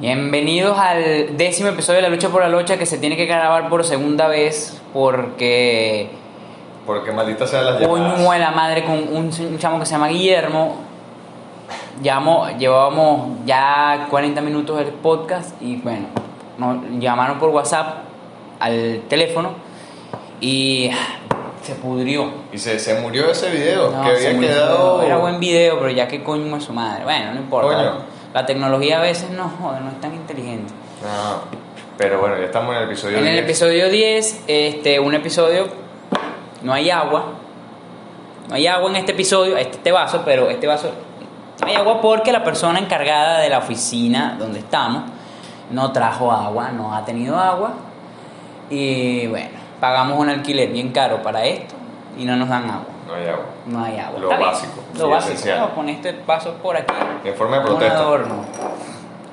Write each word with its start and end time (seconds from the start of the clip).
Bienvenidos 0.00 0.78
al 0.78 1.36
décimo 1.36 1.68
episodio 1.68 1.96
de 1.98 2.02
La 2.02 2.08
Lucha 2.08 2.30
por 2.30 2.40
la 2.40 2.48
Lucha 2.48 2.78
que 2.78 2.86
se 2.86 2.96
tiene 2.96 3.18
que 3.18 3.26
grabar 3.26 3.68
por 3.68 3.84
segunda 3.84 4.28
vez 4.28 4.80
porque 4.94 6.08
Porque 6.86 7.12
maldita 7.12 7.46
sea 7.46 7.60
las 7.60 7.80
llamadas. 7.80 8.38
la 8.40 8.50
madre 8.50 8.82
con 8.84 8.94
un, 8.96 9.30
un 9.30 9.58
chamo 9.58 9.78
que 9.78 9.84
se 9.84 9.92
llama 9.92 10.08
Guillermo. 10.08 10.76
Llamo, 12.02 12.48
llevábamos 12.58 13.44
ya 13.44 14.06
40 14.08 14.40
minutos 14.40 14.78
del 14.78 14.88
podcast 14.88 15.60
y 15.60 15.76
bueno, 15.76 16.06
nos 16.56 16.78
llamaron 16.98 17.38
por 17.38 17.50
WhatsApp 17.50 18.04
al 18.58 19.02
teléfono 19.06 19.50
y 20.40 20.90
se 21.62 21.74
pudrió. 21.74 22.30
Y 22.54 22.56
se, 22.56 22.78
se 22.78 22.98
murió 23.00 23.30
ese 23.30 23.50
video 23.50 23.90
No, 23.90 24.02
que 24.02 24.16
se 24.16 24.28
había 24.28 24.36
murió. 24.36 24.48
quedado. 24.50 25.02
Era 25.02 25.18
buen 25.18 25.38
video, 25.38 25.78
pero 25.78 25.90
ya 25.90 26.08
que 26.08 26.22
coño 26.22 26.56
es 26.56 26.64
su 26.64 26.72
madre. 26.72 27.04
Bueno, 27.04 27.34
no 27.34 27.40
importa. 27.40 27.76
Coño. 27.76 28.19
La 28.34 28.46
tecnología 28.46 28.98
a 28.98 29.02
veces 29.02 29.30
no 29.30 29.50
joder, 29.60 29.82
no 29.82 29.90
es 29.90 30.00
tan 30.00 30.14
inteligente. 30.14 30.72
No, 31.02 31.42
pero 31.98 32.20
bueno, 32.20 32.38
ya 32.38 32.44
estamos 32.44 32.74
en 32.74 32.82
el 32.82 32.88
episodio 32.88 33.18
En 33.18 33.26
el 33.26 33.32
10. 33.32 33.44
episodio 33.44 33.90
10, 33.90 34.44
este, 34.46 35.00
un 35.00 35.14
episodio, 35.14 35.68
no 36.62 36.72
hay 36.72 36.90
agua. 36.90 37.34
No 38.48 38.54
hay 38.54 38.66
agua 38.66 38.90
en 38.90 38.96
este 38.96 39.12
episodio, 39.12 39.56
este, 39.56 39.76
este 39.76 39.92
vaso, 39.92 40.22
pero 40.24 40.48
este 40.48 40.66
vaso 40.66 40.90
no 41.60 41.66
hay 41.66 41.74
agua 41.74 42.00
porque 42.00 42.32
la 42.32 42.42
persona 42.42 42.78
encargada 42.78 43.40
de 43.40 43.50
la 43.50 43.58
oficina 43.58 44.36
donde 44.38 44.60
estamos 44.60 45.04
no 45.70 45.92
trajo 45.92 46.32
agua, 46.32 46.70
no 46.70 46.94
ha 46.94 47.04
tenido 47.04 47.38
agua. 47.38 47.74
Y 48.70 49.26
bueno, 49.26 49.58
pagamos 49.80 50.18
un 50.18 50.28
alquiler 50.28 50.70
bien 50.70 50.90
caro 50.92 51.22
para 51.22 51.44
esto 51.44 51.74
y 52.18 52.24
no 52.24 52.36
nos 52.36 52.48
dan 52.48 52.64
agua. 52.64 52.86
No 53.10 53.16
hay 53.16 53.26
agua. 53.28 53.44
No 53.66 53.84
hay 53.84 53.98
agua. 53.98 54.20
Lo 54.20 54.28
básico, 54.28 54.82
Lo 54.94 55.04
sí, 55.06 55.10
básico. 55.10 55.68
poner 55.74 55.96
este 55.96 56.12
vaso 56.26 56.54
por 56.54 56.76
aquí. 56.76 56.94
En 57.24 57.34
forma 57.34 57.56
de 57.56 57.60
Un 57.62 57.66
protesta. 57.66 57.98
adorno. 57.98 58.34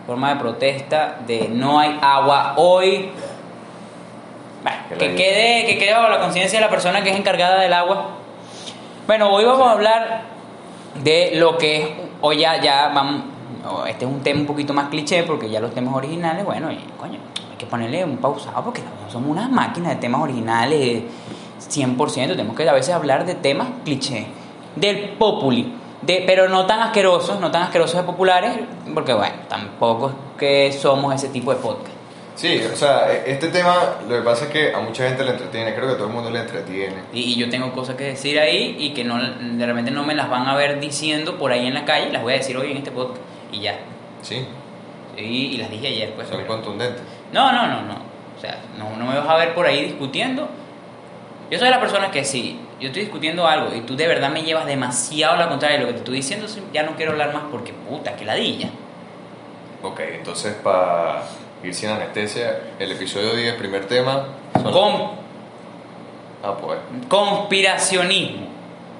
Forma 0.07 0.29
de 0.33 0.35
protesta 0.39 1.17
de 1.27 1.49
no 1.49 1.79
hay 1.79 1.97
agua 2.01 2.53
hoy. 2.57 3.11
Bueno, 4.63 4.77
Que 4.97 5.15
quede, 5.15 5.65
que 5.67 5.77
quede 5.77 5.93
bajo 5.93 6.09
la 6.09 6.19
conciencia 6.19 6.59
de 6.59 6.65
la 6.65 6.71
persona 6.71 7.03
que 7.03 7.11
es 7.11 7.15
encargada 7.17 7.59
del 7.61 7.73
agua. 7.73 8.07
Bueno, 9.05 9.29
hoy 9.31 9.45
vamos 9.45 9.67
a 9.67 9.71
hablar 9.71 10.21
de 11.03 11.31
lo 11.35 11.57
que 11.57 11.81
es, 11.81 11.89
hoy 12.21 12.39
ya, 12.39 12.59
ya 12.59 12.91
vamos, 12.93 13.21
este 13.87 14.05
es 14.05 14.11
un 14.11 14.21
tema 14.21 14.41
un 14.41 14.47
poquito 14.47 14.73
más 14.73 14.89
cliché 14.89 15.23
porque 15.23 15.49
ya 15.49 15.59
los 15.59 15.73
temas 15.73 15.93
originales, 15.93 16.43
bueno, 16.43 16.71
y, 16.71 16.77
coño, 16.99 17.19
hay 17.51 17.57
que 17.57 17.65
ponerle 17.67 18.03
un 18.03 18.17
pausado 18.17 18.63
porque 18.63 18.81
no 18.81 19.09
somos 19.11 19.29
unas 19.29 19.49
máquinas 19.49 19.89
de 19.91 19.95
temas 19.97 20.21
originales 20.21 21.03
100%, 21.69 22.27
tenemos 22.29 22.55
que 22.55 22.67
a 22.67 22.73
veces 22.73 22.93
hablar 22.93 23.25
de 23.25 23.35
temas 23.35 23.67
cliché, 23.85 24.27
del 24.75 25.09
populi, 25.17 25.73
de, 26.01 26.23
pero 26.27 26.47
no 26.49 26.65
tan 26.65 26.81
asquerosos, 26.81 27.39
no 27.39 27.49
tan 27.51 27.63
asquerosos 27.63 27.97
de 27.97 28.03
populares, 28.03 28.51
porque 28.93 29.13
bueno, 29.13 29.35
tampoco 29.49 30.09
es 30.09 30.13
que 30.37 30.71
somos 30.71 31.13
ese 31.15 31.29
tipo 31.29 31.51
de 31.53 31.59
podcast. 31.59 31.91
Sí, 32.35 32.61
o 32.71 32.75
sea, 32.75 33.11
e- 33.11 33.31
este 33.31 33.47
tema 33.47 33.75
lo 34.07 34.15
que 34.17 34.21
pasa 34.21 34.45
es 34.45 34.51
que 34.51 34.71
a 34.71 34.79
mucha 34.79 35.07
gente 35.07 35.23
le 35.25 35.31
entretiene, 35.31 35.73
creo 35.73 35.87
que 35.87 35.93
a 35.93 35.97
todo 35.97 36.07
el 36.07 36.13
mundo 36.13 36.29
le 36.29 36.39
entretiene. 36.41 36.97
Y, 37.11 37.21
y 37.21 37.35
yo 37.35 37.49
tengo 37.49 37.71
cosas 37.73 37.95
que 37.95 38.03
decir 38.03 38.39
ahí 38.39 38.75
y 38.77 38.93
que 38.93 39.03
no, 39.03 39.17
de 39.19 39.65
repente 39.65 39.89
no 39.89 40.03
me 40.03 40.13
las 40.13 40.29
van 40.29 40.45
a 40.47 40.55
ver 40.55 40.79
diciendo 40.79 41.39
por 41.39 41.51
ahí 41.51 41.65
en 41.65 41.73
la 41.73 41.83
calle, 41.83 42.11
las 42.11 42.21
voy 42.21 42.33
a 42.33 42.37
decir 42.37 42.55
hoy 42.55 42.69
en 42.71 42.77
este 42.77 42.91
podcast 42.91 43.21
y 43.51 43.61
ya. 43.61 43.79
Sí, 44.21 44.45
Y, 45.17 45.21
y 45.23 45.57
las 45.57 45.71
dije 45.71 45.87
ayer, 45.87 46.13
pues. 46.13 46.27
son 46.27 46.37
pero- 46.37 46.47
contundentes. 46.47 47.01
No, 47.33 47.51
no, 47.51 47.65
no, 47.67 47.81
no. 47.81 47.95
O 48.37 48.39
sea, 48.39 48.59
no, 48.77 48.95
no 48.97 49.11
me 49.11 49.17
vas 49.17 49.27
a 49.27 49.35
ver 49.37 49.55
por 49.55 49.65
ahí 49.65 49.83
discutiendo. 49.85 50.47
Yo 51.49 51.57
soy 51.59 51.69
la 51.69 51.79
persona 51.79 52.11
que 52.11 52.25
si 52.25 52.59
yo 52.79 52.87
estoy 52.87 53.03
discutiendo 53.03 53.47
algo 53.47 53.73
y 53.73 53.81
tú 53.81 53.95
de 53.95 54.05
verdad 54.07 54.29
me 54.29 54.43
llevas 54.43 54.65
demasiado 54.65 55.35
a 55.35 55.37
la 55.37 55.49
contraria 55.49 55.77
de 55.77 55.83
lo 55.83 55.87
que 55.87 55.93
te 55.93 55.99
estoy 55.99 56.15
diciendo, 56.17 56.45
ya 56.73 56.83
no 56.83 56.95
quiero 56.95 57.13
hablar 57.13 57.33
más 57.33 57.43
porque 57.49 57.71
puta, 57.73 58.15
que 58.15 58.25
ladilla. 58.25 58.69
Ok, 59.81 59.99
entonces 60.13 60.55
para 60.55 61.23
ir 61.63 61.73
sin 61.73 61.89
anestesia, 61.89 62.59
el 62.79 62.91
episodio 62.91 63.33
10, 63.33 63.55
primer 63.55 63.85
tema, 63.85 64.27
son 64.61 64.73
Con, 64.73 64.93
ah, 66.43 66.57
pues, 66.61 66.79
conspiracionismo. 67.07 68.47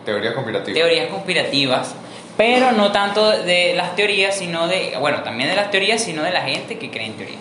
teorías 0.06 0.34
conspirativas. 0.34 0.74
teorías 0.80 1.08
conspirativas, 1.10 1.96
pero 2.38 2.72
no 2.72 2.92
tanto 2.92 3.30
de 3.30 3.74
las 3.76 3.96
teorías, 3.96 4.36
sino 4.38 4.68
de, 4.68 4.96
bueno, 5.00 5.22
también 5.24 5.50
de 5.50 5.56
las 5.56 5.70
teorías, 5.70 6.02
sino 6.02 6.24
de 6.24 6.32
la 6.32 6.42
gente 6.42 6.78
que 6.80 6.90
cree 6.90 7.08
en 7.08 7.14
teorías. 7.18 7.40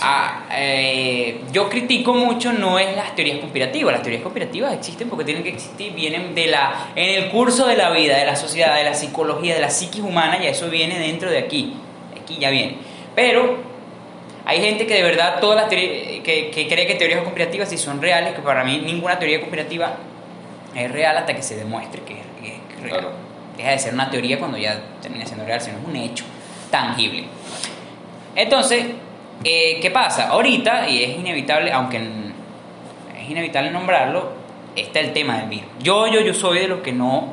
Ah, 0.00 0.46
eh, 0.52 1.40
yo 1.52 1.68
critico 1.68 2.14
mucho 2.14 2.52
no 2.52 2.78
es 2.78 2.96
las 2.96 3.14
teorías 3.14 3.38
conspirativas, 3.38 3.92
las 3.92 4.02
teorías 4.02 4.22
conspirativas 4.22 4.72
existen 4.72 5.08
porque 5.08 5.24
tienen 5.24 5.42
que 5.42 5.50
existir, 5.50 5.92
vienen 5.92 6.34
de 6.34 6.48
la, 6.48 6.90
en 6.94 7.22
el 7.22 7.30
curso 7.30 7.66
de 7.66 7.76
la 7.76 7.90
vida, 7.90 8.16
de 8.18 8.26
la 8.26 8.36
sociedad, 8.36 8.76
de 8.76 8.84
la 8.84 8.94
psicología, 8.94 9.54
de 9.54 9.60
la 9.60 9.70
psiquis 9.70 10.02
humana, 10.02 10.38
ya 10.42 10.48
eso 10.48 10.68
viene 10.68 10.98
dentro 10.98 11.30
de 11.30 11.38
aquí, 11.38 11.74
aquí 12.20 12.38
ya 12.38 12.50
viene. 12.50 12.78
Pero 13.14 13.58
hay 14.44 14.60
gente 14.60 14.86
que 14.86 14.94
de 14.94 15.02
verdad 15.02 15.38
todas 15.40 15.56
las 15.56 15.68
teorías, 15.68 16.22
que, 16.22 16.50
que 16.50 16.68
cree 16.68 16.86
que 16.86 16.94
teorías 16.96 17.22
conspirativas 17.22 17.68
sí 17.68 17.78
son 17.78 18.02
reales, 18.02 18.34
que 18.34 18.42
para 18.42 18.64
mí 18.64 18.82
ninguna 18.84 19.18
teoría 19.18 19.38
conspirativa 19.38 19.96
es 20.74 20.90
real 20.90 21.16
hasta 21.16 21.34
que 21.34 21.42
se 21.42 21.56
demuestre 21.56 22.02
que 22.02 22.14
es, 22.14 22.26
que 22.40 22.48
es 22.74 22.82
real. 22.82 23.00
Claro. 23.00 23.12
Deja 23.56 23.70
de 23.70 23.78
ser 23.78 23.94
una 23.94 24.10
teoría 24.10 24.38
cuando 24.38 24.58
ya 24.58 24.80
termina 25.00 25.24
siendo 25.24 25.44
real, 25.44 25.60
sino 25.60 25.78
es 25.78 25.84
un 25.84 25.94
hecho 25.94 26.24
tangible. 26.70 27.24
Entonces, 28.34 28.86
eh, 29.44 29.78
¿qué 29.80 29.90
pasa? 29.90 30.28
Ahorita, 30.28 30.88
y 30.88 31.02
es 31.02 31.18
inevitable, 31.18 31.72
aunque 31.72 31.98
es 31.98 33.30
inevitable 33.30 33.70
nombrarlo, 33.70 34.32
está 34.74 35.00
el 35.00 35.12
tema 35.12 35.38
del 35.38 35.48
virus. 35.48 35.70
Yo, 35.80 36.06
yo, 36.06 36.20
yo 36.20 36.34
soy 36.34 36.58
de 36.58 36.68
los 36.68 36.80
que 36.80 36.92
no, 36.92 37.28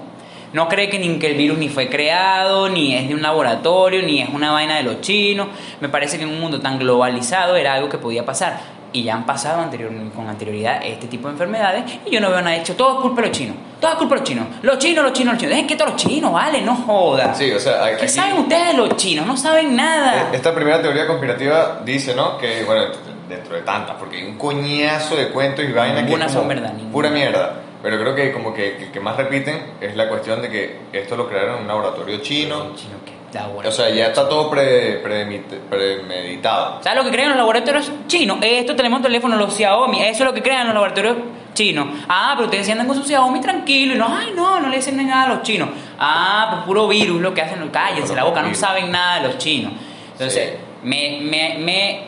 no 0.54 0.68
cree 0.68 0.90
que, 0.90 1.00
ni, 1.00 1.18
que 1.18 1.32
el 1.32 1.38
virus 1.38 1.58
ni 1.58 1.70
fue 1.70 1.90
creado, 1.90 2.70
ni 2.70 2.94
es 2.96 3.08
de 3.08 3.16
un 3.16 3.22
laboratorio, 3.22 4.02
ni 4.04 4.22
es 4.22 4.30
una 4.30 4.52
vaina 4.52 4.76
de 4.76 4.84
los 4.84 5.02
chinos. 5.02 5.48
Me 5.80 5.90
parece 5.90 6.18
que 6.18 6.24
en 6.24 6.30
un 6.30 6.40
mundo 6.40 6.60
tan 6.60 6.78
globalizado 6.78 7.56
era 7.56 7.74
algo 7.74 7.90
que 7.90 7.98
podía 7.98 8.26
pasar. 8.26 8.60
Y 8.94 9.04
ya 9.04 9.16
han 9.16 9.26
pasado 9.26 9.62
anterior, 9.62 9.90
con 10.14 10.28
anterioridad 10.28 10.86
este 10.86 11.08
tipo 11.08 11.28
de 11.30 11.34
enfermedades 11.34 11.86
y 12.06 12.12
yo 12.12 12.20
no 12.20 12.30
veo 12.30 12.42
nada 12.42 12.58
hecho. 12.58 12.76
Todo 12.76 12.96
es 12.96 13.02
culpa 13.02 13.22
de 13.22 13.28
los 13.30 13.38
chinos. 13.38 13.56
Todo 13.82 13.92
es 13.92 13.98
culpa 13.98 14.16
de 14.16 14.20
los 14.22 14.30
chinos. 14.30 14.46
Los 14.62 14.78
chinos, 14.78 15.04
los 15.04 15.12
chinos, 15.14 15.34
los 15.34 15.40
chinos. 15.42 15.50
Dejen 15.56 15.68
que 15.68 15.76
todos 15.76 15.92
los 15.92 16.02
chinos, 16.02 16.32
vale, 16.32 16.62
no 16.62 16.76
jodas. 16.76 17.38
Sí, 17.38 17.52
o 17.52 17.60
sea, 17.60 17.84
¿Qué 17.90 17.96
aquí, 17.96 18.08
saben 18.08 18.38
ustedes 18.38 18.68
de 18.68 18.74
los 18.76 18.96
chinos? 18.96 19.26
No 19.26 19.36
saben 19.36 19.76
nada. 19.76 20.30
esta 20.32 20.54
primera 20.56 20.82
teoría 20.82 21.06
conspirativa 21.08 21.82
dice, 21.84 22.16
¿no? 22.16 22.38
Que, 22.38 22.64
bueno, 22.64 22.84
dentro 23.28 23.56
de 23.56 23.62
tantas, 23.64 23.96
porque 23.98 24.18
hay 24.18 24.24
un 24.24 24.38
coñazo 24.38 25.16
de 25.16 25.30
cuentos 25.30 25.66
y 25.66 25.72
vainas 25.72 26.04
que 26.10 26.30
son 26.30 26.48
verdad, 26.48 26.72
ninguna. 26.74 26.92
pura 26.94 27.10
mierda. 27.10 27.54
Pero 27.82 27.98
creo 28.00 28.14
que 28.14 28.32
como 28.32 28.54
que 28.54 28.78
el 28.78 28.92
que 28.92 29.00
más 29.00 29.18
repiten 29.18 29.60
es 29.82 29.96
la 29.96 30.08
cuestión 30.08 30.40
de 30.44 30.50
que 30.50 30.78
esto 30.94 31.18
lo 31.18 31.28
crearon 31.28 31.56
en 31.56 31.62
un 31.64 31.68
laboratorio 31.68 32.20
chino. 32.22 32.76
Chino, 32.76 32.98
¿qué? 33.04 33.14
Laboratorio. 33.34 33.70
O 33.70 33.72
sea, 33.72 33.90
ya 33.90 34.08
está 34.08 34.30
todo 34.30 34.52
pre- 34.52 35.02
predemit- 35.04 35.58
premeditado. 35.68 36.80
¿Sabes 36.84 37.00
lo 37.00 37.06
que 37.06 37.12
crean 37.16 37.30
los 37.30 37.38
laboratorios 37.38 37.92
chinos? 38.08 38.38
Esto 38.42 38.76
tenemos 38.76 39.02
teléfono, 39.02 39.36
los 39.36 39.54
Xiaomi. 39.56 40.02
Eso 40.04 40.24
es 40.24 40.26
lo 40.26 40.34
que 40.34 40.44
crean 40.44 40.66
los 40.68 40.74
laboratorios 40.76 41.18
chinos. 41.54 41.88
Ah, 42.10 42.34
pero 42.36 42.46
ustedes 42.46 42.70
andan 42.70 42.88
con 42.88 42.96
su 42.98 43.04
Xiaomi 43.04 43.40
tranquilo. 43.42 43.94
Y 43.96 43.98
no, 43.98 44.08
ay, 44.16 44.34
no, 44.36 44.60
no 44.60 44.70
le 44.70 44.78
dicen 44.78 44.98
nada 45.06 45.24
a 45.24 45.28
los 45.36 45.44
chinos. 45.44 45.70
Ah, 46.00 46.48
pues 46.52 46.64
puro 46.66 46.88
virus 46.88 47.22
lo 47.22 47.34
que 47.34 47.42
hacen. 47.42 47.68
Cállense 47.70 48.16
la 48.16 48.24
boca, 48.24 48.42
no 48.42 48.54
saben 48.56 48.92
nada 48.92 49.22
de 49.22 49.28
los 49.28 49.38
chinos. 49.38 49.74
Entonces, 50.14 50.52
Sí. 50.52 50.58
me, 50.84 51.20
me, 51.22 51.58
me, 51.60 52.08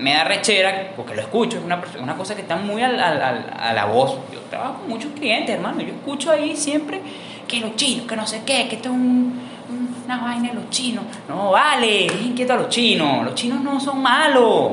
me 0.00 0.12
da 0.14 0.24
rechera, 0.24 0.92
porque 0.96 1.14
lo 1.14 1.22
escucho, 1.22 1.58
es 1.58 1.64
una, 1.64 1.80
una 2.00 2.16
cosa 2.16 2.34
que 2.34 2.42
está 2.42 2.56
muy 2.56 2.82
al- 2.82 2.98
al- 3.00 3.22
al- 3.22 3.54
a 3.58 3.72
la 3.72 3.84
voz. 3.86 4.16
Yo 4.32 4.40
trabajo 4.50 4.74
con 4.80 4.88
muchos 4.88 5.10
clientes, 5.12 5.54
hermano. 5.54 5.80
Yo 5.80 5.88
escucho 5.94 6.30
ahí 6.30 6.56
siempre 6.56 7.00
que 7.46 7.60
los 7.60 7.76
chinos, 7.76 8.06
que 8.06 8.16
no 8.16 8.26
sé 8.26 8.42
qué, 8.44 8.68
que 8.68 8.76
esto 8.76 8.88
es 8.88 8.94
un- 8.94 9.40
un- 9.70 10.02
una 10.04 10.18
vaina 10.18 10.48
de 10.48 10.54
los 10.54 10.70
chinos. 10.70 11.04
No, 11.28 11.50
vale, 11.52 12.06
es 12.06 12.22
inquieto 12.22 12.52
a 12.54 12.56
los 12.56 12.68
chinos. 12.68 13.24
Los 13.24 13.34
chinos 13.34 13.60
no 13.60 13.78
son 13.80 14.00
malos. 14.02 14.72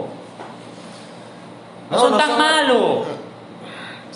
No, 1.91 1.99
son 1.99 2.17
tan 2.17 2.37
malos. 2.37 3.05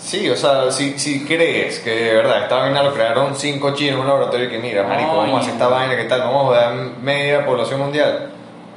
Sí, 0.00 0.28
o 0.30 0.36
sea, 0.36 0.70
si, 0.70 0.98
si 0.98 1.24
crees 1.24 1.78
que 1.80 1.90
de 1.90 2.14
verdad 2.14 2.42
esta 2.44 2.56
vaina 2.56 2.82
lo 2.82 2.92
crearon 2.94 3.36
cinco 3.36 3.74
chinos 3.74 3.94
en 3.96 4.00
un 4.00 4.06
laboratorio 4.06 4.46
y 4.46 4.48
que 4.50 4.58
mira, 4.58 4.82
marico, 4.84 5.16
vamos 5.16 5.36
a 5.36 5.40
hacer 5.42 5.52
esta 5.52 5.68
vaina, 5.68 5.94
¿qué 5.96 6.04
tal? 6.04 6.20
Vamos 6.20 6.54
a 6.56 6.60
dar 6.60 6.74
media 7.02 7.44
población 7.44 7.80
mundial. 7.80 8.30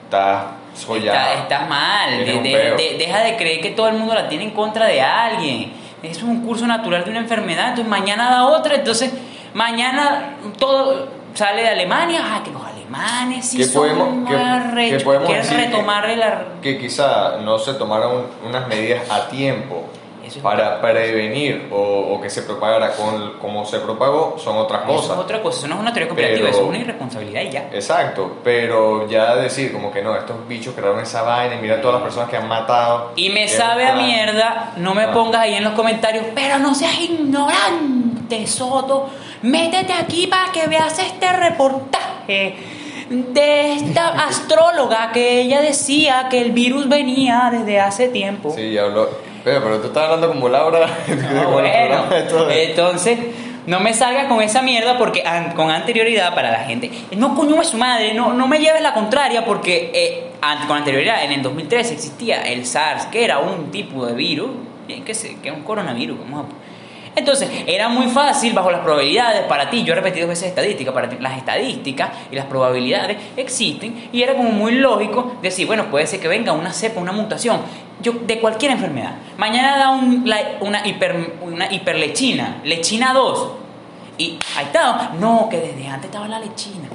Estás 0.04 0.44
sollado. 0.76 1.18
Está- 1.18 1.34
estás 1.44 1.70
mal. 1.70 2.10
De- 2.26 2.26
de- 2.42 2.76
de- 2.76 2.96
deja 3.00 3.20
de 3.24 3.38
creer 3.38 3.62
que 3.62 3.70
todo 3.72 3.88
el 3.88 3.96
mundo 3.96 4.14
la 4.14 4.28
tiene 4.28 4.44
en 4.44 4.52
contra 4.52 4.86
de 4.86 5.02
alguien. 5.02 5.74
Eso 6.04 6.18
es 6.20 6.24
un 6.24 6.46
curso 6.46 6.68
natural 6.68 7.04
de 7.06 7.12
una 7.12 7.20
enfermedad. 7.20 7.70
Entonces 7.70 7.88
mañana 7.88 8.30
da 8.30 8.46
otra. 8.48 8.76
Entonces 8.76 9.12
mañana 9.54 10.36
todo 10.60 11.08
sale 11.34 11.62
de 11.62 11.70
Alemania. 11.70 12.20
Ah, 12.22 12.42
que 12.44 12.52
los 12.52 12.62
alemanes 12.64 13.46
sí 13.50 13.58
¿Qué 13.58 13.64
son 13.64 13.74
podemos- 13.96 14.30
arrechos, 14.36 14.98
qué 15.00 15.06
podemos 15.06 15.30
decir 15.30 15.56
que- 15.58 15.66
retomar 15.68 16.10
el 16.10 16.22
ar- 16.22 16.46
que 16.62 16.78
quizá 16.78 17.38
no 17.38 17.58
se 17.60 17.74
tomaron 17.76 18.26
unas 18.46 18.68
medidas 18.68 19.10
a 19.10 19.30
tiempo 19.30 19.86
Eso 20.24 20.38
es 20.38 20.44
para 20.44 20.80
prevenir 20.82 21.68
o, 21.72 21.78
o 22.16 22.22
que 22.22 22.30
se 22.30 22.44
propagara 22.44 22.92
con 22.94 23.34
como 23.40 23.66
se 23.66 23.80
propagó 23.80 24.36
son 24.38 24.56
otras 24.58 24.84
Eso 24.84 24.94
cosas. 24.94 25.12
es 25.12 25.18
otra 25.18 25.42
cosa. 25.42 25.58
Eso 25.60 25.68
no 25.68 25.76
es 25.76 25.82
una 25.82 25.94
teoría 25.94 26.08
cooperativa. 26.10 26.40
Pero- 26.46 26.50
Eso 26.52 26.62
es 26.64 26.70
una 26.70 26.78
irresponsabilidad 26.78 27.42
y 27.42 27.50
ya. 27.50 27.70
Exacto, 27.74 28.38
pero 28.44 29.08
ya 29.10 29.36
decir 29.36 29.74
como 29.74 29.92
que 29.92 30.02
no, 30.02 30.16
estos 30.16 30.48
bichos 30.48 30.74
crearon 30.74 31.00
esa 31.02 31.22
vaina 31.24 31.56
y 31.56 31.60
mira 31.60 31.82
todas 31.82 31.96
las 31.96 32.04
personas 32.04 32.30
que 32.30 32.38
han 32.38 32.48
matado. 32.48 33.12
Y 33.16 33.30
me 33.32 33.48
sabe 33.48 33.86
a 33.86 33.96
mierda, 33.96 34.72
no 34.78 34.94
me 34.96 35.04
Ah. 35.04 35.12
pongas 35.12 35.42
ahí 35.42 35.56
en 35.56 35.64
los 35.66 35.74
comentarios, 35.74 36.26
pero 36.34 36.58
no 36.60 36.74
seas 36.74 36.98
ignorante, 37.02 38.48
Soto. 38.48 39.10
Métete 39.42 39.94
aquí 39.94 40.28
para 40.28 40.52
que 40.52 40.68
veas 40.68 40.98
este 41.00 41.32
reportaje 41.34 42.56
de 43.10 43.74
esta 43.74 44.10
astróloga 44.28 45.12
que 45.12 45.42
ella 45.42 45.62
decía 45.62 46.28
que 46.30 46.40
el 46.42 46.52
virus 46.52 46.88
venía 46.88 47.50
desde 47.52 47.80
hace 47.82 48.08
tiempo. 48.08 48.54
Sí, 48.56 48.78
habló. 48.78 49.10
Pero, 49.44 49.62
pero 49.64 49.80
tú 49.82 49.88
estás 49.88 50.04
hablando 50.06 50.30
como 50.30 50.48
Laura. 50.50 50.88
El 51.08 51.18
bueno, 51.48 52.06
entonces 52.52 53.20
no 53.66 53.80
me 53.80 53.94
salgas 53.94 54.26
con 54.28 54.42
esa 54.42 54.62
mierda 54.62 54.98
porque 54.98 55.24
an- 55.26 55.54
con 55.54 55.70
anterioridad 55.72 56.34
para 56.36 56.52
la 56.52 56.60
gente. 56.66 56.92
No, 57.18 57.36
coño, 57.36 57.62
es 57.62 57.68
su 57.70 57.78
madre, 57.78 58.14
no, 58.14 58.34
no 58.34 58.48
me 58.48 58.60
lleves 58.60 58.82
la 58.82 58.94
contraria 58.94 59.46
porque 59.46 59.92
eh, 59.94 60.32
an- 60.42 60.68
con 60.68 60.78
anterioridad, 60.78 61.24
en 61.24 61.32
el 61.34 61.42
2013 61.42 61.94
existía 61.94 62.42
el 62.42 62.66
SARS, 62.66 63.06
que 63.08 63.24
era 63.24 63.40
un 63.40 63.72
tipo 63.72 64.06
de 64.06 64.14
virus, 64.14 64.52
eh, 64.88 65.02
que, 65.06 65.14
se, 65.14 65.40
que 65.40 65.50
es 65.50 65.56
un 65.56 65.64
coronavirus. 65.64 66.20
vamos 66.20 66.46
a- 66.46 66.73
Entonces, 67.16 67.50
era 67.68 67.90
muy 67.90 68.08
fácil 68.08 68.54
bajo 68.54 68.72
las 68.72 68.82
probabilidades 68.82 69.42
para 69.44 69.70
ti. 69.70 69.84
Yo 69.84 69.94
he 69.94 69.96
repetido 69.96 70.28
veces 70.28 70.48
estadística, 70.50 70.94
para 70.94 71.10
ti 71.10 71.18
las 71.20 71.38
estadísticas 71.38 72.10
y 72.32 72.36
las 72.36 72.46
probabilidades 72.46 73.18
existen 73.38 74.10
y 74.12 74.22
era 74.24 74.36
como 74.36 74.50
muy 74.52 74.72
lógico 74.74 75.34
decir, 75.42 75.68
bueno, 75.68 75.86
puede 75.92 76.08
ser 76.08 76.20
que 76.20 76.28
venga 76.28 76.54
una 76.54 76.74
cepa, 76.74 77.00
una 77.00 77.12
mutación 77.12 77.62
yo, 78.02 78.14
de 78.26 78.40
cualquier 78.40 78.72
enfermedad. 78.72 79.14
Mañana 79.38 79.78
da 79.78 79.90
un- 79.92 80.24
la- 80.28 80.58
una, 80.62 80.86
hiper, 80.88 81.36
una 81.42 81.72
hiperlechina, 81.72 82.62
lechina 82.64 83.14
2. 83.14 83.52
Y 84.18 84.38
ahí 84.58 84.66
está. 84.66 85.12
No, 85.20 85.48
que 85.50 85.58
desde 85.58 85.88
antes 85.88 86.06
estaba 86.06 86.28
la 86.28 86.40
lechina. 86.40 86.88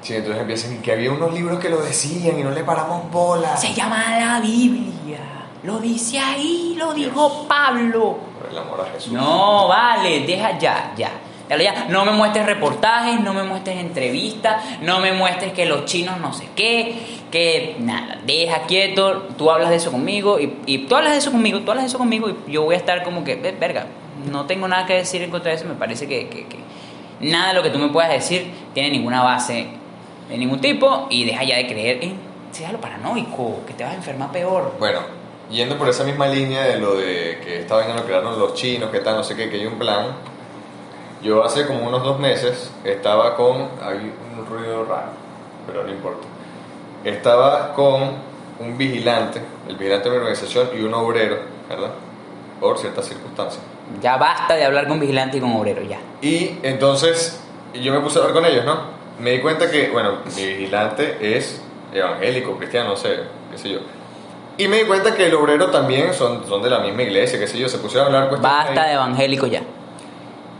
Sí, 0.00 0.14
entonces 0.14 0.40
empiezan 0.40 0.80
que 0.82 0.92
había 0.92 1.10
unos 1.10 1.32
libros 1.34 1.58
que 1.58 1.68
lo 1.68 1.78
decían 1.82 2.38
y 2.38 2.42
no 2.44 2.50
le 2.50 2.62
paramos 2.62 3.10
bola. 3.10 3.56
Se 3.56 3.74
llama 3.74 4.16
la 4.18 4.40
Biblia. 4.40 5.18
Lo 5.64 5.78
dice 5.78 6.18
ahí, 6.20 6.76
lo 6.78 6.94
dijo 6.94 7.46
Pablo. 7.48 8.18
Por 8.40 8.50
el 8.50 8.58
amor 8.58 8.80
a 8.86 8.92
Jesús. 8.92 9.12
No, 9.12 9.68
vale, 9.68 10.20
deja 10.20 10.58
ya, 10.58 10.92
ya. 10.96 11.10
No 11.88 12.04
me 12.04 12.10
muestres 12.10 12.44
reportajes, 12.44 13.20
no 13.20 13.32
me 13.32 13.44
muestres 13.44 13.76
entrevistas, 13.78 14.64
no 14.82 14.98
me 14.98 15.12
muestres 15.12 15.52
que 15.52 15.64
los 15.64 15.84
chinos 15.84 16.18
no 16.18 16.32
sé 16.32 16.48
qué, 16.56 17.20
que 17.30 17.76
nada, 17.78 18.18
deja 18.26 18.62
quieto, 18.62 19.28
tú 19.38 19.48
hablas 19.52 19.70
de 19.70 19.76
eso 19.76 19.92
conmigo 19.92 20.40
y, 20.40 20.56
y 20.66 20.78
tú 20.86 20.96
hablas 20.96 21.12
de 21.12 21.18
eso 21.18 21.30
conmigo, 21.30 21.60
tú 21.60 21.70
hablas 21.70 21.84
de 21.84 21.88
eso 21.90 21.98
conmigo 21.98 22.28
y 22.30 22.50
yo 22.50 22.64
voy 22.64 22.74
a 22.74 22.78
estar 22.78 23.04
como 23.04 23.22
que, 23.22 23.36
"Ve- 23.36 23.52
verga, 23.52 23.86
no 24.28 24.46
tengo 24.46 24.66
nada 24.66 24.86
que 24.86 24.94
decir 24.94 25.22
en 25.22 25.30
contra 25.30 25.52
de 25.52 25.58
eso, 25.58 25.66
me 25.66 25.74
parece 25.74 26.08
que, 26.08 26.28
que- 26.28 26.46
que 26.48 26.58
nada 27.20 27.48
de 27.50 27.54
lo 27.54 27.62
que 27.62 27.70
tú 27.70 27.78
me 27.78 27.88
puedas 27.90 28.10
decir 28.10 28.50
tiene 28.74 28.90
ninguna 28.90 29.22
base 29.22 29.68
de 30.28 30.38
ningún 30.38 30.60
tipo 30.60 31.06
y 31.10 31.24
deja 31.26 31.44
ya 31.44 31.58
de 31.58 31.68
creer 31.68 32.02
en, 32.02 32.16
sea 32.50 32.72
lo 32.72 32.80
paranoico, 32.80 33.60
que 33.68 33.72
te 33.74 33.84
vas 33.84 33.92
a 33.92 33.96
enfermar 33.96 34.32
peor. 34.32 34.74
Bueno, 34.80 34.98
yendo 35.50 35.78
por 35.78 35.88
esa 35.88 36.04
misma 36.04 36.26
línea 36.26 36.64
de 36.64 36.78
lo 36.78 36.96
de 36.96 37.40
que 37.42 37.60
esta 37.60 37.76
vaina 37.76 37.94
lo 37.94 38.04
crearon 38.04 38.38
los 38.38 38.54
chinos, 38.54 38.90
que 38.90 39.00
tal, 39.00 39.16
no 39.16 39.24
sé 39.24 39.36
qué, 39.36 39.48
que 39.48 39.56
hay 39.56 39.66
un 39.66 39.78
plan. 39.78 40.06
Yo 41.22 41.44
hace 41.44 41.66
como 41.66 41.86
unos 41.86 42.02
dos 42.02 42.18
meses 42.18 42.70
estaba 42.84 43.36
con. 43.36 43.68
Hay 43.82 44.12
un 44.36 44.46
ruido 44.46 44.84
raro, 44.84 45.10
pero 45.66 45.82
no 45.82 45.90
importa. 45.90 46.26
Estaba 47.04 47.72
con 47.74 48.10
un 48.58 48.78
vigilante, 48.78 49.40
el 49.68 49.76
vigilante 49.76 50.08
de 50.08 50.14
mi 50.14 50.20
organización 50.20 50.70
y 50.76 50.82
un 50.82 50.94
obrero, 50.94 51.38
¿verdad? 51.68 51.90
Por 52.60 52.78
ciertas 52.78 53.06
circunstancias. 53.06 53.62
Ya 54.02 54.16
basta 54.16 54.54
de 54.54 54.64
hablar 54.64 54.88
con 54.88 54.98
vigilante 54.98 55.36
y 55.36 55.40
con 55.40 55.52
obrero, 55.52 55.82
ya. 55.82 55.98
Y 56.20 56.58
entonces 56.62 57.40
yo 57.74 57.92
me 57.92 58.00
puse 58.00 58.18
a 58.18 58.22
hablar 58.22 58.34
con 58.34 58.44
ellos, 58.46 58.64
¿no? 58.64 58.96
Me 59.20 59.32
di 59.32 59.40
cuenta 59.40 59.70
que, 59.70 59.90
bueno, 59.90 60.18
mi 60.36 60.44
vigilante 60.44 61.16
es 61.20 61.62
evangélico, 61.92 62.56
cristiano, 62.56 62.90
no 62.90 62.96
sé, 62.96 63.20
qué 63.50 63.58
sé 63.58 63.70
yo. 63.70 63.80
Y 64.58 64.68
me 64.68 64.78
di 64.78 64.84
cuenta 64.84 65.14
que 65.14 65.26
el 65.26 65.34
obrero 65.34 65.70
también 65.70 66.14
son, 66.14 66.46
son 66.46 66.62
de 66.62 66.70
la 66.70 66.80
misma 66.80 67.02
iglesia, 67.02 67.38
qué 67.38 67.46
sé 67.46 67.58
yo, 67.58 67.68
se 67.68 67.78
pusieron 67.78 68.06
a 68.06 68.16
hablar 68.16 68.28
cuestiones 68.30 68.58
Basta 68.66 68.82
ahí. 68.82 68.88
de 68.88 68.94
evangélico 68.94 69.46
ya. 69.46 69.62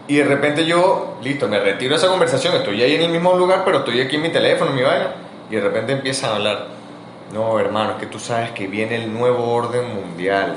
Y 0.08 0.16
de 0.16 0.24
repente 0.24 0.66
yo, 0.66 1.16
listo, 1.22 1.48
me 1.48 1.58
retiro 1.58 1.90
de 1.90 1.96
esa 1.96 2.08
conversación, 2.08 2.54
estoy 2.54 2.82
ahí 2.82 2.94
en 2.94 3.02
el 3.02 3.10
mismo 3.10 3.34
lugar, 3.34 3.62
pero 3.64 3.78
estoy 3.78 4.00
aquí 4.00 4.16
en 4.16 4.22
mi 4.22 4.28
teléfono, 4.28 4.70
en 4.70 4.76
mi 4.76 4.82
vaina. 4.82 5.14
Y 5.50 5.56
de 5.56 5.60
repente 5.62 5.92
empiezan 5.92 6.30
a 6.30 6.34
hablar. 6.36 6.66
No, 7.32 7.58
hermano, 7.58 7.92
es 7.92 7.96
que 7.96 8.06
tú 8.06 8.18
sabes 8.18 8.50
que 8.52 8.66
viene 8.66 8.96
el 8.96 9.12
nuevo 9.12 9.52
orden 9.52 9.94
mundial. 9.94 10.56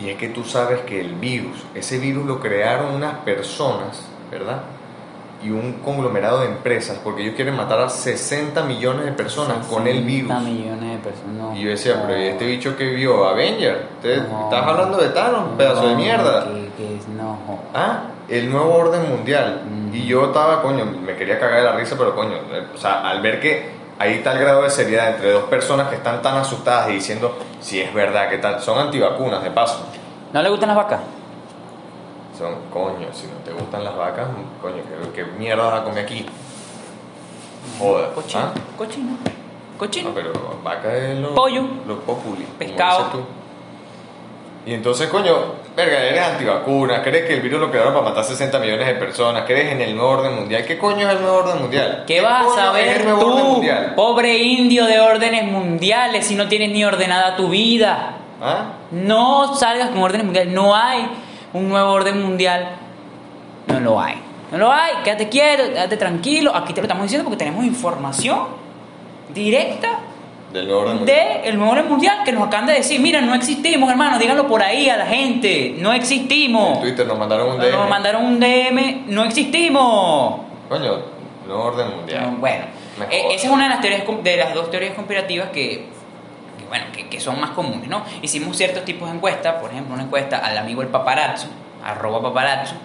Y 0.00 0.10
es 0.10 0.16
que 0.16 0.28
tú 0.28 0.44
sabes 0.44 0.80
que 0.80 1.00
el 1.00 1.14
virus, 1.14 1.56
ese 1.74 1.98
virus 1.98 2.24
lo 2.24 2.40
crearon 2.40 2.94
unas 2.94 3.18
personas, 3.18 4.02
¿verdad? 4.30 4.62
Y 5.40 5.50
un 5.50 5.74
conglomerado 5.84 6.40
de 6.40 6.46
empresas, 6.46 6.98
porque 7.04 7.22
ellos 7.22 7.34
quieren 7.36 7.54
matar 7.56 7.78
a 7.80 7.88
60 7.88 8.60
millones 8.64 9.04
de 9.04 9.12
personas 9.12 9.64
con 9.68 9.86
el 9.86 10.02
virus. 10.02 10.30
60 10.32 10.50
millones 10.50 10.90
de 10.90 10.98
personas. 10.98 11.32
no. 11.36 11.56
Y 11.56 11.62
yo 11.62 11.70
decía, 11.70 12.02
pero 12.04 12.18
¿y 12.20 12.24
este 12.26 12.44
No. 12.44 12.50
bicho 12.50 12.76
que 12.76 12.84
vio? 12.90 13.24
Avenger. 13.28 13.86
¿Usted- 13.96 14.28
No. 14.28 14.44
¿Estás 14.44 14.66
hablando 14.66 14.96
de 14.98 15.08
Thanos, 15.10 15.42
pedazo 15.56 15.82
de 15.86 15.92
No, 15.92 15.98
mierda? 15.98 16.44
que- 16.44 16.70
que 16.76 16.98
no. 17.16 17.38
Ah, 17.72 18.00
el 18.28 18.50
nuevo 18.50 18.74
orden 18.74 19.08
mundial. 19.08 19.62
Mm. 19.64 19.94
Y 19.94 20.06
yo 20.06 20.24
estaba, 20.26 20.60
coño, 20.60 20.84
me 20.86 21.14
quería 21.14 21.38
cagar 21.38 21.58
de 21.58 21.64
la 21.66 21.72
risa, 21.76 21.94
pero 21.96 22.16
coño, 22.16 22.34
eh, 22.52 22.66
o 22.74 22.76
sea, 22.76 23.08
al 23.08 23.22
ver 23.22 23.38
que 23.40 23.70
hay 24.00 24.18
tal 24.24 24.38
grado 24.40 24.62
de 24.62 24.70
seriedad 24.70 25.10
entre 25.10 25.30
dos 25.32 25.44
personas 25.44 25.88
que 25.88 25.94
están 25.96 26.20
tan 26.20 26.36
asustadas 26.36 26.90
y 26.90 26.94
diciendo 26.94 27.36
si 27.60 27.80
es 27.80 27.94
verdad 27.94 28.28
que 28.28 28.38
tal, 28.38 28.60
son 28.60 28.78
antivacunas 28.78 29.42
de 29.44 29.50
paso. 29.52 29.86
¿No 30.32 30.42
le 30.42 30.48
gustan 30.50 30.68
las 30.68 30.76
vacas? 30.76 31.00
Son, 32.38 32.54
coño, 32.72 33.08
si 33.12 33.26
no 33.26 33.32
te 33.44 33.50
gustan 33.50 33.82
las 33.82 33.96
vacas, 33.96 34.28
coño, 34.62 34.76
¿qué, 35.12 35.24
qué 35.24 35.30
mierda 35.32 35.64
vas 35.64 35.80
a 35.80 35.84
comer 35.84 36.04
aquí? 36.04 36.24
Joder. 37.80 38.10
Cochino. 38.14 38.44
¿ah? 38.44 38.52
Cochino. 38.76 39.10
Cochino. 39.76 40.08
No, 40.10 40.14
pero 40.14 40.32
vaca 40.62 40.96
es 40.96 41.18
lo, 41.18 41.34
Pollo. 41.34 41.64
lo 41.84 41.98
populi. 42.00 42.44
Pescado. 42.56 43.06
tú. 43.06 43.20
Y 44.66 44.74
entonces, 44.74 45.08
coño, 45.08 45.34
verga, 45.74 45.98
eres 45.98 46.20
antivacunas, 46.20 47.00
crees 47.02 47.26
que 47.26 47.34
el 47.34 47.40
virus 47.40 47.60
lo 47.60 47.70
crearon 47.70 47.92
para 47.92 48.10
matar 48.10 48.22
60 48.22 48.58
millones 48.60 48.86
de 48.86 48.94
personas, 48.94 49.44
crees 49.44 49.72
en 49.72 49.80
el 49.80 49.96
nuevo 49.96 50.10
orden 50.10 50.34
mundial. 50.36 50.64
¿Qué 50.64 50.78
coño 50.78 51.08
es 51.08 51.16
el 51.16 51.20
nuevo 51.22 51.38
orden 51.38 51.62
mundial? 51.62 52.04
¿Qué 52.06 52.20
vas 52.20 52.52
a 52.52 52.54
saber 52.54 53.04
tú, 53.18 53.62
pobre 53.96 54.36
indio 54.38 54.84
de 54.84 55.00
órdenes 55.00 55.44
mundiales, 55.44 56.26
si 56.26 56.36
no 56.36 56.46
tienes 56.46 56.70
ni 56.70 56.84
ordenada 56.84 57.34
tu 57.36 57.48
vida? 57.48 58.16
¿Ah? 58.40 58.74
No 58.92 59.56
salgas 59.56 59.88
con 59.88 60.02
órdenes 60.02 60.24
mundiales. 60.26 60.52
No 60.52 60.76
hay 60.76 61.08
un 61.58 61.68
nuevo 61.68 61.90
orden 61.92 62.22
mundial. 62.22 62.76
No 63.66 63.80
lo 63.80 64.00
hay. 64.00 64.14
No 64.50 64.58
lo 64.58 64.72
hay. 64.72 64.92
Quédate 65.04 65.28
quieto, 65.28 65.64
quédate 65.64 65.96
tranquilo. 65.96 66.54
Aquí 66.54 66.72
te 66.72 66.80
lo 66.80 66.84
estamos 66.86 67.02
diciendo 67.04 67.24
porque 67.28 67.38
tenemos 67.44 67.64
información 67.64 68.46
directa 69.34 69.88
Del 70.52 70.66
nuevo 70.66 70.82
orden 70.82 70.96
mundial. 70.96 71.56
nuevo 71.58 71.72
orden 71.72 71.88
mundial 71.88 72.18
que 72.24 72.32
nos 72.32 72.46
acaban 72.46 72.66
de 72.66 72.72
decir. 72.74 73.00
Mira, 73.00 73.20
no 73.20 73.34
existimos, 73.34 73.90
hermano. 73.90 74.18
Díganlo 74.18 74.46
por 74.46 74.62
ahí 74.62 74.88
a 74.88 74.96
la 74.96 75.06
gente. 75.06 75.74
No 75.78 75.90
En 75.92 75.96
existimos. 76.00 76.80
Twitter 76.80 77.06
nos 77.06 77.18
mandaron 77.18 77.50
un 77.52 77.58
DM. 77.60 77.72
Nos 77.72 77.88
mandaron 77.90 78.24
un 78.24 78.40
DM. 78.40 79.04
No 79.08 79.24
existimos. 79.24 80.40
Coño, 80.68 80.98
nuevo 81.46 81.64
orden 81.64 81.90
mundial. 81.96 82.36
Bueno, 82.38 82.64
eh, 83.10 83.22
jodas. 83.22 83.34
esa 83.36 83.46
es 83.46 83.52
una 83.52 83.64
de 83.64 83.70
las 83.70 83.80
teorías 83.80 84.02
de 84.22 84.36
las 84.38 84.54
dos 84.54 84.70
teorías 84.70 84.94
conspirativas 84.94 85.50
que, 85.50 85.86
bueno, 86.68 86.86
que, 86.92 87.08
que 87.08 87.20
son 87.20 87.40
más 87.40 87.50
comunes, 87.50 87.88
¿no? 87.88 88.04
Hicimos 88.22 88.56
ciertos 88.56 88.84
tipos 88.84 89.08
de 89.08 89.16
encuestas, 89.16 89.54
por 89.60 89.70
ejemplo, 89.70 89.94
una 89.94 90.04
encuesta 90.04 90.38
al 90.38 90.56
amigo 90.58 90.82
el 90.82 90.88
paparazzo, 90.88 91.48
arroba 91.84 92.22
paparazzo, 92.22 92.76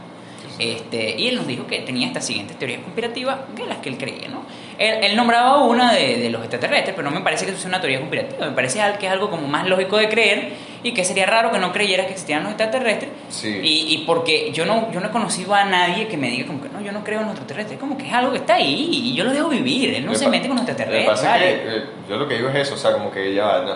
este, 0.60 1.20
y 1.20 1.28
él 1.30 1.36
nos 1.36 1.48
dijo 1.48 1.66
que 1.66 1.80
tenía 1.80 2.08
estas 2.08 2.26
siguientes 2.26 2.58
teorías 2.58 2.82
conspirativas 2.82 3.38
que 3.56 3.66
las 3.66 3.80
que 3.80 3.90
él 3.90 3.98
creía, 3.98 4.30
¿no? 4.30 4.44
Él, 4.78 5.04
él 5.04 5.16
nombraba 5.16 5.64
una 5.64 5.94
de, 5.94 6.18
de 6.18 6.30
los 6.30 6.42
extraterrestres, 6.42 6.96
pero 6.96 7.10
no 7.10 7.16
me 7.16 7.22
parece 7.24 7.46
que 7.46 7.52
eso 7.52 7.60
sea 7.62 7.70
una 7.70 7.80
teoría 7.80 8.00
conspirativa, 8.00 8.46
me 8.48 8.54
parece 8.54 8.80
que 9.00 9.06
es 9.06 9.12
algo 9.12 9.30
como 9.30 9.48
más 9.48 9.68
lógico 9.68 9.98
de 9.98 10.10
creer 10.10 10.54
y 10.82 10.94
que 10.94 11.06
sería 11.06 11.26
raro 11.26 11.52
que 11.52 11.60
no 11.60 11.72
creyeras 11.72 12.06
que 12.08 12.14
existieran 12.14 12.44
los 12.44 12.54
extraterrestres. 12.54 13.12
Sí. 13.30 13.50
Y, 13.64 13.94
y 13.94 13.98
porque 14.06 14.52
yo 14.52 14.66
no, 14.66 14.92
yo 14.92 15.00
no 15.00 15.08
he 15.08 15.12
conocido 15.12 15.54
a 15.54 15.64
nadie 15.64 16.08
que 16.08 16.18
me 16.18 16.30
diga 16.30 16.48
como 16.48 16.62
que 16.62 16.70
no, 16.70 16.82
yo 16.82 16.92
no 16.92 17.04
creo 17.04 17.20
en 17.22 17.28
los 17.28 17.36
extraterrestres, 17.36 17.80
como 17.80 17.98
que 17.98 18.08
es 18.08 18.14
algo 18.14 18.32
que 18.32 18.40
está 18.40 18.56
ahí 18.56 18.90
y 18.92 19.14
yo 19.14 19.24
lo 19.24 19.32
dejo 19.32 19.50
vivir, 19.50 19.94
él 19.94 20.06
no 20.06 20.12
Me 20.12 20.18
se 20.18 20.28
mete 20.28 20.48
con 20.48 20.58
los 20.58 20.68
extraterrestres. 20.68 21.10
pasa 21.10 21.38
es 21.38 21.42
¿vale? 21.42 21.62
que 21.64 21.78
eh, 21.78 21.84
yo 22.10 22.18
lo 22.18 22.28
que 22.28 22.36
digo 22.36 22.50
es 22.50 22.56
eso, 22.56 22.74
o 22.74 22.78
sea, 22.78 22.92
como 22.94 23.12
que 23.12 23.34
ya 23.34 23.62
¿no? 23.62 23.76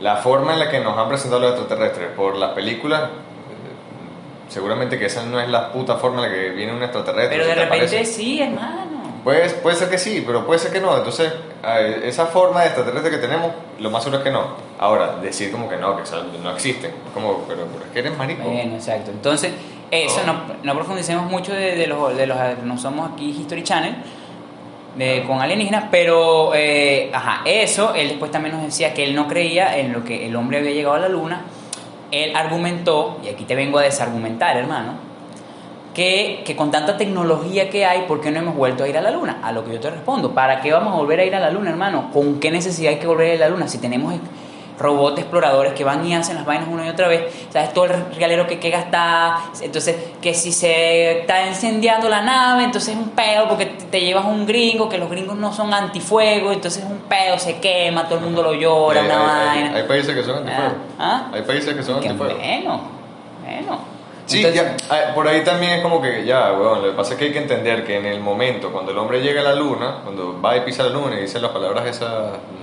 la 0.00 0.16
forma 0.16 0.52
en 0.52 0.60
la 0.60 0.70
que 0.70 0.78
nos 0.80 0.96
han 0.96 1.08
presentado 1.08 1.40
los 1.42 1.58
extraterrestres 1.58 2.08
por 2.16 2.36
las 2.36 2.50
películas, 2.50 3.02
eh, 3.02 4.48
seguramente 4.48 4.98
que 4.98 5.06
esa 5.06 5.22
no 5.24 5.40
es 5.40 5.48
la 5.48 5.72
puta 5.72 5.96
forma 5.96 6.24
en 6.24 6.30
la 6.30 6.34
que 6.38 6.50
viene 6.50 6.72
un 6.72 6.82
extraterrestre. 6.82 7.36
Pero 7.36 7.46
de 7.48 7.54
te 7.54 7.60
repente 7.64 7.86
aparece. 7.86 8.04
sí, 8.04 8.40
hermano. 8.40 8.95
Puede, 9.26 9.50
puede 9.54 9.74
ser 9.74 9.90
que 9.90 9.98
sí, 9.98 10.22
pero 10.24 10.46
puede 10.46 10.60
ser 10.60 10.70
que 10.70 10.80
no. 10.80 10.96
Entonces, 10.96 11.32
esa 12.04 12.26
forma 12.26 12.60
de 12.60 12.66
extraterrestre 12.66 13.10
que 13.10 13.18
tenemos, 13.18 13.50
lo 13.80 13.90
más 13.90 14.04
seguro 14.04 14.18
es 14.18 14.24
que 14.24 14.30
no. 14.30 14.50
Ahora, 14.78 15.16
decir 15.20 15.50
como 15.50 15.68
que 15.68 15.76
no, 15.76 15.96
que 15.96 16.04
no 16.44 16.52
existen, 16.52 16.92
como, 17.12 17.38
pero, 17.48 17.66
pero 17.72 17.86
es 17.86 17.90
que 17.90 17.98
eres 17.98 18.16
marico. 18.16 18.44
Bueno, 18.44 18.76
exacto. 18.76 19.10
Entonces, 19.10 19.50
eso, 19.90 20.20
no, 20.24 20.42
no 20.62 20.74
profundicemos 20.76 21.28
mucho 21.28 21.52
de, 21.52 21.74
de 21.74 21.88
los, 21.88 22.16
de 22.16 22.24
los. 22.24 22.38
No 22.62 22.78
somos 22.78 23.10
aquí 23.14 23.30
History 23.30 23.64
Channel 23.64 23.96
de, 24.94 25.24
con 25.26 25.40
alienígenas, 25.40 25.86
pero, 25.90 26.54
eh, 26.54 27.10
ajá, 27.12 27.42
eso, 27.44 27.96
él 27.96 28.10
después 28.10 28.30
también 28.30 28.54
nos 28.54 28.64
decía 28.64 28.94
que 28.94 29.02
él 29.02 29.16
no 29.16 29.26
creía 29.26 29.76
en 29.76 29.92
lo 29.92 30.04
que 30.04 30.24
el 30.24 30.36
hombre 30.36 30.58
había 30.58 30.70
llegado 30.70 30.94
a 30.94 31.00
la 31.00 31.08
luna. 31.08 31.40
Él 32.12 32.36
argumentó, 32.36 33.18
y 33.24 33.28
aquí 33.30 33.42
te 33.42 33.56
vengo 33.56 33.80
a 33.80 33.82
desargumentar, 33.82 34.56
hermano, 34.56 35.05
que, 35.96 36.42
que 36.44 36.54
con 36.54 36.70
tanta 36.70 36.96
tecnología 36.98 37.70
que 37.70 37.86
hay, 37.86 38.02
¿por 38.02 38.20
qué 38.20 38.30
no 38.30 38.38
hemos 38.40 38.54
vuelto 38.54 38.84
a 38.84 38.88
ir 38.88 38.98
a 38.98 39.00
la 39.00 39.10
luna? 39.10 39.38
A 39.42 39.50
lo 39.50 39.64
que 39.64 39.72
yo 39.72 39.80
te 39.80 39.88
respondo, 39.90 40.32
¿para 40.32 40.60
qué 40.60 40.70
vamos 40.70 40.92
a 40.92 40.96
volver 40.98 41.20
a 41.20 41.24
ir 41.24 41.34
a 41.34 41.40
la 41.40 41.48
luna, 41.50 41.70
hermano? 41.70 42.10
¿Con 42.12 42.38
qué 42.38 42.50
necesidad 42.50 42.92
hay 42.92 42.98
que 42.98 43.06
volver 43.06 43.30
a 43.30 43.34
ir 43.34 43.42
a 43.42 43.46
la 43.46 43.50
luna 43.54 43.66
si 43.66 43.78
tenemos 43.78 44.12
robots 44.78 45.18
exploradores 45.20 45.72
que 45.72 45.84
van 45.84 46.04
y 46.06 46.14
hacen 46.14 46.36
las 46.36 46.44
vainas 46.44 46.68
una 46.68 46.84
y 46.84 46.90
otra 46.90 47.08
vez, 47.08 47.22
¿sabes? 47.50 47.72
Todo 47.72 47.86
el 47.86 47.92
realero 48.14 48.46
que, 48.46 48.58
que 48.60 48.68
gasta, 48.68 49.38
entonces 49.62 49.96
que 50.20 50.34
si 50.34 50.52
se 50.52 51.20
está 51.20 51.46
incendiando 51.48 52.10
la 52.10 52.20
nave, 52.20 52.64
entonces 52.64 52.94
es 52.94 53.00
un 53.00 53.08
pedo 53.08 53.48
porque 53.48 53.64
te 53.64 54.02
llevas 54.02 54.26
un 54.26 54.44
gringo, 54.46 54.90
que 54.90 54.98
los 54.98 55.08
gringos 55.08 55.34
no 55.38 55.50
son 55.54 55.72
antifuego, 55.72 56.52
entonces 56.52 56.84
es 56.84 56.90
un 56.90 56.98
pedo, 57.08 57.38
se 57.38 57.56
quema, 57.56 58.04
todo 58.04 58.18
el 58.18 58.24
mundo 58.26 58.42
lo 58.42 58.52
llora, 58.52 59.00
Hay- 59.00 59.06
una 59.06 59.50
hay, 59.52 59.62
vaina. 59.62 59.76
hay 59.78 59.82
países 59.84 60.14
que 60.14 60.22
son 60.22 60.36
antifuego. 60.40 60.74
¿Ah? 60.98 61.28
Hay 61.32 61.40
países 61.40 61.74
que 61.74 61.82
son 61.82 61.96
antifuego. 61.96 62.36
bueno, 62.36 62.80
bueno. 63.42 63.95
Sí, 64.26 64.44
Entonces- 64.44 64.86
ya, 64.88 64.94
ah, 64.94 65.14
por 65.14 65.28
ahí 65.28 65.42
también 65.44 65.72
es 65.74 65.82
como 65.82 66.02
que 66.02 66.24
ya, 66.24 66.52
weón, 66.52 66.82
lo 66.82 66.90
que 66.90 66.96
pasa 66.96 67.12
es 67.12 67.18
que 67.18 67.26
hay 67.26 67.32
que 67.32 67.38
entender 67.38 67.84
que 67.84 67.96
en 67.96 68.06
el 68.06 68.20
momento, 68.20 68.72
cuando 68.72 68.90
el 68.92 68.98
hombre 68.98 69.20
llega 69.20 69.40
a 69.40 69.44
la 69.44 69.54
luna, 69.54 69.98
cuando 70.02 70.40
va 70.42 70.56
y 70.56 70.60
pisa 70.60 70.82
la 70.82 70.88
luna 70.90 71.16
y 71.16 71.22
dice 71.22 71.38
las 71.40 71.52
palabras 71.52 71.86
esas, 71.86 72.10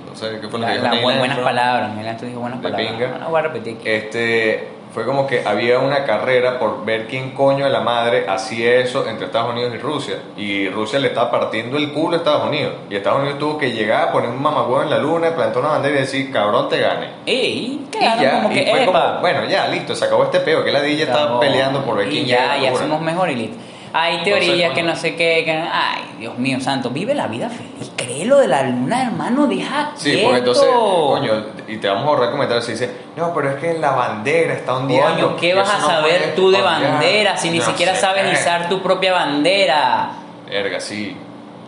no 0.10 0.15
sé 0.15 0.39
qué 0.41 0.48
fue 0.50 0.60
lo 0.60 0.65
La- 0.67 0.74
que 0.74 0.74
dijo 0.79 0.84
la- 0.84 0.91
Neil 0.91 1.17
buenas 1.20 1.39
palabras, 1.39 1.93
Neil 1.96 2.08
Armstrong 2.08 2.29
dijo 2.32 2.41
buenas 2.41 2.60
palabras. 2.62 2.91
pinga. 2.91 3.08
No, 3.20 3.29
voy 3.29 3.39
a 3.39 3.41
repetir 3.43 3.77
aquí. 3.79 3.89
Este, 3.89 4.67
fue 4.93 5.05
como 5.05 5.25
que 5.25 5.43
había 5.45 5.79
una 5.79 6.03
carrera 6.05 6.59
por 6.59 6.85
ver 6.85 7.07
quién 7.07 7.31
coño 7.31 7.65
de 7.65 7.71
la 7.71 7.81
madre 7.81 8.25
hacía 8.27 8.75
eso 8.75 9.07
entre 9.07 9.25
Estados 9.25 9.51
Unidos 9.51 9.73
y 9.73 9.77
Rusia. 9.79 10.15
Y 10.38 10.69
Rusia 10.69 11.00
le 11.00 11.07
estaba 11.07 11.31
partiendo 11.31 11.77
el 11.77 11.91
culo 11.91 12.15
a 12.15 12.17
Estados 12.19 12.47
Unidos. 12.47 12.73
Y 12.89 12.95
Estados 12.95 13.19
Unidos 13.21 13.39
tuvo 13.39 13.57
que 13.57 13.71
llegar 13.71 14.09
a 14.09 14.12
poner 14.12 14.29
un 14.29 14.41
mamagüevo 14.41 14.83
en 14.83 14.89
la 14.89 15.00
luna, 15.00 15.33
plantar 15.35 15.59
una 15.63 15.71
bandera 15.71 15.95
y 15.95 16.00
decir, 16.01 16.31
cabrón, 16.31 16.69
te 16.69 16.79
gane. 16.79 17.07
Ey, 17.25 17.88
¿qué 17.91 17.97
Y 18.00 18.01
ganan? 18.01 18.21
ya, 18.23 18.31
como 18.35 18.51
y 18.51 18.55
que, 18.55 18.71
fue 18.71 18.85
como, 18.85 19.00
bueno, 19.21 19.45
ya, 19.50 19.67
listo, 19.67 19.95
se 19.95 20.05
acabó 20.05 20.23
este 20.25 20.39
peo, 20.41 20.63
que 20.63 20.71
la 20.71 20.81
DJ 20.81 21.03
está 21.03 21.23
acabó. 21.23 21.39
peleando 21.39 21.83
por 21.83 21.97
ver 21.97 22.09
quién 22.09 22.25
ya, 22.25 22.57
ya 22.57 22.75
somos 22.75 23.01
mejor 23.01 23.29
y 23.31 23.35
listo. 23.35 23.57
Hay 23.95 24.23
teorías 24.23 24.73
que 24.73 24.81
no 24.81 24.95
sé 24.95 25.15
qué, 25.15 25.43
que, 25.45 25.51
ay, 25.51 26.01
Dios 26.17 26.35
mío 26.39 26.59
santo, 26.59 26.89
vive 26.89 27.13
la 27.13 27.27
vida 27.27 27.47
feliz. 27.50 27.91
Cree 27.95 28.25
lo 28.25 28.39
de 28.39 28.47
la 28.47 28.63
luna, 28.63 29.03
hermano, 29.03 29.45
deja 29.45 29.91
Sí, 29.95 30.12
quieto. 30.12 30.23
porque 30.25 30.39
entonces, 30.39 30.67
coño, 30.67 31.45
y 31.67 31.77
te 31.77 31.88
vamos 31.88 32.05
a 32.05 32.07
ahorrar 32.07 32.31
comentarios 32.31 32.65
si 32.65 32.71
dice, 32.71 32.91
no, 33.15 33.31
pero 33.35 33.51
es 33.51 33.55
que 33.57 33.77
la 33.77 33.91
bandera 33.91 34.53
está 34.55 34.77
ondeando. 34.77 35.27
Coño, 35.27 35.38
¿qué 35.39 35.53
vas 35.53 35.69
a 35.69 35.77
no 35.77 35.85
saber 35.88 36.33
tú 36.35 36.50
de 36.50 36.57
ondear". 36.57 36.91
bandera 36.93 37.38
si 37.38 37.51
ni 37.51 37.62
siquiera 37.62 37.93
sé 37.93 38.01
sabes 38.01 38.33
izar 38.33 38.67
tu 38.67 38.81
propia 38.81 39.13
bandera? 39.13 40.09
Verga, 40.50 40.79
sí. 40.79 41.15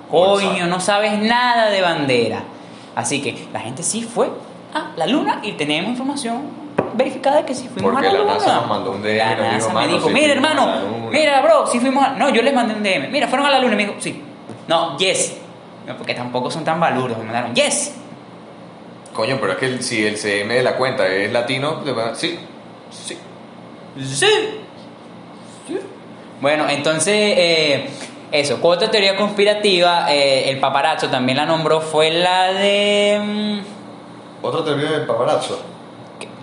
Coño, 0.10 0.65
no 0.65 0.79
sabes 0.79 1.20
nada 1.20 1.70
de 1.70 1.82
bandera. 1.82 2.39
Así 2.96 3.22
que 3.22 3.48
la 3.53 3.60
gente 3.60 3.84
sí 3.84 4.01
fue 4.01 4.29
a 4.74 4.91
la 4.98 5.05
luna 5.05 5.39
y 5.44 5.51
tenemos 5.53 5.91
información 5.91 6.64
verificada 6.96 7.38
de 7.38 7.46
que 7.46 7.54
sí 7.56 7.68
fuimos 7.68 7.92
Porque 7.94 8.08
a 8.08 8.12
la, 8.12 8.18
la 8.20 8.24
luna. 8.24 8.34
NASA 8.36 8.56
nos 8.56 8.68
mandó 8.68 8.92
un 8.92 9.02
DM 9.02 9.14
y 9.14 9.18
La 9.18 9.25
nos 9.36 9.38
dijo, 9.38 9.52
NASA 9.54 9.68
me 9.70 9.74
"Mano, 9.74 9.94
dijo, 9.94 10.10
mira 10.10 10.28
fuimos 10.28 10.30
a 10.30 10.52
hermano, 10.54 10.66
la 10.75 10.82
luna". 10.82 11.10
mira 11.12 11.42
bro, 11.42 11.68
sí 11.68 11.80
fuimos 11.80 12.04
a... 12.06 12.10
No, 12.12 12.30
yo 12.30 12.42
les 12.42 12.54
mandé 12.54 12.74
un 12.74 12.84
DM. 12.84 13.10
Mira, 13.12 13.28
fueron 13.28 13.46
a 13.48 13.52
la 13.52 13.60
luna 13.60 13.74
y 13.74 13.78
me 13.78 13.84
dijo, 13.86 13.96
sí. 14.00 14.22
No, 14.68 14.98
yes. 14.98 15.38
No, 15.88 15.96
porque 15.98 16.14
tampoco 16.16 16.50
son 16.50 16.64
tan 16.64 16.80
balurdos. 16.80 17.18
Me 17.20 17.25
mandaron, 17.25 17.54
yes. 17.54 17.94
Coño, 19.14 19.38
pero 19.40 19.54
es 19.54 19.58
que 19.60 19.66
el- 19.68 19.84
si 19.84 20.06
el 20.06 20.18
CM 20.18 20.54
de 20.56 20.64
la 20.64 20.75
cuenta 20.75 21.08
es 21.08 21.32
latino, 21.32 21.75
te 21.84 21.92
va- 21.92 22.16
sí, 22.16 22.38
sí. 22.90 23.18
Sí. 24.04 24.28
Sí. 25.68 25.80
Bueno, 26.42 26.68
entonces, 26.70 27.14
eh, 27.16 27.90
eso. 28.32 28.60
Otra 28.62 28.92
teoría 28.92 29.16
conspirativa, 29.16 30.12
eh, 30.14 30.50
el 30.50 30.60
paparazzo 30.60 31.08
también 31.10 31.38
la 31.38 31.46
nombró, 31.46 31.80
fue 31.80 32.12
la 32.12 32.52
de... 32.52 33.22
mm, 33.24 34.46
Otra 34.46 34.66
teoría 34.66 34.92
del 34.92 35.06
paparazzo. 35.06 35.62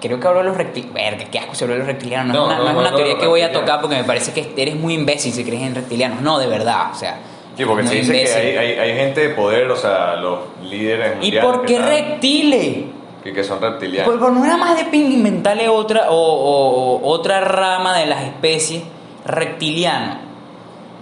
Creo 0.02 0.20
que 0.20 0.26
habló 0.28 0.40
de 0.40 0.46
los 0.48 0.56
reptilianos. 0.56 0.94
Verga, 0.94 1.24
qué 1.30 1.38
asco 1.38 1.54
se 1.54 1.64
habló 1.64 1.74
de 1.74 1.78
los 1.78 1.86
reptilianos. 1.88 2.34
No, 2.36 2.46
No, 2.48 2.52
es 2.52 2.58
una, 2.58 2.58
no, 2.58 2.64
no 2.64 2.68
es 2.68 2.74
no, 2.74 2.80
una 2.80 2.90
no, 2.90 2.96
teoría 2.96 3.18
que 3.18 3.26
voy 3.26 3.40
a 3.42 3.52
tocar 3.52 3.80
porque 3.80 3.96
me 3.96 4.04
parece 4.04 4.32
que 4.32 4.52
eres 4.60 4.74
muy 4.76 4.94
imbécil 4.94 5.32
si 5.32 5.44
crees 5.44 5.62
en 5.62 5.74
reptilianos. 5.74 6.20
No, 6.20 6.38
de 6.38 6.46
verdad, 6.48 6.90
o 6.92 6.94
sea. 6.94 7.18
Sí, 7.56 7.64
porque 7.64 7.86
se 7.86 7.94
dice 7.96 8.12
imbécil. 8.16 8.40
que 8.40 8.58
hay, 8.58 8.72
hay, 8.72 8.78
hay 8.90 8.96
gente 8.96 9.28
de 9.28 9.34
poder, 9.34 9.70
o 9.70 9.76
sea, 9.76 10.16
los 10.16 10.38
líderes 10.64 11.12
¿Y 11.12 11.30
mundiales 11.30 11.44
por 11.44 11.64
qué 11.66 11.78
reptiles? 11.78 12.76
que 13.22 13.44
son 13.44 13.60
reptilianos. 13.60 14.06
Pues 14.08 14.18
pues, 14.18 14.32
no 14.32 14.44
era 14.44 14.56
más 14.56 14.76
de 14.76 14.84
ping 14.86 15.12
inventarle 15.12 15.68
otra 15.68 16.10
o, 16.10 16.16
o- 16.16 16.96
o 17.00 17.08
otra 17.08 17.40
rama 17.40 17.96
de 17.96 18.06
las 18.06 18.22
especies 18.24 18.82
reptiliano. 19.24 20.16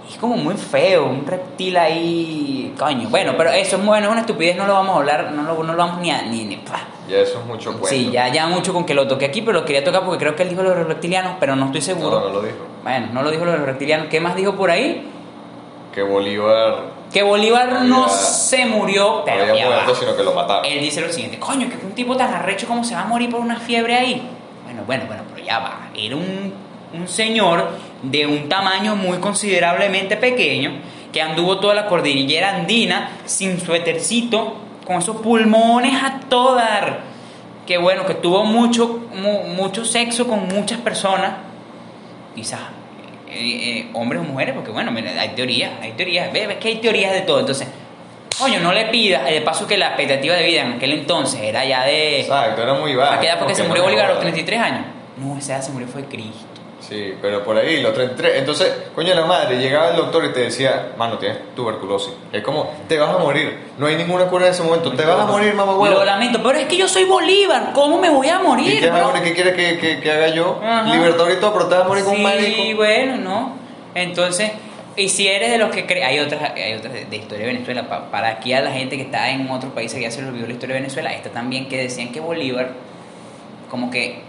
Es 0.09 0.16
como 0.19 0.37
muy 0.37 0.54
feo, 0.54 1.07
un 1.07 1.25
reptil 1.25 1.76
ahí, 1.76 2.75
coño. 2.78 3.09
Bueno, 3.09 3.35
pero 3.38 3.50
eso 3.50 3.76
es 3.76 3.85
bueno, 3.87 4.07
es 4.07 4.12
una 4.12 4.21
estupidez, 4.23 4.57
no 4.57 4.66
lo 4.66 4.75
vamos 4.75 4.97
a 4.97 4.99
hablar, 4.99 5.30
no 5.33 5.42
lo, 5.45 5.62
no 5.62 5.73
lo 5.73 5.78
vamos 5.78 6.00
ni 6.00 6.11
a... 6.11 6.23
Ni, 6.23 6.45
ni- 6.45 6.57
pa. 6.57 6.80
Ya 7.10 7.18
eso 7.18 7.40
es 7.40 7.46
mucho 7.46 7.70
cuento. 7.72 7.88
Sí, 7.88 8.10
ya, 8.12 8.28
ya 8.28 8.46
mucho 8.46 8.72
con 8.72 8.84
que 8.86 8.94
lo 8.94 9.08
toque 9.08 9.24
aquí, 9.26 9.42
pero 9.42 9.60
lo 9.60 9.64
quería 9.66 9.82
tocar 9.82 10.04
porque 10.04 10.18
creo 10.18 10.36
que 10.36 10.44
él 10.44 10.48
dijo 10.50 10.62
lo 10.62 10.70
de 10.70 10.76
los 10.76 10.86
reptilianos, 10.86 11.34
pero 11.40 11.56
no 11.56 11.66
estoy 11.66 11.80
seguro. 11.80 12.20
No, 12.20 12.28
no 12.28 12.34
lo 12.34 12.42
dijo. 12.42 12.56
Bueno, 12.82 13.08
no 13.12 13.22
lo 13.22 13.30
dijo 13.30 13.44
lo 13.44 13.50
de 13.52 13.58
los 13.58 13.66
reptilianos. 13.66 14.06
¿Qué 14.08 14.20
más 14.20 14.36
dijo 14.36 14.54
por 14.54 14.70
ahí? 14.70 15.06
Que 15.94 16.02
Bolívar 16.02 17.00
Que 17.12 17.22
Bolívar 17.24 17.82
no 17.82 18.04
Había- 18.04 18.08
se 18.16 18.64
murió, 18.66 19.04
no 19.18 19.24
pero 19.24 19.42
había 19.42 19.56
ya 19.56 19.68
va. 19.68 19.74
muerto, 19.74 19.94
sino 19.96 20.16
que 20.16 20.22
lo 20.22 20.32
mataron. 20.32 20.64
Él 20.64 20.80
dice 20.80 21.00
lo 21.00 21.12
siguiente, 21.12 21.40
coño, 21.40 21.68
que 21.68 21.84
un 21.84 21.92
tipo 21.92 22.16
tan 22.16 22.32
arrecho 22.32 22.68
como 22.68 22.84
se 22.84 22.94
va 22.94 23.00
a 23.02 23.06
morir 23.06 23.28
por 23.30 23.40
una 23.40 23.56
fiebre 23.56 23.96
ahí. 23.96 24.22
Bueno, 24.64 24.82
bueno, 24.86 25.04
bueno, 25.08 25.22
pero 25.34 25.44
ya 25.44 25.58
va. 25.58 25.88
Era 25.96 26.14
un, 26.14 26.52
un 26.94 27.08
señor 27.08 27.70
de 28.02 28.26
un 28.26 28.48
tamaño 28.48 28.94
muy 28.94 29.18
considerablemente 29.18 30.16
pequeño 30.16 30.70
que 31.12 31.20
anduvo 31.20 31.58
toda 31.58 31.74
la 31.74 31.86
cordillera 31.86 32.54
andina 32.54 33.10
sin 33.24 33.58
suétercito, 33.60 34.54
con 34.90 34.99
esos 35.00 35.16
pulmones 35.18 35.94
a 36.02 36.18
todo 36.28 36.56
dar. 36.56 36.99
Que 37.66 37.78
bueno, 37.78 38.04
que 38.06 38.14
tuvo 38.14 38.44
mucho, 38.44 39.06
mu- 39.14 39.44
mucho 39.54 39.85
sexo 39.85 40.26
con 40.26 40.49
muchas 40.49 40.78
personas, 40.80 41.35
quizás 42.35 42.59
eh, 43.28 43.32
eh, 43.38 43.90
hombres 43.94 44.20
o 44.20 44.25
mujeres, 44.25 44.54
porque 44.56 44.73
bueno, 44.73 44.90
mira, 44.90 45.12
hay 45.20 45.28
teorías, 45.30 45.70
hay 45.80 45.92
teorías, 45.92 46.32
ves, 46.32 46.49
ves 46.49 46.56
que 46.59 46.68
hay 46.68 46.76
teorías 46.78 47.12
de 47.12 47.20
todo. 47.20 47.38
Entonces, 47.38 47.68
coño, 48.37 48.59
no 48.59 48.73
le 48.73 48.87
pidas, 48.87 49.28
eh, 49.30 49.35
de 49.35 49.40
paso 49.42 49.68
que 49.68 49.78
la 49.78 49.88
expectativa 49.88 50.35
de 50.35 50.44
vida 50.44 50.62
en 50.62 50.73
aquel 50.73 50.92
entonces 50.94 51.40
era 51.40 51.64
ya 51.64 51.85
de... 51.85 52.23
Exacto, 52.23 52.61
era 52.62 52.75
muy 52.75 52.97
bajo. 52.97 53.12
¿A 53.14 53.20
qué 53.20 53.26
edad? 53.28 53.38
Porque 53.38 53.54
se 53.54 53.62
no 53.62 53.68
murió 53.68 53.85
Bolívar 53.85 54.06
a 54.06 54.09
los 54.09 54.16
jodas. 54.18 54.32
33 54.32 54.61
años. 54.61 54.85
No, 55.18 55.38
esa 55.38 55.54
edad 55.54 55.62
se 55.62 55.70
murió 55.70 55.87
fue 55.87 56.04
Cristo. 56.06 56.59
Sí, 56.90 57.14
pero 57.23 57.44
por 57.44 57.56
ahí, 57.56 57.80
los 57.80 57.94
33. 57.94 58.38
Entonces, 58.38 58.73
coño, 58.97 59.14
la 59.14 59.25
madre, 59.25 59.56
llegaba 59.61 59.90
el 59.90 59.97
doctor 59.97 60.25
y 60.25 60.32
te 60.32 60.40
decía, 60.40 60.88
mano, 60.99 61.18
tienes 61.18 61.38
tuberculosis. 61.54 62.12
Es 62.32 62.42
como, 62.42 62.68
te 62.88 62.99
vas 62.99 63.14
a 63.14 63.18
morir. 63.18 63.56
No 63.78 63.87
hay 63.87 63.94
ninguna 63.94 64.25
cura 64.26 64.47
en 64.49 64.52
ese 64.52 64.64
momento. 64.64 64.90
Te 64.92 65.04
vas 65.04 65.20
a 65.20 65.25
morir, 65.26 65.54
mamá 65.54 65.76
huevo. 65.76 65.94
Lo 65.94 66.04
lamento, 66.04 66.42
pero 66.42 66.59
es 66.59 66.66
que 66.66 66.76
yo 66.76 66.88
soy 66.88 67.04
Bolívar, 67.04 67.70
¿cómo 67.75 68.00
me 68.00 68.11
voy 68.11 68.28
a 68.28 68.40
morir? 68.40 68.75
¿Y 68.75 68.80
qué, 68.80 68.90
bro? 68.90 69.12
qué 69.23 69.32
quieres 69.32 69.54
que, 69.54 69.78
que, 69.78 70.00
que 70.00 70.11
haga 70.11 70.28
yo? 70.35 70.61
Ajá. 70.62 70.92
Libertador 70.92 71.30
y 71.30 71.37
todo, 71.37 71.52
pero 71.52 71.66
te 71.68 71.75
vas 71.76 71.85
a 71.85 71.88
morir 71.88 72.02
con 72.02 72.12
un 72.14 72.18
Sí, 72.18 72.25
médico. 72.25 72.76
bueno, 72.78 73.16
¿no? 73.18 73.52
Entonces, 73.94 74.50
y 74.97 75.09
si 75.11 75.28
eres 75.28 75.52
de 75.52 75.59
los 75.59 75.70
que 75.70 75.87
creen, 75.87 76.06
hay 76.09 76.18
otras, 76.18 76.42
hay 76.56 76.75
otras 76.75 76.92
de, 76.92 77.04
de 77.04 77.16
historia 77.16 77.47
de 77.47 77.52
Venezuela, 77.52 77.88
pa- 77.88 78.11
para 78.11 78.30
aquí 78.30 78.52
a 78.52 78.61
la 78.62 78.73
gente 78.73 78.97
que 78.97 79.02
está 79.02 79.30
en 79.30 79.49
otros 79.49 79.73
países 79.73 79.97
que 79.97 80.02
ya 80.02 80.11
se 80.11 80.23
le 80.23 80.28
olvidó 80.28 80.49
la 80.49 80.54
historia 80.54 80.75
de 80.75 80.80
Venezuela, 80.82 81.12
esta 81.14 81.30
también 81.30 81.68
que 81.68 81.76
decían 81.78 82.11
que 82.11 82.18
Bolívar 82.18 82.70
como 83.70 83.92
que 83.92 84.23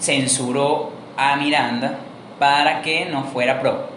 censuró 0.00 0.90
a 1.16 1.36
Miranda 1.36 1.98
para 2.38 2.82
que 2.82 3.06
no 3.06 3.24
fuera 3.24 3.60
pro. 3.60 3.88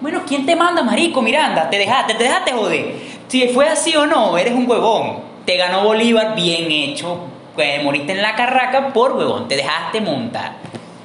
Bueno, 0.00 0.22
¿quién 0.26 0.46
te 0.46 0.56
manda, 0.56 0.82
marico, 0.82 1.20
Miranda? 1.20 1.68
Te 1.68 1.78
dejaste, 1.78 2.14
te 2.14 2.24
dejaste 2.24 2.52
joder. 2.52 2.94
Si 3.28 3.48
fue 3.48 3.68
así 3.68 3.94
o 3.96 4.06
no, 4.06 4.36
eres 4.38 4.54
un 4.54 4.68
huevón. 4.68 5.18
Te 5.44 5.56
ganó 5.56 5.84
Bolívar, 5.84 6.34
bien 6.34 6.70
hecho. 6.70 7.18
Pues, 7.54 7.82
moriste 7.84 8.12
en 8.12 8.22
la 8.22 8.34
carraca 8.34 8.92
por 8.92 9.12
huevón, 9.12 9.46
te 9.46 9.56
dejaste 9.56 10.00
montar. 10.00 10.54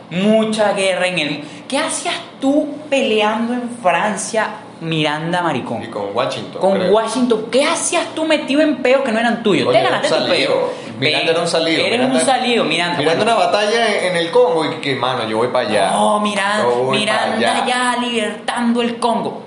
Mucha 0.10 0.74
guerra 0.74 1.08
en 1.08 1.20
el... 1.20 1.44
¿Qué 1.68 1.78
hacías 1.78 2.16
tú 2.40 2.78
peleando 2.90 3.54
en 3.54 3.70
Francia, 3.82 4.48
Miranda, 4.82 5.42
maricón? 5.42 5.84
Y 5.84 5.88
con 5.88 6.08
Washington. 6.14 6.62
Con 6.62 6.74
creo. 6.80 6.92
Washington, 6.92 7.46
¿qué 7.52 7.64
hacías 7.64 8.14
tú 8.14 8.26
metido 8.26 8.62
en 8.62 8.78
peos 8.78 9.04
que 9.04 9.12
no 9.12 9.20
eran 9.20 9.42
tuyos? 9.42 9.72
Te 9.72 9.82
ganaste 9.82 10.10
tu 10.10 10.28
peo. 10.28 10.72
Miranda 11.00 11.32
era 11.32 11.42
un 11.42 11.48
salido. 11.48 11.82
Eres 11.86 12.00
Miranda- 12.00 12.20
un 12.20 12.26
salido, 12.26 12.64
Miranda. 12.66 12.98
Mirando 13.00 13.26
Bueno, 13.26 13.38
una 13.38 13.46
batalla 13.46 14.02
en, 14.08 14.16
el 14.18 14.32
Congo 14.32 14.66
y 14.66 14.76
que, 14.82 14.96
mano, 14.96 15.28
yo 15.28 15.38
voy 15.38 15.48
para 15.48 15.68
allá. 15.70 15.92
No, 15.92 16.20
Miranda, 16.20 16.66
Miranda 16.92 17.36
allá. 17.36 17.66
ya 17.66 17.98
libertando 18.02 18.82
el 18.82 18.98
Congo. 19.00 19.44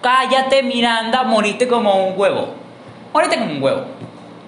Cállate, 0.00 0.62
Miranda, 0.62 1.22
moriste 1.24 1.68
como 1.68 2.06
un 2.06 2.18
huevo. 2.18 2.48
Moriste 3.12 3.38
como 3.38 3.52
un 3.52 3.62
huevo. 3.62 3.84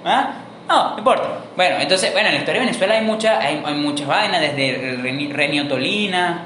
¿Ah? 0.05 0.31
No, 0.69 0.93
no 0.93 0.99
importa. 0.99 1.25
Bueno, 1.57 1.77
entonces, 1.81 2.13
bueno, 2.13 2.29
en 2.29 2.35
la 2.35 2.41
historia 2.41 2.61
de 2.61 2.67
Venezuela 2.67 2.95
hay, 2.95 3.05
mucha, 3.05 3.39
hay, 3.39 3.63
hay 3.65 3.75
muchas 3.75 4.07
vainas, 4.07 4.41
desde 4.41 4.97
reni- 4.99 5.31
reniotolina. 5.31 6.45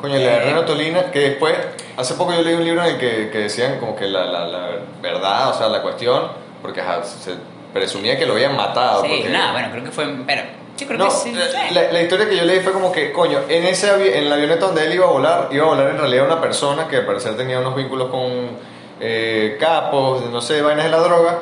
Coño, 0.00 0.14
la 0.14 0.20
de 0.20 0.26
Eh, 0.36 0.40
Renatolina, 0.40 1.10
que 1.10 1.20
después, 1.20 1.54
hace 1.96 2.14
poco 2.14 2.32
yo 2.34 2.42
leí 2.42 2.54
un 2.54 2.64
libro 2.64 2.82
en 2.84 2.90
el 2.94 2.98
que, 2.98 3.30
que 3.30 3.38
decían 3.38 3.78
como 3.80 3.96
que 3.96 4.06
la, 4.06 4.24
la, 4.26 4.46
la 4.46 4.68
verdad, 5.02 5.50
o 5.50 5.54
sea, 5.54 5.68
la 5.68 5.82
cuestión, 5.82 6.28
porque 6.62 6.80
ajá, 6.80 7.02
se 7.04 7.32
presumía 7.72 8.18
que 8.18 8.26
lo 8.26 8.34
habían 8.34 8.56
matado. 8.56 9.02
Sí, 9.02 9.08
porque- 9.16 9.28
nada, 9.30 9.52
bueno, 9.52 9.68
creo 9.72 9.84
que 9.84 9.90
fue. 9.90 10.06
Pero, 10.26 10.42
yo 10.78 10.86
creo 10.86 10.98
No, 10.98 11.04
que 11.06 11.10
sí. 11.10 11.34
la- 11.72 11.90
la 11.92 12.02
historia 12.02 12.28
que 12.28 12.36
yo 12.36 12.44
leí 12.44 12.60
fue 12.60 12.72
como 12.72 12.92
que, 12.92 13.10
coño, 13.12 13.40
en 13.48 13.64
ese 13.64 13.90
avi- 13.90 14.12
en 14.14 14.28
la 14.28 14.34
avioneta 14.36 14.66
donde 14.66 14.84
él 14.84 14.94
iba 14.94 15.06
a 15.06 15.10
volar, 15.10 15.48
iba 15.50 15.64
a 15.64 15.68
volar 15.68 15.88
en 15.88 15.98
realidad 15.98 16.26
una 16.26 16.40
persona 16.40 16.86
que 16.88 16.96
al 16.96 17.06
parecer 17.06 17.36
tenía 17.36 17.58
unos 17.60 17.74
vínculos 17.74 18.08
con 18.10 18.76
eh, 19.00 19.56
capos, 19.60 20.24
no 20.30 20.40
sé, 20.40 20.62
vainas 20.62 20.84
de 20.84 20.90
la 20.90 20.98
droga. 20.98 21.38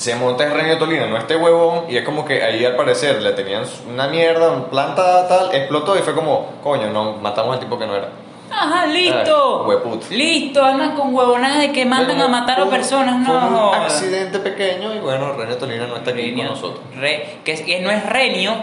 Se 0.00 0.14
monta 0.14 0.44
en 0.44 0.54
Reniotolina, 0.54 1.06
no 1.08 1.18
este 1.18 1.36
huevón, 1.36 1.84
y 1.90 1.98
es 1.98 2.04
como 2.06 2.24
que 2.24 2.42
ahí 2.42 2.64
al 2.64 2.74
parecer 2.74 3.20
le 3.20 3.32
tenían 3.32 3.64
una 3.92 4.08
mierda, 4.08 4.50
una 4.50 4.64
planta 4.64 5.28
tal, 5.28 5.54
explotó 5.54 5.94
y 5.94 5.98
fue 5.98 6.14
como, 6.14 6.52
coño, 6.62 6.88
no, 6.88 7.18
matamos 7.18 7.52
al 7.56 7.60
tipo 7.60 7.78
que 7.78 7.86
no 7.86 7.94
era. 7.94 8.08
Ajá, 8.50 8.86
listo. 8.86 9.66
Ay. 10.10 10.16
Listo, 10.16 10.64
andan 10.64 10.94
con 10.96 11.14
huevonadas 11.14 11.58
de 11.58 11.72
que 11.72 11.84
mandan 11.84 12.16
Bueno, 12.16 12.24
a 12.34 12.40
matar 12.40 12.62
a 12.62 12.70
personas, 12.70 13.26
fue 13.26 13.34
no. 13.34 13.68
un 13.68 13.74
accidente 13.74 14.38
pequeño 14.38 14.94
y 14.94 15.00
bueno, 15.00 15.34
René 15.34 15.56
Tolina 15.56 15.86
no 15.86 15.96
está 15.96 16.12
aquí 16.12 16.20
con 16.20 16.28
Renio, 16.30 16.44
nosotros. 16.48 16.80
re- 16.96 17.36
que, 17.44 17.52
es- 17.52 17.60
que 17.60 17.80
no 17.80 17.90
es 17.90 18.02
Renio 18.06 18.54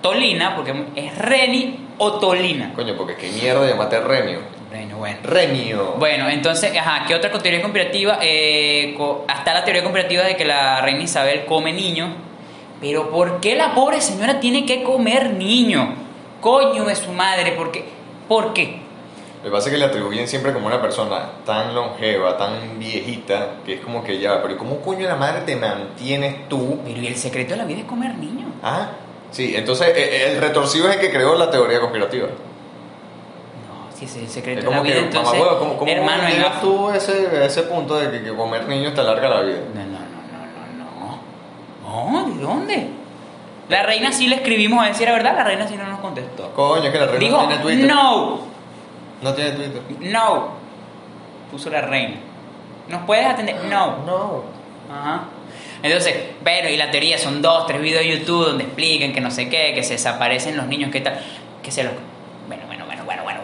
Tolina, 0.00 0.54
porque 0.54 0.84
es 0.94 1.18
Reni 1.18 1.88
o 1.98 2.12
Tolina. 2.20 2.72
Coño, 2.76 2.94
porque 2.96 3.16
qué 3.16 3.28
mierda 3.32 3.66
llamaste 3.68 3.98
Renio. 3.98 4.38
Renio, 4.70 4.96
bueno. 4.98 5.18
Renio. 5.22 5.94
Bueno, 5.98 6.28
entonces, 6.28 6.76
ajá, 6.76 7.06
¿qué 7.06 7.14
otra 7.14 7.30
teoría 7.30 7.62
conspirativa? 7.62 8.18
Eh, 8.20 8.94
co- 8.98 9.24
hasta 9.26 9.54
la 9.54 9.64
teoría 9.64 9.82
conspirativa 9.82 10.24
de 10.24 10.36
que 10.36 10.44
la 10.44 10.80
reina 10.82 11.02
Isabel 11.02 11.46
come 11.46 11.72
niños. 11.72 12.10
Pero 12.80 13.10
¿por 13.10 13.40
qué 13.40 13.56
la 13.56 13.74
pobre 13.74 14.00
señora 14.00 14.40
tiene 14.40 14.66
que 14.66 14.82
comer 14.82 15.30
niños? 15.32 15.88
Coño 16.40 16.84
de 16.84 16.94
su 16.94 17.10
madre, 17.12 17.52
¿por 17.52 17.72
qué? 17.72 17.84
¿Por 18.28 18.52
qué? 18.52 18.80
Lo 19.38 19.44
que 19.44 19.50
pasa 19.50 19.68
es 19.68 19.72
que 19.72 19.78
le 19.78 19.84
atribuyen 19.86 20.28
siempre 20.28 20.52
como 20.52 20.66
una 20.66 20.80
persona 20.82 21.30
tan 21.46 21.74
longeva, 21.74 22.36
tan 22.36 22.78
viejita, 22.78 23.56
que 23.64 23.74
es 23.74 23.80
como 23.80 24.04
que 24.04 24.18
ya, 24.18 24.42
pero 24.42 24.54
¿y 24.54 24.56
¿cómo 24.56 24.80
coño 24.80 25.00
de 25.00 25.06
la 25.08 25.16
madre 25.16 25.42
te 25.46 25.56
mantienes 25.56 26.48
tú? 26.48 26.80
Pero 26.84 27.00
¿y 27.00 27.06
el 27.06 27.16
secreto 27.16 27.52
de 27.52 27.56
la 27.56 27.64
vida 27.64 27.80
es 27.80 27.84
comer 27.86 28.14
niños? 28.16 28.50
Ah, 28.62 28.90
sí, 29.30 29.54
entonces 29.56 29.88
eh, 29.96 30.32
el 30.32 30.40
retorcido 30.40 30.88
es 30.88 30.96
el 30.96 31.00
que 31.00 31.10
creó 31.10 31.34
la 31.36 31.50
teoría 31.50 31.80
conspirativa. 31.80 32.26
Si 33.98 34.04
ese 34.04 34.18
es 34.18 34.24
el 34.24 34.30
secreto 34.30 34.70
de 34.70 34.76
la 34.76 34.80
vida, 34.82 34.94
que, 34.94 35.00
entonces, 35.00 35.40
mamá, 35.40 35.58
¿cómo, 35.58 35.76
cómo 35.76 35.90
hermano, 35.90 36.28
llegas 36.28 36.60
tú 36.60 36.88
a 36.88 36.96
ese, 36.96 37.62
punto 37.62 37.96
de 37.96 38.12
que, 38.12 38.22
que 38.22 38.36
comer 38.36 38.68
niños 38.68 38.94
te 38.94 39.00
alarga 39.00 39.28
la 39.28 39.40
vida? 39.40 39.58
No, 39.74 39.82
no, 39.82 39.98
no, 41.82 42.10
no, 42.12 42.12
no, 42.12 42.28
no. 42.28 42.34
¿de 42.36 42.42
dónde? 42.42 42.88
La 43.68 43.82
reina 43.82 44.12
sí 44.12 44.28
le 44.28 44.36
escribimos 44.36 44.80
a 44.80 44.86
ver 44.86 44.94
si 44.94 45.02
era 45.02 45.12
verdad, 45.12 45.34
la 45.36 45.44
reina 45.44 45.66
sí 45.66 45.76
no 45.76 45.84
nos 45.84 45.98
contestó. 45.98 46.52
Coño, 46.54 46.84
es 46.84 46.92
que 46.92 46.98
la 46.98 47.06
reina 47.06 47.28
no 47.28 47.48
tiene 47.48 47.62
Twitter. 47.62 47.86
no, 47.86 48.40
No 49.20 49.34
tiene 49.34 49.50
Twitter. 49.50 49.82
no. 50.00 50.58
Puso 51.50 51.68
la 51.68 51.80
reina. 51.80 52.16
¿Nos 52.88 53.02
puedes 53.02 53.26
atender? 53.26 53.56
No. 53.64 53.98
No. 54.06 54.42
Ajá. 54.90 55.24
Entonces, 55.82 56.14
pero 56.42 56.68
y 56.68 56.76
la 56.76 56.90
teoría 56.90 57.18
son 57.18 57.42
dos, 57.42 57.66
tres 57.66 57.80
videos 57.80 58.02
de 58.04 58.18
YouTube 58.18 58.46
donde 58.46 58.64
explican 58.64 59.12
que 59.12 59.20
no 59.20 59.30
sé 59.30 59.48
qué, 59.48 59.72
que 59.74 59.82
se 59.82 59.94
desaparecen 59.94 60.56
los 60.56 60.66
niños, 60.66 60.90
que 60.90 61.00
tal, 61.00 61.20
que 61.62 61.70
se 61.70 61.84
los... 61.84 61.92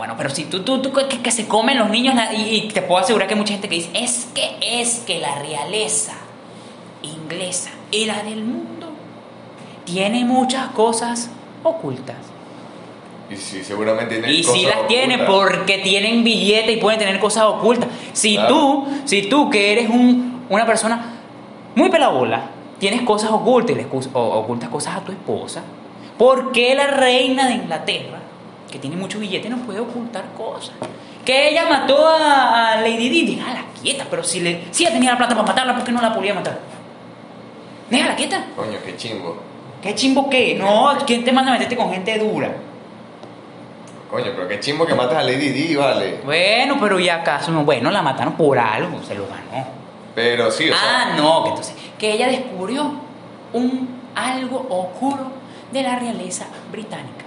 Bueno, 0.04 0.16
pero 0.18 0.28
si 0.28 0.44
tú, 0.44 0.61
tú, 0.61 0.82
tú 0.82 0.92
que, 0.92 1.08
que 1.23 1.30
se 1.30 1.49
comen 1.49 1.78
los 1.78 1.88
niños 1.88 2.14
y, 2.37 2.42
y 2.56 2.68
te 2.68 2.82
puedo 2.82 3.02
asegurar 3.02 3.26
que 3.26 3.32
hay 3.32 3.40
mucha 3.40 3.54
gente 3.54 3.70
que 3.70 3.76
dice, 3.76 3.90
es 3.94 4.26
que, 4.34 4.58
es 4.61 4.96
que 5.06 5.18
la 5.18 5.37
realeza 5.38 6.12
inglesa 7.02 7.70
y 7.90 8.04
la 8.04 8.23
del 8.23 8.44
mundo 8.44 8.88
tiene 9.87 10.26
muchas 10.26 10.66
cosas 10.73 11.30
ocultas. 11.62 12.16
Y 13.30 13.37
sí, 13.37 13.64
seguramente 13.64 14.16
tiene 14.18 14.30
Y 14.30 14.42
cosas 14.42 14.61
si 14.61 14.66
las 14.66 14.87
tiene 14.88 15.18
porque 15.20 15.78
tienen 15.78 16.23
billete 16.23 16.73
y 16.73 16.76
pueden 16.76 16.99
tener 16.99 17.18
cosas 17.18 17.44
ocultas. 17.44 17.88
Si 18.12 18.34
Claro. 18.34 18.49
tú, 18.54 18.87
si 19.06 19.23
tú 19.23 19.49
que 19.49 19.73
eres 19.73 19.88
un, 19.88 20.44
una 20.50 20.66
persona 20.66 21.14
muy 21.75 21.88
pelabola, 21.88 22.42
tienes 22.78 23.00
cosas 23.02 23.30
ocultas 23.30 23.70
y 23.70 23.75
le 23.76 23.88
excus- 23.88 24.11
o- 24.12 24.20
ocultas 24.20 24.68
cosas 24.68 24.96
a 24.99 25.00
tu 25.00 25.12
esposa, 25.12 25.62
¿por 26.18 26.52
qué 26.52 26.75
la 26.75 26.88
reina 26.88 27.49
de 27.49 27.54
Inglaterra, 27.54 28.18
que 28.75 28.81
tiene 28.81 28.97
mucho 28.97 29.21
billete, 29.21 29.49
no 29.49 29.59
puede 29.59 29.78
ocultar 29.78 30.25
cosas? 30.37 30.75
Que 31.25 31.50
ella 31.50 31.64
mató 31.71 32.09
a, 32.09 32.75
Lady 32.81 33.09
Di, 33.09 33.37
déjala 33.37 33.66
quieta, 33.81 34.04
pero 34.11 34.25
si, 34.25 34.40
le, 34.40 34.64
si 34.73 34.83
ella 34.83 34.95
tenía 34.95 35.12
la 35.12 35.16
plata 35.16 35.37
para 35.37 35.47
matarla, 35.47 35.76
¿por 35.76 35.85
qué 35.85 35.93
no 35.93 36.02
la 36.02 36.12
podía 36.12 36.35
matar? 36.35 36.59
Déjala 37.88 38.16
quieta. 38.16 38.47
Coño, 38.57 38.78
qué 38.85 38.97
chimbo. 38.97 39.37
¿Qué 39.81 39.95
chimbo 39.95 40.28
qué? 40.28 40.57
No, 40.57 40.93
¿quién 41.07 41.25
te 41.25 41.31
manda 41.31 41.52
a 41.52 41.54
meterte 41.54 41.76
con 41.76 41.93
gente 41.93 42.19
dura? 42.19 42.50
Coño, 44.11 44.33
pero 44.35 44.49
qué 44.49 44.59
chimbo 44.59 44.85
que 44.85 44.95
mates 44.97 45.19
a 45.19 45.23
Lady 45.23 45.50
Di, 45.50 45.76
vale. 45.76 46.19
Bueno, 46.25 46.76
pero 46.81 46.99
¿y 46.99 47.09
acaso 47.09 47.52
no? 47.52 47.64
Bueno, 47.64 47.93
la 47.93 48.02
mataron 48.02 48.33
por 48.33 48.59
algo, 48.59 49.00
se 49.04 49.14
lo 49.14 49.28
ganó. 49.28 49.69
Pero 50.16 50.50
sí, 50.50 50.69
o 50.69 50.75
sea. 50.75 51.12
Ah, 51.12 51.16
no, 51.16 51.45
que 51.45 51.49
entonces, 51.50 51.76
que 51.97 52.11
ella 52.11 52.26
descubrió 52.26 52.93
un 53.52 54.00
algo 54.16 54.66
oscuro 54.69 55.31
de 55.71 55.83
la 55.85 55.97
realeza 55.97 56.47
británica. 56.73 57.24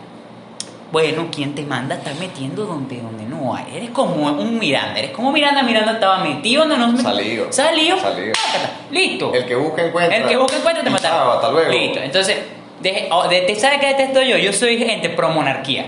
Bueno, 0.91 1.27
¿quién 1.32 1.53
te 1.53 1.63
manda 1.63 1.96
a 1.96 1.98
estar 1.98 2.15
metiendo 2.15 2.65
donde, 2.65 3.01
donde 3.01 3.25
no 3.25 3.53
hay? 3.53 3.65
Eres 3.75 3.89
como 3.89 4.25
un 4.27 4.58
Miranda, 4.58 4.98
eres 4.98 5.12
como 5.12 5.32
Miranda, 5.34 5.62
Miranda 5.63 5.94
estaba 5.94 6.20
metido 6.24 6.65
donde 6.65 6.77
no 6.77 6.98
Salido. 7.01 7.48
Salió. 7.51 8.00
Salido. 8.00 8.32
Tácata, 8.34 8.72
Listo. 8.91 9.34
El 9.34 9.46
que 9.46 9.56
busca 9.56 9.86
encuentra. 9.86 10.15
El 10.17 10.27
que 10.27 10.38
busca 10.38 10.57
encuentra 10.57 10.83
te 10.85 10.96
chao, 11.01 11.31
hasta 11.33 11.51
luego. 11.51 11.72
Listo. 11.72 12.00
Entonces, 12.00 12.38
deje- 12.81 13.09
oh, 13.12 13.27
de- 13.27 13.53
¿sabes 13.55 13.79
qué 13.79 13.88
detesto 13.88 14.22
yo? 14.22 14.38
Yo 14.38 14.53
soy 14.53 14.77
gente 14.77 15.09
pro 15.09 15.27
monarquía. 15.29 15.88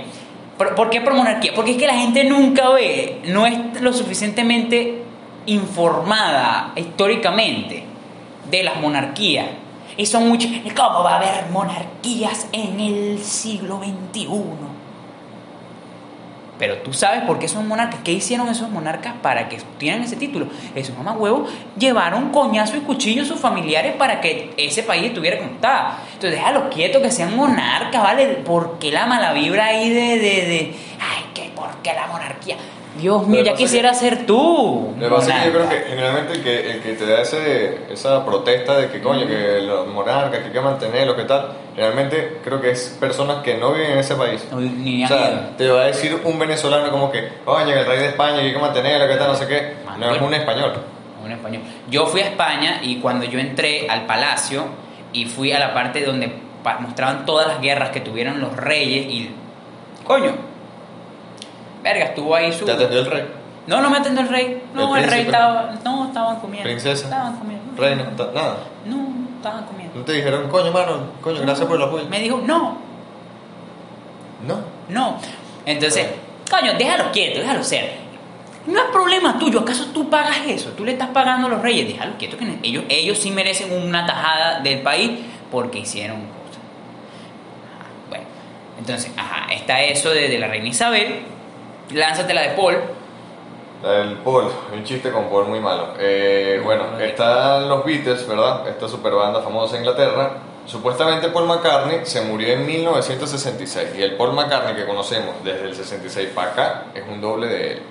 ¿Por, 0.57 0.75
por 0.75 0.89
qué 0.89 0.99
pro 0.99 1.15
monarquía? 1.15 1.53
Porque 1.55 1.71
es 1.71 1.77
que 1.77 1.87
la 1.87 1.95
gente 1.97 2.25
nunca 2.25 2.67
ve, 2.71 3.21
no 3.27 3.47
es 3.47 3.57
lo 3.81 3.93
suficientemente 3.93 5.01
informada 5.45 6.73
históricamente 6.75 7.83
de 8.51 8.63
las 8.63 8.75
monarquías. 8.81 9.47
Y 9.95 10.05
son 10.05 10.27
muchos. 10.27 10.51
¿Cómo 10.75 11.03
va 11.03 11.13
a 11.13 11.17
haber 11.17 11.49
monarquías 11.51 12.47
en 12.51 12.79
el 12.79 13.19
siglo 13.23 13.79
XXI? 13.79 14.27
Pero 16.59 16.79
tú 16.79 16.93
sabes 16.93 17.23
por 17.23 17.39
qué 17.39 17.47
son 17.47 17.67
monarcas. 17.67 18.01
¿Qué 18.03 18.11
hicieron 18.11 18.49
esos 18.49 18.69
monarcas 18.69 19.13
para 19.21 19.47
que 19.47 19.57
tienen 19.77 20.03
ese 20.03 20.17
título? 20.17 20.47
Esos 20.75 20.95
mamá 20.95 21.13
huevos 21.13 21.49
llevaron 21.77 22.31
coñazo 22.31 22.75
y 22.75 22.81
cuchillo 22.81 23.23
a 23.23 23.25
sus 23.25 23.39
familiares 23.39 23.95
para 23.95 24.19
que 24.19 24.53
ese 24.57 24.83
país 24.83 25.05
estuviera 25.05 25.37
como 25.37 25.51
estaba. 25.51 25.99
Entonces 26.13 26.31
déjalo 26.31 26.69
quieto 26.69 27.01
que 27.01 27.09
sean 27.09 27.35
monarcas, 27.35 28.03
¿vale? 28.03 28.27
¿Por 28.45 28.77
qué 28.77 28.91
la 28.91 29.05
mala 29.05 29.31
vibra 29.31 29.67
ahí 29.67 29.89
de. 29.89 30.19
de, 30.19 30.45
de 30.45 30.75
ay, 30.99 31.23
que 31.33 31.49
¿por 31.55 31.69
qué 31.81 31.93
la 31.93 32.07
monarquía? 32.07 32.57
Dios 32.99 33.27
mío, 33.27 33.41
ya 33.43 33.53
quisiera 33.53 33.93
ser 33.93 34.25
tú. 34.25 34.93
Lo 34.97 35.09
que 35.09 35.15
pasa 35.15 35.37
es 35.37 35.43
que 35.43 35.47
yo 35.47 35.53
creo 35.53 35.69
que 35.69 35.89
generalmente 35.89 36.33
el 36.33 36.43
que, 36.43 36.71
el 36.71 36.81
que 36.81 36.93
te 36.93 37.05
da 37.05 37.21
ese, 37.21 37.79
esa 37.91 38.25
protesta 38.25 38.77
de 38.77 38.89
que 38.89 39.01
coño, 39.01 39.25
que 39.25 39.61
los 39.61 39.87
monarcas, 39.87 40.39
que 40.39 40.47
hay 40.47 40.51
que 40.51 40.61
mantenerlos, 40.61 41.15
que 41.15 41.23
tal, 41.23 41.53
realmente 41.75 42.39
creo 42.43 42.61
que 42.61 42.71
es 42.71 42.97
personas 42.99 43.41
que 43.43 43.57
no 43.57 43.73
viven 43.73 43.91
en 43.91 43.97
ese 43.99 44.15
país. 44.15 44.45
No, 44.51 44.59
ni 44.59 45.03
O 45.03 45.07
sea, 45.07 45.51
te 45.57 45.69
va 45.69 45.81
a 45.81 45.85
decir 45.85 46.19
un 46.23 46.37
venezolano 46.37 46.91
como 46.91 47.11
que, 47.11 47.29
coño, 47.45 47.73
el 47.73 47.85
rey 47.85 47.99
de 47.99 48.07
España, 48.07 48.39
que 48.39 48.47
hay 48.47 48.53
que 48.53 48.59
mantenerlo, 48.59 49.07
que 49.07 49.15
tal, 49.15 49.27
no 49.29 49.35
sé 49.35 49.47
qué. 49.47 49.73
No 49.97 50.13
es 50.13 50.21
un 50.21 50.33
español. 50.33 50.73
un 51.23 51.31
español. 51.31 51.61
Yo 51.89 52.05
fui 52.07 52.21
a 52.21 52.25
España 52.25 52.79
y 52.83 52.99
cuando 52.99 53.25
yo 53.25 53.39
entré 53.39 53.87
al 53.89 54.05
palacio 54.05 54.65
y 55.13 55.25
fui 55.25 55.51
a 55.51 55.59
la 55.59 55.73
parte 55.73 56.05
donde 56.05 56.31
mostraban 56.79 57.25
todas 57.25 57.47
las 57.47 57.61
guerras 57.61 57.89
que 57.89 58.01
tuvieron 58.01 58.39
los 58.41 58.55
reyes 58.55 59.05
y. 59.07 59.31
Coño. 60.03 60.49
Verga, 61.83 62.05
estuvo 62.05 62.35
ahí 62.35 62.51
su. 62.53 62.65
¿Te 62.65 62.71
atendió 62.73 62.99
el 62.99 63.05
rey? 63.05 63.25
No, 63.67 63.81
no 63.81 63.89
me 63.89 63.97
atendió 63.97 64.21
el 64.21 64.29
rey. 64.29 64.63
No, 64.73 64.95
¿El 64.97 65.03
el, 65.05 65.09
rey 65.11 65.21
estaba. 65.21 65.71
No, 65.83 66.07
estaban 66.07 66.39
comiendo. 66.39 66.63
¿Princesa? 66.69 67.05
Estaban 67.05 67.37
comiendo. 67.37 67.65
¿Reina? 67.81 68.09
Ta- 68.15 68.31
Nada. 68.33 68.57
No, 68.85 69.07
estaban 69.37 69.63
comiendo. 69.65 69.99
¿No 69.99 70.05
te 70.05 70.13
dijeron, 70.13 70.49
coño, 70.49 70.71
mano, 70.71 70.97
coño, 71.21 71.41
gracias 71.41 71.67
por 71.67 71.77
el 71.77 71.83
apoyo? 71.83 72.05
Me 72.09 72.19
dijo, 72.19 72.41
no, 72.45 72.77
No. 74.45 74.59
no. 74.89 75.17
Entonces, 75.65 76.07
coño, 76.49 76.73
déjalo 76.77 77.11
quieto, 77.11 77.39
déjalo 77.39 77.63
ser. 77.63 78.09
No 78.65 78.79
es 78.79 78.85
problema 78.91 79.37
tuyo, 79.39 79.61
¿acaso 79.61 79.85
tú 79.93 80.09
pagas 80.09 80.37
eso? 80.47 80.71
Tú 80.71 80.83
le 80.83 80.91
estás 80.93 81.09
pagando 81.09 81.47
a 81.47 81.49
los 81.49 81.61
reyes, 81.61 81.87
déjalo 81.87 82.17
quieto, 82.17 82.37
que 82.37 82.59
ellos, 82.63 82.83
ellos 82.89 83.17
sí 83.17 83.31
merecen 83.31 83.71
una 83.71 84.05
tajada 84.05 84.59
del 84.59 84.81
país 84.81 85.11
porque 85.51 85.79
hicieron 85.79 86.17
cosas. 86.17 86.59
Ajá, 87.79 87.85
Bueno, 88.09 88.25
entonces, 88.77 89.11
ajá, 89.17 89.53
está 89.53 89.81
eso 89.81 90.09
de, 90.11 90.27
de 90.27 90.37
la 90.39 90.47
reina 90.47 90.67
Isabel, 90.67 91.21
lánzate 91.91 92.33
la 92.33 92.41
de 92.43 92.49
Paul. 92.49 92.77
El 93.83 94.17
Paul, 94.17 94.45
un 94.73 94.83
chiste 94.83 95.09
con 95.11 95.29
Paul 95.29 95.47
muy 95.47 95.59
malo. 95.61 95.93
Eh, 95.99 96.59
bueno, 96.63 96.99
están 96.99 97.69
los 97.69 97.85
Beatles, 97.85 98.27
¿verdad? 98.27 98.67
Esta 98.67 98.87
super 98.89 99.13
banda 99.13 99.41
famosa 99.41 99.73
de 99.73 99.79
Inglaterra. 99.79 100.33
Supuestamente 100.65 101.29
Paul 101.29 101.47
McCartney 101.47 102.01
se 102.05 102.21
murió 102.21 102.49
en 102.53 102.65
1966 102.65 103.89
y 103.97 104.01
el 104.03 104.15
Paul 104.17 104.33
McCartney 104.33 104.75
que 104.75 104.85
conocemos 104.85 105.33
desde 105.43 105.63
el 105.63 105.75
66 105.75 106.29
para 106.35 106.51
acá 106.51 106.83
es 106.93 107.03
un 107.09 107.21
doble 107.21 107.47
de 107.47 107.71
él. 107.73 107.81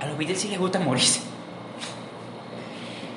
A 0.00 0.06
los 0.06 0.18
Beatles 0.18 0.40
sí 0.40 0.48
les 0.48 0.58
gusta 0.58 0.78
morirse. 0.78 1.20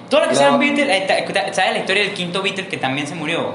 Todos 0.09 0.23
los 0.27 0.29
que 0.29 0.43
No. 0.43 0.49
sean 0.49 0.59
Beatles, 0.59 1.55
¿sabes 1.55 1.73
la 1.73 1.79
historia 1.79 2.03
del 2.03 2.13
quinto 2.13 2.41
Beatle 2.41 2.67
que 2.69 2.77
también 2.77 3.05
se 3.05 3.13
murió? 3.15 3.53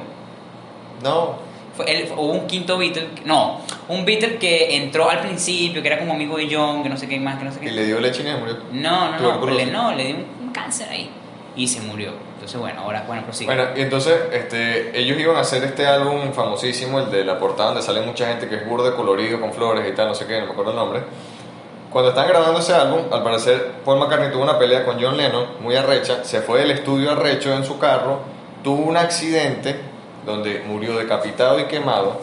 No, 1.03 1.37
Fue 1.77 1.91
él- 1.91 2.09
hubo 2.17 2.33
un 2.33 2.47
quinto 2.47 2.77
Beatle, 2.79 3.09
no, 3.25 3.61
un 3.89 4.05
Beatle 4.05 4.37
que 4.37 4.77
entró 4.77 5.09
al 5.09 5.21
principio, 5.21 5.81
que 5.81 5.89
era 5.89 5.99
como 5.99 6.13
amigo 6.13 6.37
de 6.37 6.49
John, 6.55 6.83
que 6.83 6.89
no 6.89 6.97
sé 6.97 7.09
qué 7.09 7.19
más, 7.19 7.39
que 7.39 7.45
no 7.47 7.53
sé 7.53 7.59
y 7.63 7.67
qué. 7.67 7.73
le 7.73 7.85
dio 7.87 7.99
leche 8.01 8.23
y 8.23 8.27
se 8.27 8.37
murió. 8.37 8.57
No, 8.73 9.07
no, 9.07 9.13
no, 9.13 9.19
Tuberculosis. 9.19 9.67
le, 9.67 9.73
no, 9.73 9.95
le 9.95 10.05
dio 10.05 10.17
un, 10.17 10.27
un 10.49 10.51
cáncer 10.53 10.89
ahí 10.91 11.11
y 11.57 11.67
se 11.69 11.81
murió. 11.81 12.11
Entonces, 12.35 12.59
bueno, 12.61 12.81
ahora, 12.83 13.05
bueno, 13.07 13.23
prosigue. 13.23 13.47
Bueno, 13.47 13.69
y 13.77 13.81
entonces 13.83 14.15
este, 14.33 14.99
ellos 15.01 15.19
iban 15.19 15.37
a 15.37 15.41
hacer 15.41 15.63
este 15.65 15.87
álbum 15.87 16.33
famosísimo, 16.33 16.99
el 16.99 17.11
de 17.11 17.25
la 17.25 17.39
portada 17.39 17.69
donde 17.69 17.83
sale 17.83 18.01
mucha 18.01 18.27
gente 18.27 18.49
que 18.49 18.57
es 18.57 18.67
burde 18.69 18.95
colorido 18.97 19.41
con 19.41 19.53
flores 19.53 19.89
y 19.89 19.95
tal, 19.95 20.09
no 20.09 20.15
sé 20.15 20.27
qué, 20.27 20.41
no 20.41 20.47
me 20.47 20.53
acuerdo 20.53 20.73
el 20.73 20.77
nombre. 20.77 21.03
Cuando 21.91 22.09
estaban 22.11 22.31
grabando 22.31 22.59
ese 22.59 22.73
álbum, 22.75 23.03
al 23.13 23.23
parecer 23.23 23.73
Paul 23.85 23.99
McCartney 23.99 24.31
tuvo 24.33 24.43
una 24.43 24.59
pelea 24.59 24.85
con 24.85 25.01
John 25.01 25.17
Lennon, 25.17 25.47
muy 25.61 25.77
arrecha, 25.77 26.25
se 26.25 26.41
fue 26.41 26.61
del 26.61 26.71
estudio 26.71 27.13
arrecho 27.13 27.53
en 27.55 27.65
su 27.65 27.79
carro, 27.79 28.21
tuvo 28.65 28.83
un 28.83 28.97
accidente 28.97 29.79
donde 30.25 30.63
murió 30.67 30.97
decapitado 30.97 31.59
y 31.61 31.65
quemado. 31.65 32.21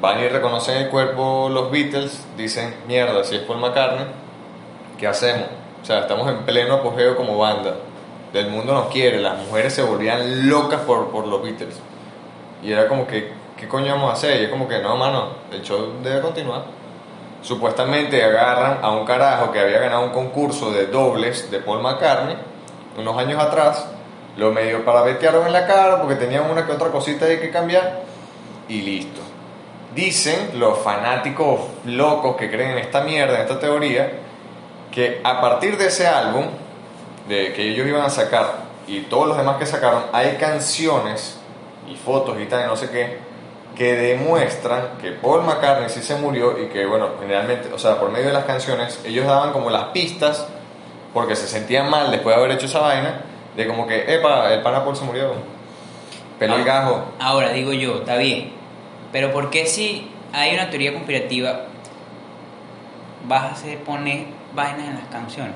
van 0.00 0.20
y 0.20 0.28
reconocen 0.28 0.78
el 0.78 0.88
cuerpo 0.88 1.48
los 1.50 1.70
Beatles, 1.70 2.26
dicen, 2.36 2.74
mierda, 2.86 3.22
si 3.24 3.36
es 3.36 3.42
Paul 3.42 3.58
McCartney, 3.58 4.06
¿qué 4.98 5.06
hacemos? 5.06 5.48
O 5.82 5.84
sea, 5.84 6.00
estamos 6.00 6.28
en 6.28 6.38
pleno 6.44 6.74
apogeo 6.74 7.16
como 7.16 7.38
banda. 7.38 7.74
Del 8.32 8.48
mundo 8.48 8.72
nos 8.72 8.86
quiere, 8.86 9.20
las 9.20 9.38
mujeres 9.38 9.74
se 9.74 9.82
volvían 9.82 10.48
locas 10.48 10.80
por, 10.82 11.10
por 11.10 11.26
los 11.26 11.42
Beatles. 11.42 11.80
Y 12.62 12.72
era 12.72 12.86
como 12.86 13.06
que, 13.06 13.32
¿qué 13.56 13.66
coño 13.66 13.92
vamos 13.94 14.10
a 14.10 14.12
hacer? 14.14 14.40
Y 14.40 14.44
es 14.44 14.50
como 14.50 14.68
que, 14.68 14.78
no, 14.78 14.96
mano, 14.96 15.28
el 15.50 15.62
show 15.62 15.94
debe 16.02 16.20
continuar. 16.20 16.62
Supuestamente 17.42 18.22
agarran 18.22 18.78
a 18.82 18.90
un 18.90 19.04
carajo 19.04 19.50
que 19.50 19.60
había 19.60 19.80
ganado 19.80 20.04
un 20.04 20.10
concurso 20.10 20.70
de 20.70 20.86
dobles 20.86 21.50
de 21.50 21.58
Paul 21.58 21.82
McCartney 21.82 22.36
unos 22.96 23.16
años 23.18 23.42
atrás, 23.42 23.86
lo 24.36 24.52
medio 24.52 24.84
parabetearon 24.84 25.46
en 25.46 25.52
la 25.52 25.66
cara 25.66 26.00
porque 26.00 26.16
tenían 26.16 26.50
una 26.50 26.66
que 26.66 26.72
otra 26.72 26.88
cosita 26.88 27.26
ahí 27.26 27.38
que 27.38 27.50
cambiar 27.50 28.02
y 28.68 28.82
listo. 28.82 29.20
Dicen 29.94 30.58
los 30.58 30.78
fanáticos 30.78 31.60
locos 31.84 32.36
que 32.36 32.50
creen 32.50 32.72
en 32.72 32.78
esta 32.78 33.02
mierda, 33.02 33.34
en 33.36 33.42
esta 33.42 33.58
teoría, 33.58 34.12
que 34.92 35.20
a 35.24 35.40
partir 35.40 35.76
de 35.76 35.86
ese 35.86 36.06
álbum 36.06 36.46
de 37.28 37.52
que 37.52 37.70
ellos 37.70 37.86
iban 37.86 38.02
a 38.02 38.10
sacar 38.10 38.70
y 38.86 39.02
todos 39.02 39.28
los 39.28 39.36
demás 39.36 39.56
que 39.56 39.66
sacaron, 39.66 40.04
hay 40.12 40.36
canciones 40.36 41.38
y 41.88 41.96
fotos 41.96 42.36
y 42.40 42.46
tal, 42.46 42.64
y 42.64 42.66
no 42.66 42.76
sé 42.76 42.90
qué, 42.90 43.18
que 43.76 43.94
demuestran 43.94 44.98
que 45.00 45.12
Paul 45.12 45.42
McCartney 45.42 45.88
sí 45.88 46.02
se 46.02 46.16
murió 46.16 46.58
y 46.60 46.68
que, 46.68 46.86
bueno, 46.86 47.10
generalmente, 47.20 47.72
o 47.72 47.78
sea, 47.78 47.98
por 47.98 48.10
medio 48.10 48.26
de 48.26 48.32
las 48.32 48.44
canciones, 48.44 49.00
ellos 49.04 49.26
daban 49.26 49.52
como 49.52 49.70
las 49.70 49.84
pistas 49.86 50.46
porque 51.14 51.36
se 51.36 51.46
sentían 51.46 51.88
mal 51.88 52.10
después 52.10 52.34
de 52.34 52.42
haber 52.42 52.56
hecho 52.56 52.66
esa 52.66 52.80
vaina, 52.80 53.22
de 53.56 53.66
como 53.66 53.86
que, 53.86 54.14
epa, 54.14 54.52
el 54.52 54.62
pana 54.62 54.84
Paul 54.84 54.96
se 54.96 55.04
murió, 55.04 55.32
pelo 56.38 56.56
el 56.56 56.64
gajo. 56.64 57.04
Ahora 57.18 57.50
digo 57.52 57.72
yo, 57.72 57.98
está 57.98 58.16
bien, 58.16 58.52
pero 59.12 59.32
¿por 59.32 59.50
qué 59.50 59.66
si 59.66 60.08
hay 60.32 60.54
una 60.54 60.70
teoría 60.70 60.92
conspirativa 60.92 61.62
vas 63.26 63.42
a 63.42 63.50
hacer 63.52 63.78
poner 63.78 64.26
vainas 64.54 64.88
en 64.88 64.94
las 64.94 65.08
canciones? 65.08 65.54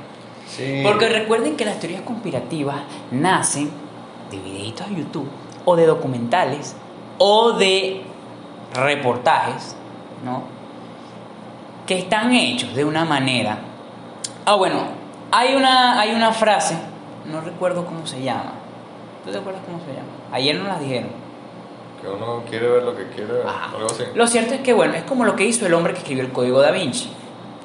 Sí. 0.48 0.80
Porque 0.82 1.08
recuerden 1.08 1.56
que 1.56 1.64
las 1.64 1.80
teorías 1.80 2.02
conspirativas 2.02 2.76
nacen 3.10 3.70
de 4.30 4.38
videitos 4.38 4.88
de 4.88 4.96
YouTube 4.96 5.28
o 5.64 5.76
de 5.76 5.86
documentales 5.86 6.76
o 7.18 7.52
de 7.52 8.02
reportajes, 8.74 9.76
¿no? 10.24 10.42
Que 11.86 11.98
están 11.98 12.32
hechos 12.32 12.74
de 12.74 12.84
una 12.84 13.04
manera. 13.04 13.58
Ah, 14.44 14.54
bueno, 14.56 14.88
hay 15.30 15.54
una, 15.54 16.00
hay 16.00 16.14
una 16.14 16.32
frase, 16.32 16.76
no 17.30 17.40
recuerdo 17.40 17.84
cómo 17.84 18.06
se 18.06 18.22
llama. 18.22 18.52
¿Tú 19.24 19.30
te 19.32 19.38
acuerdas 19.38 19.62
cómo 19.66 19.78
se 19.80 19.92
llama? 19.92 20.08
Ayer 20.32 20.56
nos 20.56 20.68
las 20.68 20.80
dijeron. 20.80 21.08
Que 22.00 22.08
uno 22.08 22.42
quiere 22.48 22.68
ver 22.68 22.82
lo 22.82 22.94
que 22.94 23.06
quiere 23.08 23.32
ver, 23.32 23.46
Ajá. 23.46 23.70
algo 23.76 23.86
así. 23.86 24.04
Lo 24.14 24.26
cierto 24.26 24.54
es 24.54 24.60
que, 24.60 24.72
bueno, 24.74 24.94
es 24.94 25.04
como 25.04 25.24
lo 25.24 25.34
que 25.36 25.44
hizo 25.44 25.64
el 25.66 25.72
hombre 25.74 25.92
que 25.94 26.00
escribió 26.00 26.22
el 26.24 26.32
código 26.32 26.60
da 26.60 26.70
Vinci. 26.70 27.08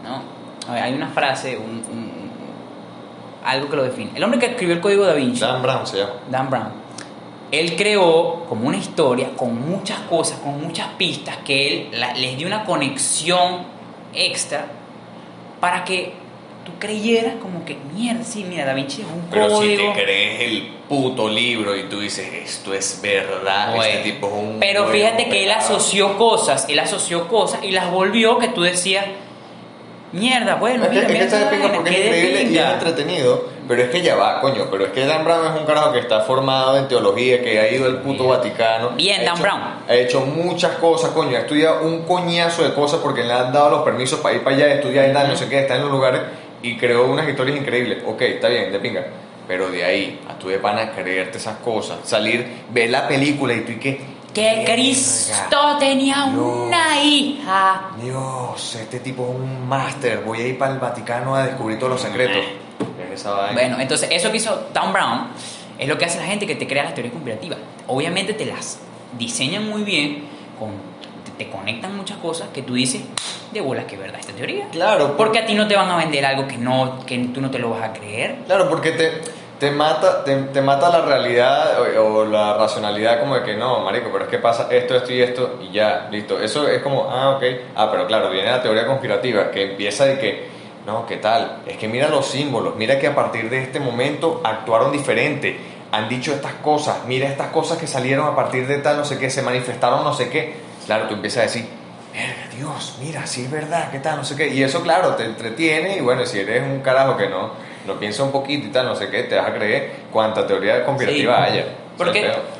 ¿no? 0.03 0.21
A 0.69 0.73
ver, 0.75 0.83
hay 0.83 0.93
una 0.93 1.07
frase, 1.09 1.57
un- 1.57 1.83
algo 3.43 3.69
que 3.69 3.75
lo 3.75 3.83
define. 3.83 4.11
El 4.15 4.23
hombre 4.23 4.39
que 4.39 4.45
escribió 4.47 4.75
el 4.75 4.81
código 4.81 5.05
da 5.05 5.13
Vinci, 5.13 5.39
Dan 5.41 5.61
Brown 5.61 5.85
se 5.87 5.97
llama. 5.97 6.13
Dan 6.29 6.49
Brown, 6.49 6.67
él 7.51 7.75
creó 7.75 8.45
como 8.47 8.67
una 8.67 8.77
historia 8.77 9.35
con 9.35 9.59
muchas 9.69 9.99
cosas, 10.01 10.39
con 10.39 10.61
muchas 10.61 10.87
pistas, 10.97 11.37
que 11.37 11.67
él 11.89 11.99
la- 11.99 12.13
les 12.13 12.37
dio 12.37 12.47
una 12.47 12.63
conexión 12.63 13.63
extra 14.13 14.67
para 15.59 15.83
que 15.83 16.13
tú 16.71 16.79
creyeras 16.79 17.35
como 17.41 17.65
que, 17.65 17.77
mierda, 17.95 18.23
sí, 18.23 18.43
mira, 18.47 18.65
Da 18.65 18.73
Vinci 18.73 19.01
es 19.01 19.07
un 19.07 19.27
Pero 19.31 19.49
código. 19.49 19.61
si 19.93 19.97
te 19.97 20.03
crees 20.03 20.41
el 20.41 20.67
puto 20.87 21.27
libro 21.29 21.75
y 21.75 21.83
tú 21.83 21.99
dices, 21.99 22.27
esto 22.43 22.73
es 22.73 22.99
verdad, 23.01 23.75
Bueno, 23.75 23.83
este 23.83 24.11
tipo 24.11 24.27
es 24.27 24.33
un... 24.33 24.57
Pero 24.59 24.87
fíjate 24.87 25.25
que 25.29 25.39
él 25.43 25.45
pelado". 25.49 25.59
asoció 25.59 26.17
cosas, 26.17 26.65
él 26.69 26.79
asoció 26.79 27.27
cosas 27.27 27.63
y 27.63 27.71
las 27.71 27.91
volvió 27.91 28.37
que 28.39 28.47
tú 28.49 28.61
decías, 28.61 29.05
mierda, 30.11 30.55
bueno, 30.55 30.83
Es 30.85 30.89
que, 30.89 30.95
mira, 30.95 31.01
es 31.01 31.07
que 31.07 31.13
mira 31.13 31.25
está 31.25 31.37
de 31.37 31.43
esta 31.43 31.51
pinga 31.55 31.67
vaina, 31.67 31.83
porque 31.83 31.91
es 32.01 32.05
increíble 32.07 32.41
y 32.41 32.43
es 32.43 32.49
pinga". 32.49 32.73
entretenido, 32.73 33.45
pero 33.67 33.83
es 33.83 33.89
que 33.89 34.01
ya 34.01 34.15
va, 34.15 34.41
coño, 34.41 34.65
pero 34.71 34.85
es 34.85 34.91
que 34.91 35.05
Dan 35.05 35.23
Brown 35.23 35.45
es 35.53 35.59
un 35.61 35.67
carajo 35.67 35.91
que 35.91 35.99
está 35.99 36.21
formado 36.21 36.77
en 36.79 36.87
teología, 36.87 37.39
que 37.43 37.59
ha 37.59 37.71
ido 37.71 37.85
al 37.85 37.97
puto 38.01 38.23
Bien. 38.23 38.29
Vaticano. 38.29 38.89
Bien, 38.91 39.21
ha 39.21 39.25
Dan 39.25 39.33
hecho- 39.35 39.43
Brown. 39.43 39.61
Ha 39.87 39.93
hecho 39.95 40.21
muchas 40.21 40.71
cosas, 40.77 41.11
coño, 41.11 41.37
ha 41.37 41.41
estudiado 41.41 41.83
un 41.85 42.01
coñazo 42.05 42.63
de 42.63 42.73
cosas 42.73 42.99
porque 43.03 43.23
le 43.23 43.33
han 43.33 43.53
dado 43.53 43.69
los 43.69 43.81
permisos 43.83 44.19
para 44.19 44.33
ir 44.35 44.43
para 44.43 44.55
allá, 44.55 44.73
estudiar 44.73 45.07
y 45.09 45.13
tal, 45.13 45.27
no 45.27 45.35
sé 45.35 45.47
qué, 45.47 45.59
está 45.59 45.75
en 45.75 45.81
los 45.83 45.91
lugares 45.91 46.21
y 46.61 46.77
creó 46.77 47.05
unas 47.05 47.27
historias 47.27 47.57
increíbles. 47.57 48.03
Ok, 48.05 48.21
está 48.21 48.49
bien, 48.49 48.71
de 48.71 48.79
pinga. 48.79 49.05
Pero 49.47 49.69
de 49.71 49.83
ahí 49.83 50.19
a 50.29 50.37
tú 50.37 50.49
de 50.49 50.59
pana 50.59 50.91
creerte 50.91 51.37
esas 51.37 51.57
cosas, 51.57 51.99
salir, 52.03 52.45
ver 52.71 52.89
la 52.89 53.07
película 53.07 53.53
y 53.53 53.61
tú 53.61 53.71
y 53.71 53.75
qué. 53.77 54.01
Que 54.33 54.63
Cristo 54.63 55.77
tenía 55.79 56.25
una 56.25 57.01
hija. 57.01 57.89
Dios, 57.99 58.75
este 58.75 58.99
tipo 58.99 59.23
es 59.23 59.29
un 59.29 59.67
máster. 59.67 60.21
Voy 60.23 60.41
a 60.41 60.47
ir 60.47 60.57
para 60.57 60.73
el 60.73 60.79
Vaticano 60.79 61.35
a 61.35 61.47
descubrir 61.47 61.79
todos 61.79 61.93
los 61.93 62.01
secretos. 62.01 62.43
Es 63.03 63.21
esa 63.21 63.31
vaina. 63.31 63.53
Bueno, 63.53 63.79
entonces 63.79 64.09
eso 64.11 64.29
que 64.29 64.37
hizo 64.37 64.69
Dan 64.71 64.93
Brown 64.93 65.29
es 65.79 65.87
lo 65.87 65.97
que 65.97 66.05
hace 66.05 66.19
la 66.19 66.25
gente 66.25 66.45
que 66.45 66.55
te 66.55 66.67
crea 66.67 66.83
las 66.83 66.93
teorías 66.93 67.13
conspirativas. 67.13 67.57
Obviamente 67.87 68.33
te 68.33 68.45
las 68.45 68.79
diseñan 69.17 69.67
muy 69.67 69.83
bien, 69.83 70.25
con, 70.59 70.73
te, 71.39 71.49
conectan 71.49 71.95
muchas 71.95 72.17
cosas 72.17 72.49
que 72.53 72.61
tú 72.61 72.73
dices, 72.73 73.01
de 73.51 73.61
bolas 73.61 73.85
que 73.85 73.97
verdad 73.97 74.19
esta 74.19 74.33
teoría. 74.33 74.67
Claro, 74.71 75.15
Porque 75.17 75.39
a 75.39 75.45
ti 75.45 75.55
no 75.55 75.67
te 75.67 75.75
van 75.75 75.89
a 75.89 75.97
vender 75.97 76.25
algo 76.25 76.47
que, 76.47 76.57
no, 76.57 76.99
que 77.05 77.17
tú 77.33 77.41
no 77.41 77.49
te 77.49 77.57
lo 77.59 77.71
vas 77.71 77.83
a 77.83 77.93
creer. 77.93 78.35
Claro, 78.45 78.69
porque 78.69 78.91
te, 78.91 79.21
te 79.59 79.71
mata 79.71 80.23
te, 80.23 80.35
te 80.35 80.61
mata 80.61 80.89
la 80.89 81.01
realidad 81.01 81.81
o, 81.97 82.19
o 82.19 82.25
la 82.25 82.55
racionalidad 82.57 83.19
como 83.19 83.35
de 83.35 83.43
que 83.43 83.55
no, 83.57 83.81
marico, 83.81 84.09
pero 84.11 84.25
es 84.25 84.29
que 84.29 84.39
pasa 84.39 84.67
esto, 84.71 84.95
esto 84.95 85.13
y 85.13 85.21
esto 85.21 85.59
y 85.61 85.71
ya, 85.71 86.07
listo. 86.11 86.39
Eso 86.39 86.67
es 86.67 86.81
como, 86.81 87.09
ah, 87.09 87.31
ok. 87.31 87.43
Ah, 87.75 87.89
pero 87.91 88.07
claro, 88.07 88.29
viene 88.29 88.49
la 88.49 88.61
teoría 88.61 88.85
conspirativa 88.85 89.51
que 89.51 89.71
empieza 89.71 90.05
de 90.05 90.17
que, 90.17 90.47
no, 90.85 91.05
¿qué 91.05 91.17
tal? 91.17 91.59
Es 91.67 91.77
que 91.77 91.87
mira 91.87 92.07
los 92.07 92.25
símbolos, 92.25 92.75
mira 92.75 92.97
que 92.99 93.07
a 93.07 93.15
partir 93.15 93.49
de 93.49 93.61
este 93.61 93.79
momento 93.79 94.41
actuaron 94.43 94.91
diferente, 94.91 95.59
han 95.91 96.07
dicho 96.07 96.31
estas 96.31 96.53
cosas, 96.55 97.05
mira 97.05 97.27
estas 97.27 97.47
cosas 97.47 97.77
que 97.77 97.87
salieron 97.87 98.27
a 98.27 98.35
partir 98.35 98.67
de 98.67 98.77
tal, 98.77 98.97
no 98.97 99.05
sé 99.05 99.17
qué, 99.17 99.29
se 99.29 99.41
manifestaron, 99.41 100.03
no 100.03 100.13
sé 100.13 100.29
qué. 100.29 100.68
Claro, 100.89 101.07
tú 101.07 101.13
empiezas 101.13 101.37
a 101.37 101.41
decir, 101.43 101.67
verga, 102.11 102.55
Dios, 102.57 102.97
mira, 102.99 103.27
sí 103.27 103.43
es 103.43 103.51
verdad, 103.51 103.91
¿qué 103.91 103.99
tal? 103.99 104.17
No 104.17 104.23
sé 104.23 104.35
qué. 104.35 104.47
Y 104.47 104.63
eso, 104.63 104.81
claro, 104.81 105.13
te 105.15 105.23
entretiene 105.23 105.97
y 105.97 106.01
bueno, 106.01 106.25
si 106.25 106.39
eres 106.39 106.63
un 106.63 106.79
carajo 106.79 107.15
que 107.15 107.29
no, 107.29 107.51
no 107.85 107.99
piensa 107.99 108.23
un 108.23 108.31
poquito 108.31 108.65
y 108.65 108.69
tal, 108.71 108.87
no 108.87 108.95
sé 108.95 109.07
qué, 109.11 109.21
te 109.23 109.35
vas 109.35 109.47
a 109.49 109.53
creer 109.53 109.97
cuánta 110.11 110.47
teoría 110.47 110.83
conspirativa 110.83 111.45
Sí. 111.45 111.51
haya. 111.53 111.65
Porque- 111.95 112.09
O 112.09 112.13
sea, 112.23 112.31
pero- 112.33 112.59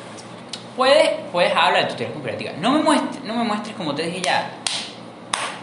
Puedes, 0.76 1.10
puedes 1.32 1.52
hablar 1.54 1.82
de 1.82 1.88
tu 1.90 1.96
teoría 1.96 2.12
conspirativa. 2.14 2.52
No 2.60 2.70
me 2.70 2.78
muestres, 2.84 3.24
no 3.24 3.34
me 3.34 3.42
muestres 3.42 3.74
como 3.76 3.94
te 3.96 4.02
dije 4.04 4.20
ya. 4.22 4.50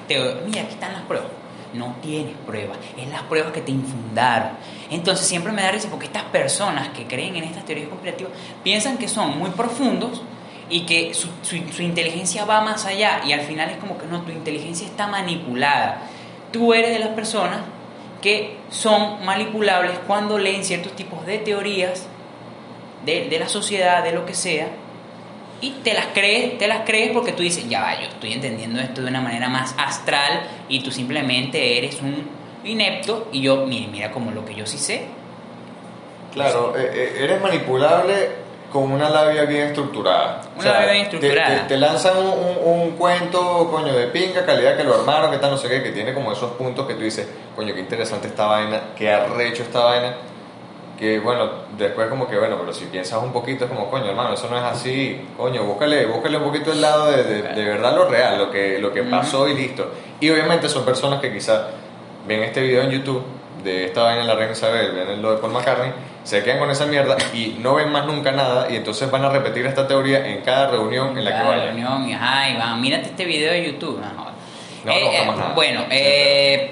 Te- 0.07 0.35
mira, 0.45 0.61
aquí 0.63 0.73
están 0.73 0.93
las 0.93 1.01
pruebas. 1.03 1.29
No 1.73 1.95
tienes 2.01 2.35
pruebas. 2.45 2.77
Es 2.97 3.07
las 3.09 3.21
pruebas 3.23 3.51
que 3.51 3.61
te 3.61 3.71
infundaron. 3.71 4.49
Entonces 4.89 5.25
siempre 5.25 5.51
me 5.51 5.61
da 5.63 5.71
risa 5.71 5.87
porque 5.89 6.05
estas 6.05 6.23
personas 6.23 6.89
que 6.89 7.05
creen 7.07 7.35
en 7.35 7.45
estas 7.45 7.65
teorías 7.65 7.87
conspirativas 7.89 8.31
piensan 8.63 8.97
que 8.97 9.07
son 9.07 9.37
muy 9.39 9.49
profundos 9.51 10.21
y 10.69 10.81
que 10.85 11.13
su, 11.13 11.27
su- 11.43 11.71
su 11.71 11.81
inteligencia 11.81 12.45
va 12.45 12.61
más 12.61 12.85
allá 12.85 13.21
y 13.25 13.31
al 13.33 13.41
final 13.41 13.69
es 13.69 13.77
como 13.77 13.97
que 13.97 14.05
no, 14.07 14.21
tu 14.21 14.31
inteligencia 14.31 14.85
está 14.87 15.07
manipulada. 15.07 16.01
Tú 16.51 16.73
eres 16.73 16.91
de 16.91 16.99
las 16.99 17.09
personas 17.09 17.59
que 18.21 18.57
son 18.69 19.23
manipulables 19.25 19.93
cuando 20.07 20.37
leen 20.37 20.63
ciertos 20.63 20.93
tipos 20.95 21.25
de 21.25 21.37
teorías 21.37 22.07
de, 23.05 23.29
de 23.29 23.39
la 23.39 23.47
sociedad, 23.47 24.03
de 24.03 24.11
lo 24.11 24.25
que 24.25 24.33
sea, 24.33 24.67
y 25.61 25.71
te 25.83 25.93
las 25.93 26.07
crees, 26.13 26.57
te 26.57 26.67
las 26.67 26.79
crees 26.85 27.11
porque 27.11 27.31
tú 27.31 27.41
dices, 27.43 27.67
ya 27.69 27.81
va, 27.81 27.95
yo 27.99 28.07
estoy 28.07 28.33
entendiendo 28.33 28.79
esto 28.79 29.01
de 29.01 29.07
una 29.07 29.21
manera 29.21 29.49
más 29.49 29.73
astral 29.77 30.43
y 30.69 30.81
tú 30.81 30.91
simplemente 30.91 31.77
eres 31.77 32.01
un 32.01 32.27
inepto 32.63 33.29
y 33.31 33.41
yo, 33.41 33.65
mira, 33.65 33.87
mira 33.91 34.11
como 34.11 34.31
lo 34.31 34.43
que 34.45 34.53
yo 34.55 34.65
sí 34.65 34.77
sé. 34.77 35.05
Claro, 36.33 36.75
eh, 36.77 36.91
eh, 36.93 37.23
eres 37.23 37.41
manipulable 37.41 38.29
con 38.71 38.91
una 38.91 39.09
labia 39.09 39.43
bien 39.45 39.67
estructurada. 39.67 40.41
Una 40.55 40.63
labia 40.73 40.91
bien 40.91 41.09
te- 41.09 41.15
estructurada. 41.17 41.61
Te, 41.61 41.67
te 41.67 41.77
lanzan 41.77 42.17
un, 42.17 42.25
un- 42.27 42.81
un 42.81 42.91
cuento, 42.91 43.69
coño, 43.71 43.93
de 43.93 44.07
pinga, 44.07 44.45
calidad 44.45 44.75
que 44.77 44.83
lo 44.83 44.95
armaron, 44.95 45.31
que 45.31 45.37
tal, 45.37 45.51
no 45.51 45.57
sé 45.57 45.69
qué, 45.69 45.81
que 45.83 45.91
tiene 45.91 46.13
como 46.13 46.31
esos 46.31 46.51
puntos 46.51 46.85
que 46.87 46.93
tú 46.95 47.01
dices, 47.01 47.27
coño, 47.55 47.73
qué 47.73 47.79
interesante 47.79 48.27
esta 48.27 48.45
vaina, 48.45 48.81
qué 48.95 49.11
arrecho 49.11 49.63
esta 49.63 49.83
vaina. 49.83 50.15
Que 50.99 51.19
bueno, 51.19 51.47
después 51.77 52.07
como 52.07 52.27
que 52.27 52.37
bueno, 52.39 52.57
pero 52.59 52.73
si 52.73 52.85
piensas 52.85 53.21
un 53.21 53.31
poquito 53.31 53.65
es 53.65 53.69
como, 53.69 53.87
coño, 53.91 54.07
hermano, 54.07 54.33
eso 54.33 54.49
no 54.49 54.57
es 54.57 54.63
así, 54.63 55.27
coño, 55.37 55.63
búscale, 55.63 56.07
búscale 56.07 56.37
un 56.37 56.43
poquito 56.45 56.71
el 56.71 56.81
lado 56.81 57.11
de, 57.11 57.23
de, 57.23 57.41
de 57.43 57.63
verdad 57.65 57.95
lo 57.95 58.07
real, 58.09 58.39
lo 58.39 58.49
que, 58.49 58.79
lo 58.79 58.91
que 58.91 59.03
pasó 59.03 59.47
y 59.47 59.53
listo. 59.53 59.91
Y 60.19 60.29
obviamente 60.31 60.67
son 60.67 60.83
personas 60.83 61.21
que 61.21 61.31
quizás 61.31 61.61
ven 62.27 62.41
este 62.41 62.61
video 62.61 62.81
en 62.81 62.89
YouTube 62.89 63.21
de 63.67 63.85
esta 63.85 64.03
vaina 64.03 64.21
en 64.21 64.27
la 64.27 64.35
reina 64.35 64.53
Isabel, 64.53 64.91
ven 64.93 65.21
lo 65.21 65.31
de 65.35 65.37
Paul 65.37 65.53
McCartney, 65.53 65.91
se 66.23 66.43
quedan 66.43 66.59
con 66.59 66.71
esa 66.71 66.85
mierda 66.85 67.17
y 67.33 67.57
no 67.59 67.75
ven 67.75 67.91
más 67.91 68.05
nunca 68.05 68.31
nada 68.31 68.67
y 68.71 68.75
entonces 68.77 69.09
van 69.11 69.23
a 69.25 69.29
repetir 69.29 69.65
esta 69.65 69.87
teoría 69.87 70.25
en 70.27 70.41
cada 70.41 70.69
reunión 70.71 71.17
en 71.17 71.23
la 71.25 71.31
que 71.31 71.37
Cada 71.37 71.49
vayan. 71.49 71.65
reunión, 71.67 72.09
y, 72.09 72.13
ajá, 72.13 72.49
y 72.49 72.57
van, 72.57 72.81
mírate 72.81 73.05
este 73.09 73.25
video 73.25 73.51
de 73.53 73.65
YouTube. 73.65 73.99
No, 73.99 74.07
jodas. 74.23 74.33
No, 74.85 74.91
Eh, 74.93 75.01
no, 75.03 75.11
eh, 75.11 75.25
nada. 75.37 75.53
bueno, 75.53 75.85
eh, 75.91 76.71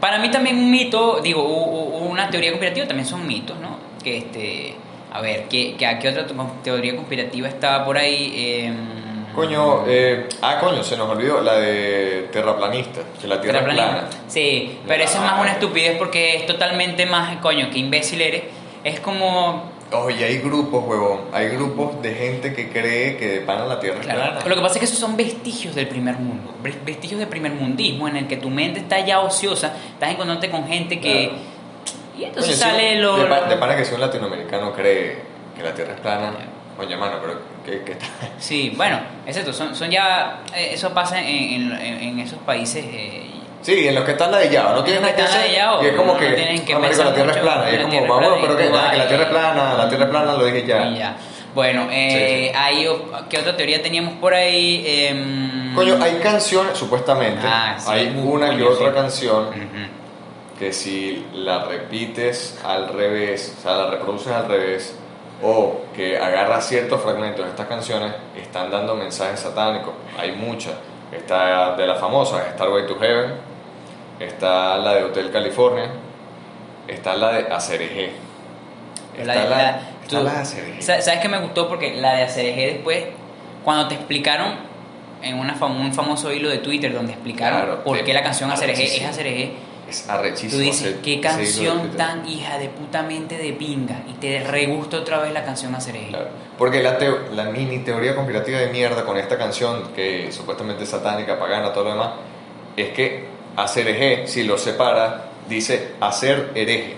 para 0.00 0.18
mí 0.18 0.30
también 0.30 0.56
un 0.58 0.70
mito, 0.70 1.20
digo, 1.22 1.42
una 1.42 2.28
teoría 2.30 2.50
conspirativa 2.50 2.86
también 2.86 3.06
son 3.06 3.26
mitos, 3.26 3.58
¿no? 3.58 3.78
Que 4.02 4.18
este, 4.18 4.74
a 5.12 5.20
ver, 5.20 5.44
¿qué, 5.48 5.74
qué, 5.78 5.98
¿qué 6.00 6.08
otra 6.10 6.26
teoría 6.62 6.94
conspirativa 6.96 7.48
estaba 7.48 7.84
por 7.84 7.96
ahí? 7.96 8.32
Coño, 9.34 9.84
eh, 9.86 10.28
ah, 10.42 10.58
coño, 10.60 10.82
se 10.84 10.96
nos 10.96 11.08
olvidó 11.10 11.40
la 11.40 11.54
de 11.54 12.28
terraplanista, 12.32 13.00
que 13.20 13.26
la 13.26 13.40
tierra 13.40 13.60
es 13.60 13.64
plana. 13.64 14.04
Sí, 14.28 14.78
pero 14.86 15.02
eso 15.02 15.14
es 15.14 15.20
más 15.20 15.40
una 15.40 15.52
estupidez 15.52 15.96
porque 15.98 16.36
es 16.36 16.46
totalmente 16.46 17.04
más, 17.06 17.36
coño, 17.38 17.68
que 17.70 17.78
imbécil 17.78 18.20
eres. 18.20 18.42
Es 18.84 19.00
como, 19.00 19.72
Oye, 19.92 20.24
hay 20.24 20.38
grupos, 20.38 20.82
huevón, 20.86 21.20
hay 21.32 21.48
grupos 21.50 22.00
de 22.02 22.14
gente 22.14 22.52
que 22.54 22.68
cree 22.70 23.16
que 23.16 23.28
de 23.28 23.40
pana 23.40 23.64
la 23.64 23.78
tierra 23.80 23.98
es 24.00 24.04
Claro. 24.06 24.20
plana. 24.22 24.40
Lo 24.48 24.54
que 24.56 24.60
pasa 24.62 24.74
es 24.74 24.78
que 24.80 24.84
esos 24.86 24.98
son 24.98 25.16
vestigios 25.16 25.74
del 25.74 25.86
primer 25.88 26.16
mundo, 26.16 26.52
ves- 26.62 26.84
vestigios 26.84 27.20
del 27.20 27.28
primer 27.28 27.52
mundismo 27.52 28.08
en 28.08 28.16
el 28.16 28.26
que 28.26 28.36
tu 28.36 28.50
mente 28.50 28.80
está 28.80 28.98
ya 29.00 29.20
ociosa, 29.20 29.74
estás 29.92 30.10
encontrándote 30.10 30.50
con 30.50 30.66
gente 30.66 31.00
que... 31.00 31.28
Claro. 31.28 31.42
Y 32.18 32.24
entonces 32.24 32.56
sale 32.56 33.00
lo... 33.00 33.16
De, 33.18 33.26
pa- 33.26 33.42
de 33.42 33.56
pana 33.56 33.76
que 33.76 33.84
si 33.84 33.94
un 33.94 34.00
latinoamericano 34.00 34.72
cree 34.72 35.18
que 35.56 35.62
la 35.62 35.74
tierra 35.74 35.94
es 35.94 36.00
plana, 36.00 36.32
oye, 36.78 36.96
mano, 36.96 37.16
pero 37.20 37.38
que, 37.64 37.82
que 37.82 37.92
está... 37.92 38.06
Sí, 38.38 38.72
bueno, 38.76 38.98
exacto, 39.26 39.52
son, 39.52 39.74
son 39.74 39.90
ya... 39.90 40.40
eh, 40.54 40.70
Eso 40.72 40.90
pasa 40.92 41.20
en, 41.20 41.72
en- 41.72 42.00
en 42.02 42.18
esos 42.20 42.38
países... 42.40 42.84
eh, 42.86 43.30
Sí, 43.62 43.88
en 43.88 43.94
los 43.94 44.04
que 44.04 44.10
están 44.12 44.30
ladillados, 44.30 44.74
no 44.76 44.84
tienen 44.84 45.00
nada 45.02 45.14
que 45.14 45.22
que 45.22 45.26
hacer. 45.28 45.50
Y 45.50 45.86
es 45.86 45.92
como 45.94 46.12
no 46.12 46.18
que, 46.18 46.26
tienen 46.32 46.64
que 46.66 46.76
pensar 46.76 47.06
la 47.06 47.14
tierra 47.14 47.30
es 47.30 47.36
mucho, 47.38 47.46
plana. 47.54 47.70
Y 47.70 47.74
es 47.76 47.80
como, 47.82 48.20
es 48.20 48.28
y 48.38 48.42
pero 48.42 48.56
que, 48.58 48.68
nada, 48.70 48.90
que 48.90 48.96
la 48.98 49.08
tierra 49.08 49.22
es 49.24 49.30
plana, 49.30 49.74
la 49.74 49.88
tierra 49.88 50.04
es 50.04 50.10
plana, 50.10 50.32
lo 50.34 50.44
dije 50.44 50.66
ya. 50.66 50.86
y 50.86 50.98
ya. 50.98 51.16
Bueno, 51.54 51.88
eh, 51.90 52.10
Sí, 52.10 52.48
sí. 52.48 52.52
hay 52.54 52.88
¿qué 53.30 53.38
otra 53.38 53.56
teoría 53.56 53.80
teníamos 53.82 54.14
por 54.14 54.34
ahí? 54.34 54.84
Em, 54.86 55.74
Coño, 55.74 55.96
hay 56.02 56.16
canciones, 56.22 56.76
supuestamente, 56.76 57.40
Ah, 57.46 57.76
sí, 57.78 57.90
hay 57.90 58.14
uh, 58.14 58.30
una 58.32 58.50
que 58.50 58.56
coño, 58.56 58.68
otra 58.68 58.88
sí. 58.88 58.94
canción 58.94 59.48
Ujú. 59.48 60.58
que 60.58 60.72
si 60.72 61.24
la 61.32 61.64
repites 61.64 62.58
al 62.64 62.88
revés, 62.90 63.54
o 63.58 63.62
sea, 63.62 63.76
la 63.76 63.90
reproduces 63.92 64.30
al 64.32 64.46
revés, 64.46 64.94
o 65.42 65.82
que 65.94 66.16
agarras 66.18 66.66
ciertos 66.66 67.00
fragmentos 67.02 67.44
de 67.44 67.50
estas 67.50 67.66
canciones, 67.66 68.12
están 68.40 68.70
dando 68.70 68.94
mensajes 68.94 69.40
satánicos. 69.40 69.92
Hay 70.18 70.32
muchas. 70.32 70.74
Está 71.12 71.76
de 71.76 71.86
la 71.86 71.96
famosa, 71.96 72.52
Starway 72.54 72.86
to 72.86 72.98
Heaven, 72.98 73.34
está 74.20 74.76
la 74.78 74.94
de 74.94 75.04
Hotel 75.04 75.30
California, 75.30 75.90
está 76.88 77.14
la 77.16 77.32
de 77.32 77.52
Acereje. 77.52 78.12
Está 79.16 79.34
La- 79.34 79.44
la, 79.44 79.48
la- 79.56 79.80
está 80.02 80.18
tú- 80.18 80.24
la 80.24 80.32
de 80.42 80.82
¿Sabes 80.82 81.20
qué 81.20 81.28
me 81.28 81.38
gustó? 81.38 81.68
Porque 81.68 81.94
la 81.94 82.14
de 82.16 82.22
ACDG 82.24 82.56
después, 82.74 83.04
cuando 83.62 83.86
te 83.88 83.94
explicaron 83.94 84.54
en 85.22 85.38
una 85.38 85.54
fam- 85.58 85.78
un 85.80 85.92
famoso 85.94 86.32
hilo 86.32 86.48
de 86.50 86.58
Twitter 86.58 86.92
donde 86.92 87.12
explicaron 87.12 87.60
Claro, 87.62 87.84
por 87.84 88.02
qué 88.02 88.12
la 88.12 88.22
canción 88.22 88.50
ACDG 88.50 88.62
es 88.70 89.04
arrechísimo. 89.04 89.08
Es 90.00 90.06
tú 90.06 90.12
arrechísimo. 90.12 90.62
dices, 90.62 90.86
ese- 90.88 91.00
qué 91.00 91.20
canción 91.20 91.90
tan 91.96 92.28
hija 92.28 92.58
de 92.58 92.68
putamente 92.68 93.36
de 93.38 93.52
pinga 93.52 94.02
y 94.08 94.14
te 94.14 94.40
regusta 94.44 94.98
otra 94.98 95.18
vez 95.20 95.32
la 95.32 95.44
canción 95.44 95.74
ACDG. 95.74 96.08
Claro, 96.08 96.28
Porque 96.58 96.82
la, 96.82 96.98
teo- 96.98 97.28
la 97.32 97.44
mini 97.44 97.78
teoría 97.80 98.14
conspirativa 98.14 98.58
de 98.58 98.68
mierda 98.68 99.04
con 99.04 99.16
esta 99.16 99.36
canción, 99.38 99.92
que 99.94 100.30
supuestamente 100.32 100.84
es 100.84 100.90
satánica, 100.90 101.38
pagana, 101.38 101.72
todo 101.72 101.84
lo 101.84 101.90
demás, 101.90 102.10
es 102.76 102.90
que 102.90 103.24
hacer 103.56 103.86
hereje, 103.88 104.26
si 104.26 104.42
lo 104.44 104.58
separa, 104.58 105.26
dice 105.48 105.92
hacer 106.00 106.50
hereje. 106.54 106.96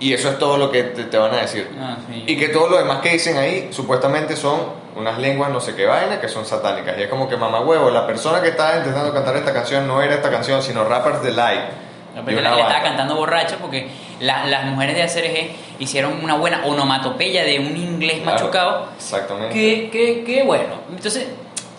Y 0.00 0.12
eso 0.12 0.28
es 0.30 0.38
todo 0.38 0.56
lo 0.56 0.70
que 0.70 0.84
te, 0.84 1.04
te 1.04 1.18
van 1.18 1.34
a 1.34 1.38
decir. 1.38 1.68
Ah, 1.80 1.96
sí. 2.08 2.24
Y 2.26 2.36
que 2.36 2.48
todo 2.48 2.68
lo 2.68 2.78
demás 2.78 3.00
que 3.00 3.10
dicen 3.10 3.36
ahí, 3.36 3.68
supuestamente 3.72 4.36
son 4.36 4.60
unas 4.96 5.18
lenguas 5.18 5.50
no 5.50 5.60
sé 5.60 5.74
qué 5.74 5.86
vaina, 5.86 6.20
que 6.20 6.28
son 6.28 6.44
satánicas. 6.46 6.96
Y 6.98 7.02
es 7.02 7.08
como 7.08 7.28
que 7.28 7.36
mamá 7.36 7.60
huevo, 7.60 7.90
la 7.90 8.06
persona 8.06 8.40
que 8.40 8.48
estaba 8.48 8.76
intentando 8.78 9.12
cantar 9.12 9.36
esta 9.36 9.52
canción 9.52 9.86
no 9.88 10.00
era 10.02 10.14
esta 10.14 10.30
canción, 10.30 10.62
sino 10.62 10.84
Rappers 10.84 11.22
Delight. 11.22 11.60
De 12.14 12.14
de 12.14 12.20
repente 12.20 12.40
una 12.40 12.50
la, 12.50 12.56
la 12.56 12.62
estaba 12.62 12.82
cantando 12.84 13.14
borracha 13.16 13.56
porque 13.60 13.88
la- 14.20 14.44
las 14.46 14.64
mujeres 14.64 14.96
de 14.96 15.02
ACRG 15.04 15.50
hicieron 15.78 16.22
una 16.24 16.34
buena 16.34 16.64
onomatopeya 16.64 17.44
de 17.44 17.58
un 17.60 17.76
inglés 17.76 18.20
Claro, 18.22 18.38
machucado 18.38 18.86
Exactamente. 18.96 19.54
que, 19.54 19.90
que, 19.90 20.24
que 20.24 20.42
bueno. 20.42 20.74
Entonces, 20.90 21.26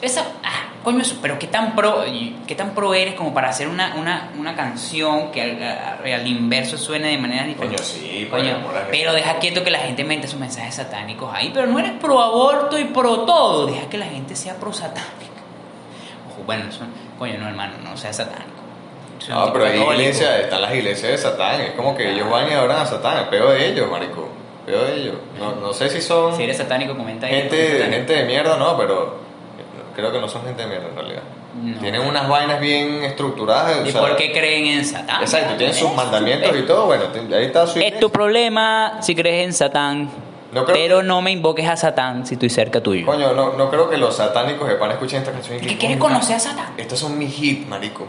esa. 0.01 0.21
Ah, 0.43 0.69
coño, 0.83 1.01
eso, 1.01 1.17
pero 1.21 1.37
qué 1.39 1.47
tan 1.47 1.75
pro, 1.75 2.03
qué 2.47 2.55
tan 2.55 2.71
pro 2.71 2.93
eres 2.93 3.15
como 3.15 3.33
para 3.33 3.49
hacer 3.49 3.67
una, 3.67 3.95
una, 3.95 4.31
una 4.37 4.55
canción 4.55 5.31
que 5.31 5.41
al, 5.41 5.61
al- 5.61 6.13
al 6.13 6.27
inverso 6.27 6.77
suene 6.77 7.09
de 7.09 7.17
manera 7.17 7.43
diferente. 7.45 7.77
Coño, 7.77 7.87
sí, 7.87 8.27
Coño, 8.31 8.57
pero 8.91 9.13
deja 9.13 9.35
quieto 9.39 9.63
que 9.63 9.71
la 9.71 9.79
gente 9.79 10.03
meta 10.03 10.27
sus 10.27 10.39
mensajes 10.39 10.75
satánicos 10.75 11.29
ahí, 11.33 11.51
pero 11.53 11.67
no 11.67 11.79
eres 11.79 11.91
pro 11.99 12.19
aborto 12.21 12.77
y 12.79 12.85
pro 12.85 13.19
todo, 13.21 13.67
deja 13.67 13.87
que 13.89 13.97
la 13.97 14.05
gente 14.05 14.35
sea 14.35 14.55
pro 14.55 14.71
satánica. 14.73 15.09
Ojo, 16.31 16.43
bueno, 16.45 16.65
eso, 16.69 16.81
coño, 17.17 17.37
no 17.39 17.47
hermano, 17.47 17.73
no 17.83 17.97
sea 17.97 18.13
satánico. 18.13 18.49
Soy 19.19 19.35
No, 19.35 19.51
pero 19.51 19.65
hay 19.65 19.79
iglesias, 19.81 20.39
están 20.41 20.61
las 20.61 20.73
iglesias 20.73 21.11
de 21.11 21.17
Satán. 21.17 21.59
Es 21.59 21.71
como 21.71 21.93
que 21.95 22.09
ellos 22.09 22.29
van 22.29 22.49
y 22.49 22.53
adoran 22.53 22.79
a 22.81 22.85
Satán. 22.85 23.17
Es 23.17 23.23
peor 23.27 23.49
de 23.51 23.67
ellos, 23.67 23.91
marico. 23.91 24.29
Peor 24.65 24.87
de 24.87 24.95
ellos. 24.95 25.15
No, 25.37 25.55
no 25.55 25.73
sé 25.73 25.89
si 25.89 25.99
son 25.99 26.33
Si 26.37 26.43
eres 26.43 26.55
satánico, 26.55 26.95
comenta 26.95 27.27
ahí. 27.27 27.33
gente, 27.35 27.85
gente 27.91 28.13
de 28.13 28.23
mierda, 28.23 28.55
no, 28.55 28.77
pero 28.77 29.19
creo 29.95 30.11
que 30.11 30.19
no 30.19 30.27
son 30.27 30.43
gente 30.45 30.61
de 30.63 30.67
mierda 30.67 30.87
en 30.89 30.95
realidad. 30.95 31.21
No. 31.63 31.79
Tienen 31.79 32.01
unas 32.01 32.27
vainas 32.27 32.59
bien 32.61 33.03
estructuradas. 33.03 33.79
o 33.79 33.85
¿Y 33.85 33.91
sea, 33.91 34.01
por 34.01 34.15
qué 34.15 34.31
creen 34.31 34.65
en 34.67 34.85
Satán? 34.85 35.21
Exacto, 35.21 35.55
tienen 35.55 35.75
sus 35.75 35.89
Es- 35.89 35.95
mandamientos 35.95 36.55
y 36.57 36.61
todo. 36.63 36.85
Bueno, 36.85 37.05
ahí 37.35 37.45
está 37.45 37.65
su 37.65 37.71
Es 37.71 37.77
iglesia. 37.77 37.99
tu 37.99 38.09
problema 38.11 38.97
si 39.01 39.15
crees 39.15 39.45
en 39.45 39.53
Satán. 39.53 40.09
No 40.51 40.65
creo- 40.65 40.75
pero 40.75 41.03
no 41.03 41.21
me 41.21 41.31
invoques 41.31 41.67
a 41.67 41.75
Satán 41.75 42.25
si 42.25 42.33
estoy 42.35 42.49
cerca 42.49 42.81
tuyo. 42.81 43.05
Coño, 43.05 43.33
no, 43.33 43.53
no 43.53 43.69
creo 43.69 43.89
que 43.89 43.97
los 43.97 44.15
satánicos 44.15 44.67
de 44.67 44.75
pan 44.75 44.91
escuchen 44.91 45.19
esta 45.19 45.31
canción 45.31 45.57
y 45.57 45.61
¿Qué 45.61 45.77
quieres 45.77 45.97
conocer 45.97 46.37
a 46.37 46.39
Satán? 46.39 46.73
Estos 46.77 46.97
son 46.99 47.17
mis 47.19 47.37
hits, 47.41 47.67
marico. 47.67 48.07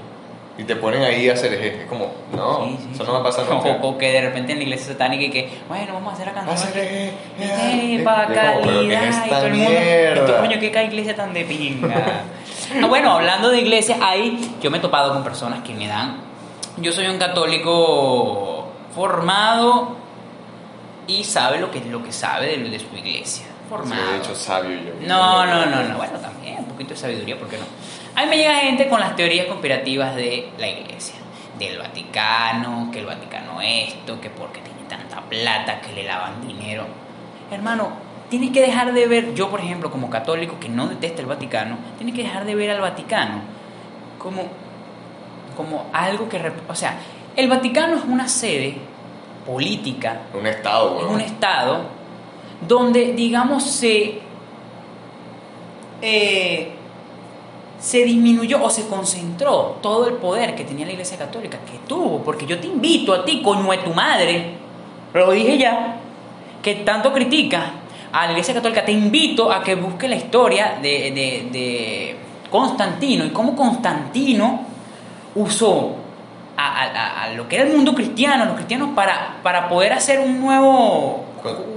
Y 0.60 0.64
te 0.64 0.76
ponen 0.76 1.02
ahí 1.02 1.26
a 1.30 1.32
hacer 1.32 1.54
eje. 1.54 1.82
Es 1.82 1.88
como, 1.88 2.12
no, 2.36 2.66
Sí, 2.66 2.76
sí, 2.78 2.88
eso 2.92 3.04
no 3.04 3.14
va 3.14 3.20
a 3.20 3.22
pasar 3.22 3.48
nunca. 3.48 3.78
O, 3.80 3.88
o 3.88 3.98
que 3.98 4.12
de 4.12 4.20
repente 4.20 4.52
en 4.52 4.58
la 4.58 4.64
iglesia 4.64 4.88
satánica 4.92 5.24
y 5.24 5.30
que, 5.30 5.48
bueno, 5.68 5.94
vamos 5.94 6.10
a 6.10 6.14
hacer 6.16 6.26
la 6.26 6.34
canción. 6.34 6.54
Hacer 6.54 6.78
eje. 6.84 7.12
Es 7.38 8.02
como, 8.04 8.26
¿qué 8.26 8.34
es 8.34 9.16
calidad 9.16 9.24
y 9.24 9.28
todo 9.30 9.46
el 9.46 9.54
mundo. 9.54 9.70
mierda? 9.70 10.40
Coño, 10.40 10.60
qué 10.60 10.84
iglesia 10.84 11.16
tan 11.16 11.32
de 11.32 11.44
pinga. 11.46 12.24
ah, 12.82 12.86
bueno, 12.86 13.12
hablando 13.12 13.48
de 13.48 13.58
iglesias, 13.60 13.98
ahí 14.02 14.54
yo 14.60 14.70
me 14.70 14.76
he 14.76 14.80
topado 14.82 15.14
con 15.14 15.24
personas 15.24 15.62
que 15.62 15.72
me 15.72 15.88
dan. 15.88 16.18
Yo 16.76 16.92
soy 16.92 17.06
un 17.06 17.18
católico 17.18 18.68
formado 18.94 19.96
y 21.06 21.24
sabe 21.24 21.58
lo 21.58 21.70
que, 21.70 21.80
lo 21.86 22.02
que 22.04 22.12
sabe 22.12 22.58
de, 22.58 22.68
de 22.68 22.78
su 22.78 22.94
iglesia. 22.94 23.46
Formado. 23.70 24.02
Sí, 24.02 24.12
de 24.12 24.18
hecho, 24.18 24.34
sabio 24.34 24.76
yo. 24.76 25.06
No, 25.08 25.46
no, 25.46 25.64
no, 25.64 25.82
no. 25.84 25.96
Bueno, 25.96 26.18
también 26.18 26.58
un 26.58 26.66
poquito 26.66 26.90
de 26.90 26.96
sabiduría, 27.00 27.38
¿por 27.38 27.48
qué 27.48 27.56
no? 27.56 27.64
A 28.20 28.24
mí 28.24 28.28
me 28.28 28.36
llega 28.36 28.54
gente 28.56 28.86
con 28.86 29.00
las 29.00 29.16
teorías 29.16 29.46
conspirativas 29.46 30.14
de 30.14 30.50
la 30.58 30.68
iglesia, 30.68 31.14
del 31.58 31.78
Vaticano, 31.78 32.90
que 32.92 32.98
el 32.98 33.06
Vaticano 33.06 33.62
esto, 33.62 34.20
que 34.20 34.28
porque 34.28 34.60
tiene 34.60 34.80
tanta 34.86 35.22
plata, 35.22 35.80
que 35.80 35.94
le 35.94 36.04
lavan 36.04 36.46
dinero. 36.46 36.84
Hermano, 37.50 37.88
tienes 38.28 38.50
que 38.50 38.60
dejar 38.60 38.92
de 38.92 39.06
ver, 39.06 39.32
yo 39.32 39.48
por 39.48 39.60
ejemplo, 39.60 39.90
como 39.90 40.10
católico 40.10 40.60
que 40.60 40.68
no 40.68 40.86
detesta 40.86 41.22
el 41.22 41.28
Vaticano, 41.28 41.78
tienes 41.96 42.14
que 42.14 42.22
dejar 42.22 42.44
de 42.44 42.54
ver 42.54 42.70
al 42.72 42.82
Vaticano 42.82 43.40
como, 44.18 44.48
como 45.56 45.86
algo 45.94 46.28
que... 46.28 46.52
O 46.68 46.74
sea, 46.74 46.98
el 47.36 47.48
Vaticano 47.48 47.96
es 47.96 48.04
una 48.04 48.28
sede 48.28 48.76
política 49.46 50.20
Un 50.38 50.46
estado, 50.46 50.98
es 50.98 51.04
weón. 51.04 51.14
un 51.14 51.20
estado 51.22 51.84
donde, 52.68 53.14
digamos, 53.14 53.64
se, 53.64 54.20
eh, 56.02 56.74
se 57.80 58.04
disminuyó 58.04 58.62
o 58.62 58.68
se 58.70 58.86
concentró 58.86 59.78
todo 59.82 60.06
el 60.06 60.14
poder 60.14 60.54
que 60.54 60.64
tenía 60.64 60.84
la 60.86 60.92
Iglesia 60.92 61.16
Católica, 61.16 61.58
que 61.64 61.78
tuvo, 61.88 62.18
porque 62.22 62.44
yo 62.46 62.58
te 62.60 62.66
invito 62.66 63.12
a 63.14 63.24
ti, 63.24 63.40
coño 63.42 63.70
de 63.70 63.78
tu 63.78 63.94
madre, 63.94 64.54
lo 65.14 65.30
dije 65.32 65.56
ya, 65.58 65.96
que 66.62 66.74
tanto 66.76 67.12
critica 67.12 67.72
a 68.12 68.26
la 68.26 68.32
Iglesia 68.32 68.52
Católica, 68.54 68.84
te 68.84 68.92
invito 68.92 69.50
a 69.50 69.62
que 69.62 69.74
busques 69.76 70.10
la 70.10 70.16
historia 70.16 70.78
de, 70.82 70.88
de- 71.10 71.48
de 71.50 72.16
Constantino 72.50 73.24
y 73.24 73.30
cómo 73.30 73.56
Constantino 73.56 74.60
usó 75.34 75.94
a, 76.56 76.82
a- 76.82 76.84
a- 76.90 77.22
a 77.24 77.32
lo 77.34 77.48
que 77.48 77.56
era 77.56 77.64
el 77.66 77.74
mundo 77.74 77.94
cristiano, 77.94 78.44
los 78.44 78.54
cristianos, 78.56 78.90
para, 78.94 79.36
para 79.42 79.68
poder 79.70 79.92
hacer 79.94 80.20
un 80.20 80.38
nuevo, 80.40 81.24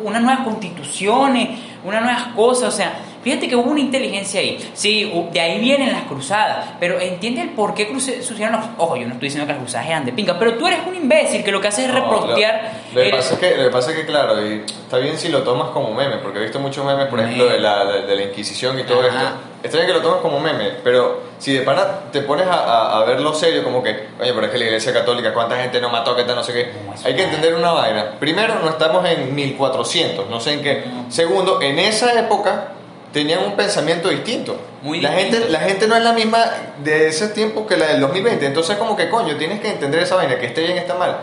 unas 0.04 0.22
nuevas 0.22 0.44
constituciones, 0.44 1.60
unas 1.86 2.02
nuevas 2.02 2.24
cosas. 2.36 2.74
O 2.74 2.76
sea, 2.76 2.94
fíjate 3.24 3.48
que 3.48 3.56
hubo 3.56 3.72
una 3.72 3.80
inteligencia 3.80 4.40
ahí. 4.40 4.58
Sí, 4.74 5.12
de 5.32 5.40
ahí 5.42 5.60
vienen 5.60 5.92
las 5.92 6.04
cruzadas, 6.04 6.68
pero 6.80 7.00
entiende 7.00 7.42
el 7.42 7.50
por 7.50 7.74
qué 7.74 7.88
sucedieron 8.00 8.54
las 8.54 8.66
Ojo, 8.78 8.96
yo 8.96 9.08
no 9.08 9.14
estoy 9.14 9.28
diciendo 9.28 9.48
que 9.48 9.54
las 9.54 9.62
cruzadas 9.62 9.88
eran 9.88 10.06
de 10.06 10.12
pinga, 10.14 10.38
pero 10.38 10.56
tú 10.56 10.68
eres 10.68 10.80
un 10.88 10.96
imbécil 10.96 11.44
que 11.44 11.52
lo 11.52 11.62
que 11.62 11.68
hace 11.70 11.84
es 11.86 11.88
No, 11.90 11.96
reportear. 11.96 12.72
Lo, 12.94 13.00
lo 13.00 13.06
que 13.06 13.16
pasa 13.16 13.34
es 13.36 13.40
que, 13.40 13.56
lo 13.58 13.64
que 13.66 13.70
pasa 13.70 13.92
es 13.92 13.98
que, 13.98 14.06
claro, 14.06 14.46
y 14.48 14.64
está 14.68 14.98
bien 14.98 15.18
si 15.18 15.30
lo 15.30 15.44
tomas 15.44 15.70
como 15.70 15.94
meme, 15.94 16.18
porque 16.18 16.40
he 16.40 16.42
visto 16.44 16.60
muchos 16.60 16.86
memes, 16.86 17.08
por 17.08 17.20
ejemplo, 17.20 17.44
Meme. 17.46 17.56
de 17.56 17.62
la, 17.62 17.86
de, 17.86 18.02
de 18.04 18.16
la 18.16 18.22
Inquisición 18.24 18.80
y 18.80 18.84
todo 18.84 19.00
Ajá. 19.02 19.08
esto. 19.10 19.30
Está 19.64 19.78
bien 19.78 19.88
que 19.88 19.94
lo 19.94 20.02
tomes 20.02 20.20
como 20.22 20.42
meme, 20.42 20.72
pero 20.84 21.22
si 21.40 21.54
de 21.54 21.62
pana 21.62 21.86
te 22.12 22.20
pones 22.22 22.46
a, 22.48 22.54
a, 22.54 23.00
a 23.00 23.06
verlo 23.06 23.34
serio, 23.34 23.64
como 23.64 23.82
que, 23.82 23.92
oye, 24.20 24.34
pero 24.34 24.46
es 24.46 24.52
que 24.52 24.58
la 24.58 24.66
Iglesia 24.66 24.92
Católica, 24.92 25.34
¿cuánta 25.34 25.56
gente 25.58 25.80
no 25.80 25.88
mató? 25.90 26.14
¿Qué 26.18 26.24
tal? 26.24 26.36
No 26.36 26.44
sé 26.44 26.52
qué. 26.52 26.72
No, 26.86 26.94
Hay 27.06 27.16
que 27.16 27.22
no. 27.22 27.30
entender 27.30 27.56
una 27.56 27.72
vaina. 27.72 28.12
Primero, 28.20 28.56
no 28.62 28.70
estamos 28.72 29.06
en 29.10 29.34
1400, 29.34 30.30
no 30.30 30.40
sé 30.42 30.54
en 30.54 30.64
qué. 30.64 30.84
No. 30.86 31.10
Segundo, 31.10 31.62
en 31.62 31.80
esa 31.80 32.20
época 32.20 32.74
tenían 33.14 33.44
un 33.44 33.56
pensamiento 33.56 34.10
distinto. 34.10 34.60
Muy 34.82 35.00
la 35.00 35.12
distinto. 35.12 35.38
gente 35.38 35.52
la 35.52 35.60
gente 35.62 35.88
no 35.88 35.96
es 35.96 36.04
la 36.04 36.12
misma 36.14 36.46
de 36.84 37.08
ese 37.08 37.30
tiempo 37.30 37.66
que 37.66 37.78
la 37.78 37.86
del 37.88 38.02
2020 38.02 38.46
entonces 38.46 38.76
como 38.76 38.98
que 38.98 39.08
coño 39.10 39.38
tienes 39.38 39.62
que 39.62 39.70
entender 39.70 40.02
esa 40.04 40.16
vaina 40.18 40.38
que 40.40 40.48
esté 40.48 40.62
bien 40.64 40.78
está 40.78 40.96
mal 40.96 41.20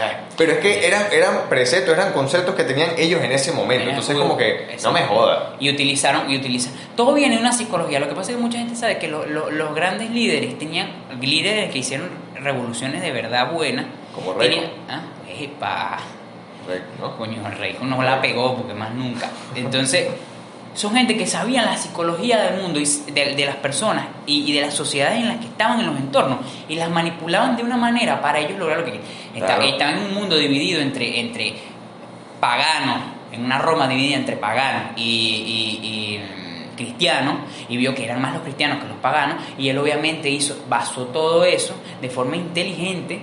Eh, 0.00 0.16
Pero 0.36 0.52
es 0.52 0.58
que 0.58 0.86
eran, 0.86 1.06
eran 1.10 1.48
preceptos, 1.48 1.92
eran 1.94 2.12
conceptos 2.12 2.54
que 2.54 2.62
tenían 2.62 2.90
ellos 2.96 3.20
en 3.24 3.32
ese 3.32 3.50
momento. 3.50 3.88
Entonces, 3.90 4.16
como 4.16 4.36
que, 4.36 4.76
no 4.84 4.92
me 4.92 5.02
joda. 5.02 5.56
Y 5.58 5.68
utilizaron, 5.70 6.30
y 6.30 6.36
utilizan. 6.36 6.72
Todo 6.94 7.14
viene 7.14 7.34
de 7.34 7.40
una 7.40 7.52
psicología. 7.52 7.98
Lo 7.98 8.08
que 8.08 8.14
pasa 8.14 8.30
es 8.30 8.36
que 8.36 8.42
mucha 8.44 8.58
gente 8.58 8.76
sabe 8.76 8.98
que 8.98 9.08
lo- 9.08 9.26
lo- 9.26 9.50
los 9.50 9.74
grandes 9.74 10.10
líderes 10.10 10.56
tenían, 10.56 10.90
líderes 11.20 11.72
que 11.72 11.78
hicieron 11.78 12.10
revoluciones 12.36 13.02
de 13.02 13.10
verdad 13.10 13.50
buenas. 13.50 13.86
Como 14.14 14.34
Reagan. 14.34 14.48
tenían- 14.60 14.70
ah, 14.88 15.02
epa, 15.36 15.98
¿no? 17.00 17.16
coño, 17.16 17.44
el 17.50 17.58
rey 17.58 17.76
no 17.82 18.00
la 18.00 18.20
pegó 18.20 18.54
porque 18.56 18.74
más 18.74 18.94
nunca. 18.94 19.28
Entonces, 19.56 20.06
son 20.78 20.94
gente 20.94 21.16
que 21.16 21.26
sabían 21.26 21.64
la 21.66 21.76
psicología 21.76 22.38
del 22.40 22.62
mundo 22.62 22.78
y 22.78 22.84
de, 23.12 23.34
de 23.34 23.46
las 23.46 23.56
personas 23.56 24.06
y, 24.26 24.48
y 24.48 24.52
de 24.52 24.60
las 24.60 24.74
sociedades 24.74 25.18
en 25.18 25.26
las 25.28 25.38
que 25.38 25.46
estaban 25.46 25.80
en 25.80 25.86
los 25.86 25.96
entornos 25.96 26.38
y 26.68 26.76
las 26.76 26.88
manipulaban 26.88 27.56
de 27.56 27.64
una 27.64 27.76
manera 27.76 28.20
para 28.22 28.38
ellos 28.38 28.56
lograr 28.58 28.78
lo 28.78 28.84
que 28.84 29.00
Claro. 29.38 29.62
estaban 29.62 29.98
en 29.98 30.04
un 30.04 30.14
mundo 30.14 30.36
dividido 30.36 30.80
entre, 30.80 31.18
entre 31.20 31.54
paganos, 32.40 32.98
en 33.32 33.44
una 33.44 33.58
Roma 33.58 33.88
dividida 33.88 34.16
entre 34.16 34.36
paganos 34.36 34.92
y, 34.96 35.02
y- 35.02 35.86
y, 35.86 36.18
mm, 36.18 36.76
cristianos, 36.76 37.34
y 37.68 37.76
vio 37.76 37.94
que 37.94 38.04
eran 38.04 38.20
más 38.22 38.32
los 38.34 38.42
cristianos 38.42 38.78
que 38.82 38.88
los 38.88 38.96
paganos, 38.98 39.36
y 39.58 39.68
él 39.68 39.78
obviamente 39.78 40.30
hizo, 40.30 40.56
basó 40.68 41.06
todo 41.06 41.44
eso 41.44 41.74
de 42.00 42.08
forma 42.08 42.36
inteligente 42.36 43.20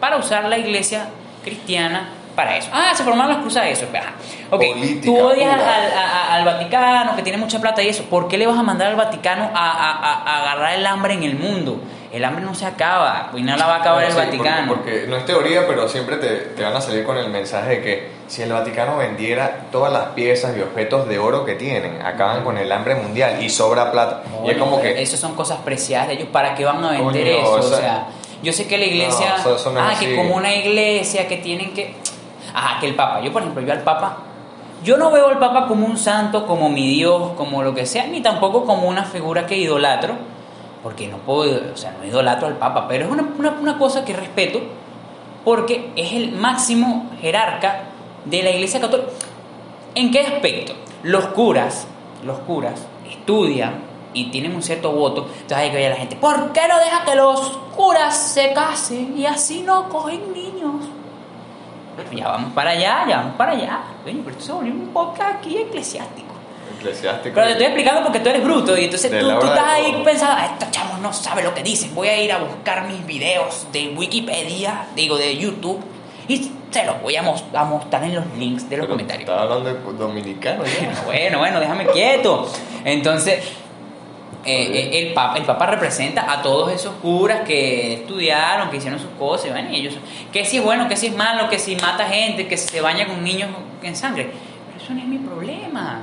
para 0.00 0.16
usar 0.16 0.44
la 0.48 0.56
iglesia 0.58 1.08
cristiana 1.44 2.08
para 2.38 2.56
eso. 2.56 2.68
Ah, 2.72 2.92
se 2.94 3.02
formaron 3.02 3.32
las 3.32 3.40
cruzadas, 3.42 3.68
eso. 3.70 3.86
Ajá. 3.92 4.12
Ok, 4.50 4.62
Política 4.68 5.04
tú 5.06 5.18
odias 5.18 5.52
al, 5.52 5.60
a- 5.92 6.34
al 6.36 6.44
Vaticano, 6.44 7.16
que 7.16 7.22
tiene 7.22 7.36
mucha 7.36 7.60
plata 7.60 7.82
y 7.82 7.88
eso. 7.88 8.04
¿Por 8.04 8.28
qué 8.28 8.38
le 8.38 8.46
vas 8.46 8.56
a 8.56 8.62
mandar 8.62 8.86
al 8.86 8.94
Vaticano 8.96 9.50
a, 9.52 9.70
a- 9.72 9.92
a- 9.92 10.40
agarrar 10.42 10.74
el 10.74 10.86
hambre 10.86 11.14
en 11.14 11.24
el 11.24 11.34
mundo? 11.36 11.80
El 12.12 12.24
hambre 12.24 12.42
no 12.44 12.54
se 12.54 12.64
acaba, 12.64 13.30
y 13.36 13.42
no 13.42 13.54
la 13.56 13.66
va 13.66 13.74
a 13.74 13.78
acabar 13.80 14.04
el 14.04 14.12
Sí, 14.12 14.16
Vaticano. 14.16 14.72
Porque, 14.72 15.04
no 15.08 15.16
es 15.16 15.26
teoría, 15.26 15.66
pero 15.66 15.88
siempre 15.88 16.16
te, 16.16 16.28
te 16.28 16.62
van 16.62 16.74
a 16.76 16.80
salir 16.80 17.04
con 17.04 17.18
el 17.18 17.28
mensaje 17.28 17.68
de 17.70 17.82
que 17.82 18.10
si 18.28 18.40
el 18.42 18.52
Vaticano 18.52 18.96
vendiera 18.96 19.64
todas 19.72 19.92
las 19.92 20.04
piezas 20.14 20.56
y 20.56 20.60
objetos 20.62 21.08
de 21.08 21.18
oro 21.18 21.44
que 21.44 21.54
tienen, 21.54 22.00
acaban 22.00 22.44
con 22.44 22.56
el 22.56 22.70
hambre 22.70 22.94
mundial 22.94 23.42
y 23.42 23.50
sobra 23.50 23.90
plata. 23.90 24.22
y 24.46 24.50
es 24.50 24.56
como 24.56 24.80
que... 24.80 25.02
Eso 25.02 25.16
son 25.18 25.34
cosas 25.34 25.58
preciadas 25.64 26.06
de 26.08 26.14
ellos. 26.14 26.28
¿Para 26.32 26.54
qué 26.54 26.64
van 26.64 26.82
a 26.84 26.92
vender 26.92 27.24
Coño, 27.24 27.40
eso? 27.42 27.50
o 27.52 27.58
O 27.58 27.62
sea- 27.62 28.06
yo 28.40 28.52
sé 28.52 28.68
que 28.68 28.78
la 28.78 28.84
iglesia. 28.84 29.34
No, 29.44 29.72
no 29.72 29.80
ah, 29.80 29.90
así. 29.90 30.06
que 30.06 30.14
como 30.14 30.36
una 30.36 30.54
iglesia 30.54 31.26
que 31.26 31.38
tienen 31.38 31.74
que. 31.74 31.92
Ajá, 32.58 32.80
que 32.80 32.88
el 32.88 32.96
Papa. 32.96 33.20
Yo, 33.20 33.32
por 33.32 33.42
ejemplo, 33.42 33.62
yo 33.62 33.72
al 33.72 33.82
Papa. 33.82 34.16
Yo 34.82 34.96
no 34.96 35.12
veo 35.12 35.28
al 35.28 35.38
Papa 35.38 35.68
como 35.68 35.86
un 35.86 35.96
santo, 35.96 36.44
como 36.44 36.68
mi 36.68 36.88
Dios, 36.88 37.32
como 37.36 37.62
lo 37.62 37.72
que 37.72 37.86
sea, 37.86 38.06
ni 38.08 38.20
tampoco 38.20 38.64
como 38.64 38.88
una 38.88 39.04
figura 39.04 39.46
que 39.46 39.56
idolatro, 39.56 40.14
porque 40.82 41.06
no 41.06 41.18
puedo, 41.18 41.72
o 41.72 41.76
sea, 41.76 41.94
no 41.98 42.04
idolatro 42.04 42.48
al 42.48 42.56
Papa, 42.56 42.86
pero 42.88 43.04
es 43.04 43.10
una, 43.10 43.28
una, 43.38 43.50
una 43.50 43.78
cosa 43.78 44.04
que 44.04 44.12
respeto, 44.12 44.60
porque 45.44 45.90
es 45.94 46.12
el 46.12 46.32
máximo 46.32 47.10
jerarca 47.20 47.82
de 48.24 48.42
la 48.42 48.50
iglesia 48.50 48.80
católica. 48.80 49.10
¿En 49.94 50.10
qué 50.10 50.20
aspecto? 50.20 50.74
Los 51.04 51.26
curas, 51.26 51.86
los 52.24 52.38
curas 52.40 52.86
estudian 53.08 53.74
y 54.14 54.30
tienen 54.30 54.54
un 54.54 54.62
cierto 54.62 54.90
voto. 54.90 55.26
Entonces 55.26 55.58
hay 55.58 55.70
que 55.70 55.76
oír 55.76 55.86
a 55.86 55.90
la 55.90 55.96
gente, 55.96 56.16
¿por 56.16 56.52
qué 56.52 56.66
no 56.68 56.78
deja 56.78 57.04
que 57.04 57.14
los 57.14 57.40
curas 57.76 58.16
se 58.16 58.52
casen 58.52 59.16
y 59.16 59.26
así 59.26 59.62
no 59.62 59.88
cogen 59.88 60.32
niños? 60.32 60.97
Ya 62.12 62.28
vamos 62.28 62.52
para 62.52 62.70
allá, 62.70 63.04
ya 63.08 63.16
vamos 63.18 63.34
para 63.36 63.52
allá. 63.52 63.80
Coño, 64.04 64.18
pero 64.24 64.30
esto 64.30 64.44
se 64.44 64.52
volvió 64.52 64.72
un 64.72 64.88
podcast 64.88 65.36
aquí 65.38 65.56
eclesiástico. 65.58 66.28
Eclesiástico. 66.78 67.34
Pero 67.34 67.46
te 67.46 67.52
estoy 67.52 67.66
explicando 67.66 68.02
porque 68.02 68.20
tú 68.20 68.28
eres 68.28 68.44
bruto 68.44 68.76
y 68.78 68.84
entonces 68.84 69.10
tú, 69.10 69.28
tú 69.40 69.46
estás 69.46 69.64
ahí 69.68 70.00
pensando, 70.04 70.34
"Ah, 70.38 70.46
estos 70.52 70.70
chamos 70.70 70.98
no 71.00 71.12
saben 71.12 71.44
lo 71.44 71.54
que 71.54 71.62
dicen, 71.62 71.94
voy 71.94 72.08
a 72.08 72.22
ir 72.22 72.32
a 72.32 72.38
buscar 72.38 72.86
mis 72.86 73.04
videos 73.06 73.66
de 73.72 73.88
Wikipedia, 73.96 74.86
digo, 74.94 75.16
de 75.18 75.36
YouTube, 75.36 75.80
y 76.28 76.52
se 76.70 76.84
los 76.84 77.00
voy 77.02 77.16
a, 77.16 77.22
mos- 77.22 77.44
a 77.54 77.64
mostrar 77.64 78.04
en 78.04 78.14
los 78.14 78.24
links 78.36 78.68
de 78.68 78.76
los 78.76 78.84
Pero 78.86 78.94
comentarios. 78.94 79.28
Estaba 79.28 79.42
hablando 79.42 79.72
de 79.74 79.98
dominicano 79.98 80.62
ya. 80.80 81.02
Bueno, 81.06 81.38
bueno, 81.38 81.58
déjame 81.60 81.86
quieto. 81.86 82.46
Entonces, 82.84 83.42
eh, 84.48 84.78
eh, 84.94 84.98
el, 85.08 85.14
papa, 85.14 85.36
el 85.38 85.44
Papa 85.44 85.66
representa 85.66 86.30
a 86.32 86.42
todos 86.42 86.72
esos 86.72 86.94
curas 86.96 87.40
que 87.46 87.94
estudiaron, 87.94 88.70
que 88.70 88.78
hicieron 88.78 88.98
sus 88.98 89.10
cosas, 89.18 89.46
y 89.46 89.50
bueno, 89.50 89.70
y 89.70 89.76
ellos, 89.76 89.94
que 90.32 90.44
si 90.44 90.58
es 90.58 90.64
bueno, 90.64 90.88
que 90.88 90.96
si 90.96 91.06
es 91.08 91.16
malo, 91.16 91.48
que 91.48 91.58
si 91.58 91.76
mata 91.76 92.06
gente, 92.08 92.46
que 92.48 92.56
si 92.56 92.68
se 92.68 92.80
baña 92.80 93.06
con 93.06 93.22
niños 93.22 93.50
en 93.82 93.94
sangre. 93.96 94.30
Pero 94.72 94.84
eso 94.84 94.92
no 94.94 95.00
es 95.00 95.06
mi 95.06 95.18
problema. 95.18 96.02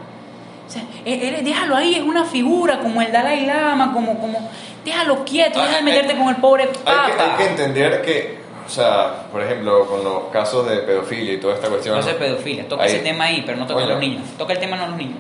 O 0.67 0.71
sea, 0.71 0.81
él, 1.05 1.21
él- 1.21 1.43
déjalo 1.45 1.75
ahí, 1.75 1.95
es 1.95 2.01
una 2.01 2.25
figura 2.25 2.79
como 2.79 3.01
el 3.01 3.12
Dalai 3.12 3.45
Lama, 3.45 3.93
como, 3.93 4.17
como, 4.19 4.49
déjalo 4.84 5.23
quieto, 5.23 5.60
deja 5.60 5.71
de 5.71 5.77
Hay- 5.77 5.84
meterte 5.84 6.13
hay- 6.13 6.19
con 6.19 6.29
el 6.29 6.36
pobre 6.38 6.63
Hay 6.63 6.69
que, 6.69 6.77
Papa. 6.79 7.23
hay 7.31 7.38
que 7.38 7.45
entender 7.51 8.01
que, 8.01 8.39
o 8.65 8.69
sea, 8.69 9.27
por 9.31 9.43
ejemplo, 9.43 9.86
con 9.88 10.03
los 10.03 10.23
casos 10.34 10.67
de 10.67 10.77
pedofilia 10.77 11.34
y 11.34 11.38
toda 11.38 11.53
esta 11.55 11.67
cuestión. 11.69 11.95
No 11.97 12.01
sé 12.01 12.13
pedofilia, 12.15 12.67
toca 12.67 12.84
Ahí- 12.84 12.89
ese 12.93 12.99
tema 12.99 13.25
ahí, 13.25 13.43
pero 13.45 13.58
no 13.60 13.67
toca 13.67 13.84
a 13.84 13.88
los 13.88 13.99
niños. 13.99 14.23
Toca 14.39 14.53
el 14.53 14.60
tema 14.60 14.75
no 14.75 14.84
a 14.86 14.88
los 14.88 14.97
niños. 14.97 15.19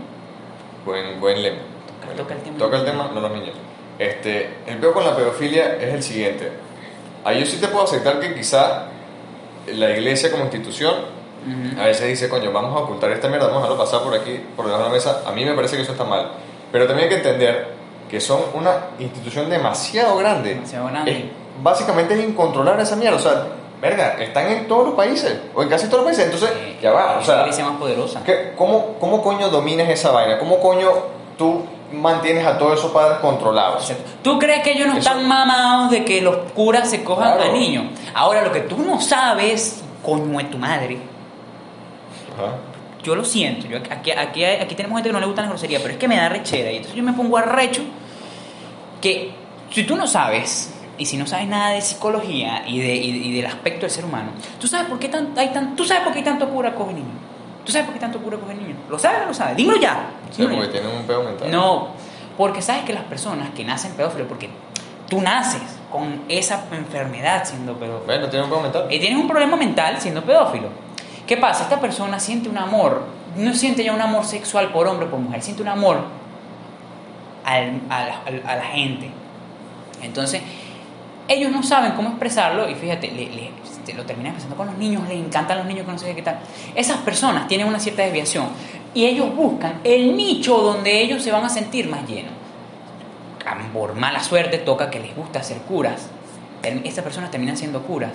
Buen, 0.83 1.19
buen 1.19 1.41
lema. 1.43 1.57
Toca- 2.05 2.17
toca 2.23 2.33
el 2.35 2.39
tema. 2.41 2.57
Toca 2.57 2.77
el 2.77 2.85
tema, 2.85 3.09
no 3.13 3.19
los 3.21 3.31
niños. 3.31 3.55
Este, 3.99 4.49
el 4.67 4.77
peor 4.77 4.93
con 4.93 5.05
la 5.05 5.15
pedofilia 5.15 5.75
es 5.77 5.93
el 5.93 6.03
siguiente. 6.03 6.51
Ahí 7.23 7.39
yo 7.39 7.45
sí 7.45 7.57
te 7.57 7.67
puedo 7.67 7.85
aceptar 7.85 8.19
que 8.19 8.33
quizá 8.35 8.85
la 9.73 9.89
iglesia 9.91 10.29
como 10.31 10.43
institución 10.43 10.93
Ujú. 10.93 11.81
a 11.81 11.85
veces 11.85 12.07
dice, 12.07 12.29
coño, 12.29 12.51
vamos 12.51 12.75
a 12.75 12.83
ocultar 12.83 13.09
esta 13.11 13.27
mierda, 13.27 13.47
vamos 13.47 13.63
a 13.63 13.65
dejarlo 13.67 13.83
pasar 13.83 14.01
por 14.03 14.13
aquí, 14.13 14.39
por 14.55 14.65
debajo 14.65 14.83
de 14.83 14.89
la 14.89 14.95
mesa. 14.95 15.21
A 15.25 15.31
mí 15.31 15.45
me 15.45 15.53
parece 15.53 15.75
que 15.75 15.83
eso 15.83 15.91
está 15.93 16.03
mal. 16.03 16.31
Pero 16.71 16.87
también 16.87 17.07
hay 17.07 17.15
que 17.15 17.21
entender 17.27 17.67
que 18.09 18.19
son 18.19 18.41
una 18.53 18.87
institución 18.99 19.49
demasiado 19.49 20.17
grande. 20.17 20.55
Demasiado 20.55 20.87
grande. 20.87 21.11
Es- 21.11 21.23
básicamente 21.63 22.13
es 22.15 22.19
incontrolable 22.27 22.83
esa 22.83 22.95
mierda. 22.95 23.17
O 23.17 23.21
sea, 23.21 23.47
verga, 23.81 24.17
están 24.21 24.47
en 24.51 24.67
todos 24.67 24.87
los 24.87 24.95
países, 24.95 25.39
o 25.53 25.63
en 25.63 25.69
casi 25.69 25.85
todos 25.87 25.99
los 26.03 26.05
países. 26.05 26.25
Entonces, 26.25 26.49
ya 26.81 26.91
va, 26.91 27.17
o 27.17 27.21
es 27.21 27.27
la 27.27 27.33
sea, 27.33 27.41
iglesia 27.43 27.65
más 27.65 27.77
poderosa. 27.77 28.21
¿qué- 28.23 28.53
cómo, 28.57 28.95
¿cómo 28.99 29.21
coño 29.23 29.49
dominas 29.49 29.89
esa 29.89 30.11
vaina? 30.11 30.37
¿Cómo 30.37 30.59
coño 30.59 30.89
tú 31.37 31.63
mantienes 31.93 32.45
a 32.45 32.57
todos 32.57 32.79
esos 32.79 32.91
padres 32.91 33.19
controlados? 33.19 33.91
¿Tú 34.21 34.37
crees 34.39 34.61
que 34.63 34.71
ellos 34.73 34.87
no 34.87 34.93
Eso- 34.97 35.09
están 35.09 35.27
mamados 35.27 35.91
de 35.91 36.03
que 36.05 36.21
los 36.21 36.35
curas 36.53 36.89
se 36.89 37.03
cojan 37.03 37.35
Claro. 37.37 37.51
a 37.51 37.53
niños? 37.53 37.85
Ahora, 38.13 38.41
lo 38.43 38.51
que 38.51 38.61
tú 38.61 38.77
no 38.77 38.99
sabes, 39.01 39.83
coño 40.03 40.37
de 40.37 40.43
tu 40.45 40.57
madre, 40.57 40.97
Ajá. 42.33 42.53
yo 43.03 43.15
lo 43.15 43.23
siento. 43.23 43.67
Yo, 43.67 43.77
aquí, 43.89 44.11
aquí, 44.11 44.75
tenemos 44.75 44.97
gente 44.97 45.09
que 45.09 45.13
no 45.13 45.19
le 45.19 45.25
gusta 45.27 45.41
la 45.43 45.47
grosería, 45.49 45.79
pero 45.79 45.93
es 45.93 45.99
que 45.99 46.07
me 46.07 46.17
da 46.17 46.29
rechera. 46.29 46.71
Y 46.71 46.77
entonces 46.77 46.95
yo 46.97 47.03
me 47.03 47.13
pongo 47.13 47.37
arrecho 47.37 47.81
que 49.01 49.31
si 49.71 49.83
tú 49.83 49.95
no 49.95 50.07
sabes, 50.07 50.71
y 50.97 51.05
si 51.05 51.17
no 51.17 51.27
sabes 51.27 51.47
nada 51.47 51.71
de 51.71 51.81
psicología 51.81 52.63
y, 52.67 52.79
de, 52.79 52.95
y, 52.95 53.09
y 53.29 53.35
del 53.35 53.45
aspecto 53.47 53.81
del 53.81 53.91
ser 53.91 54.05
humano, 54.05 54.29
¿tú 54.59 54.67
sabes 54.67 54.87
por 54.87 54.97
qué 54.97 55.09
tan, 55.09 55.37
hay 55.37 55.49
tan, 55.49 55.75
tú 55.75 55.83
sabes 55.83 56.03
por 56.03 56.13
qué 56.13 56.19
hay 56.19 56.25
tanto 56.25 56.47
cura 56.49 56.73
coge 56.73 56.93
niños? 56.93 57.09
¿Tú 57.65 57.71
sabes 57.71 57.85
por 57.85 57.93
qué 57.95 57.99
tanto 57.99 58.19
cura 58.19 58.37
coge 58.37 58.53
niños? 58.53 58.77
¿Lo 58.89 58.99
sabes 58.99 59.17
o 59.17 59.21
no 59.21 59.27
lo 59.27 59.33
sabes? 59.33 59.57
Dímelo 59.57 59.79
ya. 59.79 60.07
Sí, 60.31 60.43
Dímelo 60.43 60.61
porque 60.61 60.73
ya. 60.73 60.81
tienen 60.81 60.97
un 60.99 61.07
pedo 61.07 61.23
mental. 61.23 61.51
No, 61.51 61.87
porque 62.37 62.61
sabes 62.61 62.83
que 62.83 62.93
las 62.93 63.03
personas 63.03 63.49
que 63.55 63.63
nacen 63.65 63.93
pedófilos, 63.93 64.27
porque 64.27 64.49
tú 65.09 65.19
naces 65.21 65.61
con 65.91 66.21
esa 66.29 66.63
enfermedad 66.71 67.43
siendo 67.45 67.73
pedófilo. 67.73 68.05
Bueno, 68.05 68.27
tienen 68.29 68.43
un 68.45 68.49
pedo 68.51 68.61
mental. 68.61 68.85
Y 68.91 68.99
tienes 68.99 69.17
un 69.19 69.27
problema 69.27 69.55
mental 69.57 69.99
siendo 69.99 70.21
pedófilo. 70.23 70.69
¿Qué 71.25 71.37
pasa? 71.37 71.63
Esta 71.63 71.79
persona 71.79 72.19
siente 72.19 72.49
un 72.49 72.57
amor, 72.57 73.01
no 73.35 73.53
siente 73.55 73.83
ya 73.83 73.93
un 73.93 74.01
amor 74.01 74.25
sexual 74.25 74.71
por 74.71 74.87
hombre 74.87 75.07
o 75.07 75.09
por 75.09 75.19
mujer, 75.19 75.41
siente 75.41 75.63
un 75.63 75.69
amor 75.69 75.97
al- 77.43 77.81
a, 77.89 78.05
la, 78.05 78.21
al- 78.25 78.43
a 78.45 78.55
la 78.57 78.63
gente. 78.65 79.09
Entonces, 80.01 80.41
ellos 81.27 81.51
no 81.51 81.63
saben 81.63 81.93
cómo 81.93 82.09
expresarlo 82.09 82.69
y 82.69 82.75
fíjate, 82.75 83.07
le- 83.11 83.29
le- 83.29 83.51
te 83.85 83.93
lo 83.93 84.03
terminan 84.05 84.33
expresando 84.33 84.55
con 84.57 84.67
los 84.67 84.77
niños, 84.77 85.07
les 85.07 85.17
encantan 85.19 85.57
los 85.59 85.67
niños 85.67 85.85
que 85.85 85.91
no 85.91 85.97
sé 85.99 86.15
qué 86.15 86.21
tal. 86.21 86.39
Esas 86.75 86.97
personas 86.97 87.47
tienen 87.47 87.67
una 87.67 87.79
cierta 87.79 88.01
desviación 88.03 88.47
y 88.93 89.05
ellos 89.05 89.35
buscan 89.35 89.79
el 89.83 90.15
nicho 90.17 90.57
donde 90.57 91.01
ellos 91.01 91.21
se 91.23 91.31
van 91.31 91.43
a 91.43 91.49
sentir 91.49 91.87
más 91.89 92.07
llenos. 92.07 92.31
Por 93.73 93.93
mala 93.95 94.21
suerte 94.23 94.57
toca 94.57 94.89
que 94.89 94.99
les 94.99 95.15
gusta 95.15 95.39
hacer 95.39 95.57
curas. 95.59 96.09
Estas 96.63 97.03
personas 97.03 97.29
terminan 97.29 97.57
siendo 97.57 97.81
curas 97.83 98.11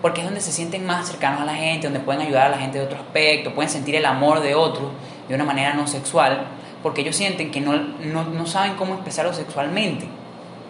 porque 0.00 0.20
es 0.20 0.26
donde 0.26 0.40
se 0.40 0.52
sienten 0.52 0.86
más 0.86 1.08
cercanos 1.08 1.40
a 1.40 1.44
la 1.46 1.54
gente, 1.54 1.86
donde 1.86 2.00
pueden 2.00 2.20
ayudar 2.22 2.46
a 2.46 2.48
la 2.50 2.58
gente 2.58 2.78
de 2.78 2.84
otro 2.84 2.98
aspecto, 2.98 3.54
pueden 3.54 3.70
sentir 3.70 3.94
el 3.96 4.04
amor 4.04 4.40
de 4.40 4.54
otro 4.54 4.90
de 5.28 5.34
una 5.34 5.44
manera 5.44 5.72
no 5.74 5.86
sexual, 5.86 6.44
porque 6.82 7.00
ellos 7.00 7.16
sienten 7.16 7.50
que 7.50 7.60
no, 7.62 7.72
no, 7.74 8.24
no 8.24 8.46
saben 8.46 8.74
cómo 8.74 8.94
expresarlo 8.94 9.32
sexualmente. 9.32 10.06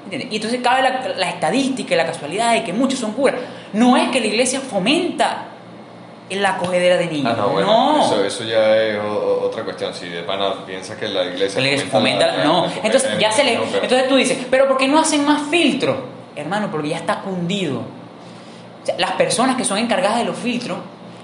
¿Entiendes? 0.04 0.28
Y 0.32 0.36
entonces 0.36 0.60
cabe 0.62 0.82
la, 0.82 1.08
la 1.16 1.28
estadística 1.30 1.94
y 1.94 1.96
la 1.96 2.06
casualidad 2.06 2.52
de 2.52 2.62
que 2.64 2.72
muchos 2.72 2.98
son 2.98 3.12
curas. 3.12 3.36
No 3.72 3.96
es 3.96 4.08
que 4.10 4.20
la 4.20 4.26
iglesia 4.26 4.60
fomenta 4.60 5.46
la 6.30 6.50
acogedera 6.56 6.96
de 6.96 7.06
niños. 7.06 7.32
Ah, 7.34 7.40
no, 7.42 7.48
bueno, 7.50 7.66
no. 7.98 8.04
Eso, 8.04 8.24
eso 8.24 8.44
ya 8.44 8.76
es 8.76 8.98
otra 8.98 9.62
cuestión. 9.64 9.92
Si 9.94 10.08
de 10.08 10.22
pana 10.22 10.64
piensa 10.66 10.96
que 10.96 11.06
la 11.08 11.24
iglesia 11.24 11.60
Le 11.60 11.78
fomenta, 11.80 12.26
la- 12.26 12.44
no. 12.44 12.66
la- 12.66 12.72
Entonces 12.82 13.18
ya 13.18 13.30
se 13.30 13.44
le, 13.44 13.56
no, 13.56 13.62
pero- 13.70 13.82
entonces 13.84 14.08
tú 14.08 14.16
dices, 14.16 14.38
pero 14.50 14.66
¿por 14.68 14.76
qué 14.78 14.88
no 14.88 14.98
hacen 14.98 15.24
más 15.24 15.42
filtros? 15.50 15.96
Hermano, 16.36 16.70
porque 16.70 16.88
ya 16.88 16.96
está 16.96 17.20
cundido. 17.20 17.78
O 18.82 18.86
sea, 18.86 18.96
las 18.98 19.12
personas 19.12 19.56
que 19.56 19.64
son 19.64 19.78
encargadas 19.78 20.18
de 20.18 20.24
los 20.24 20.36
filtros 20.36 20.78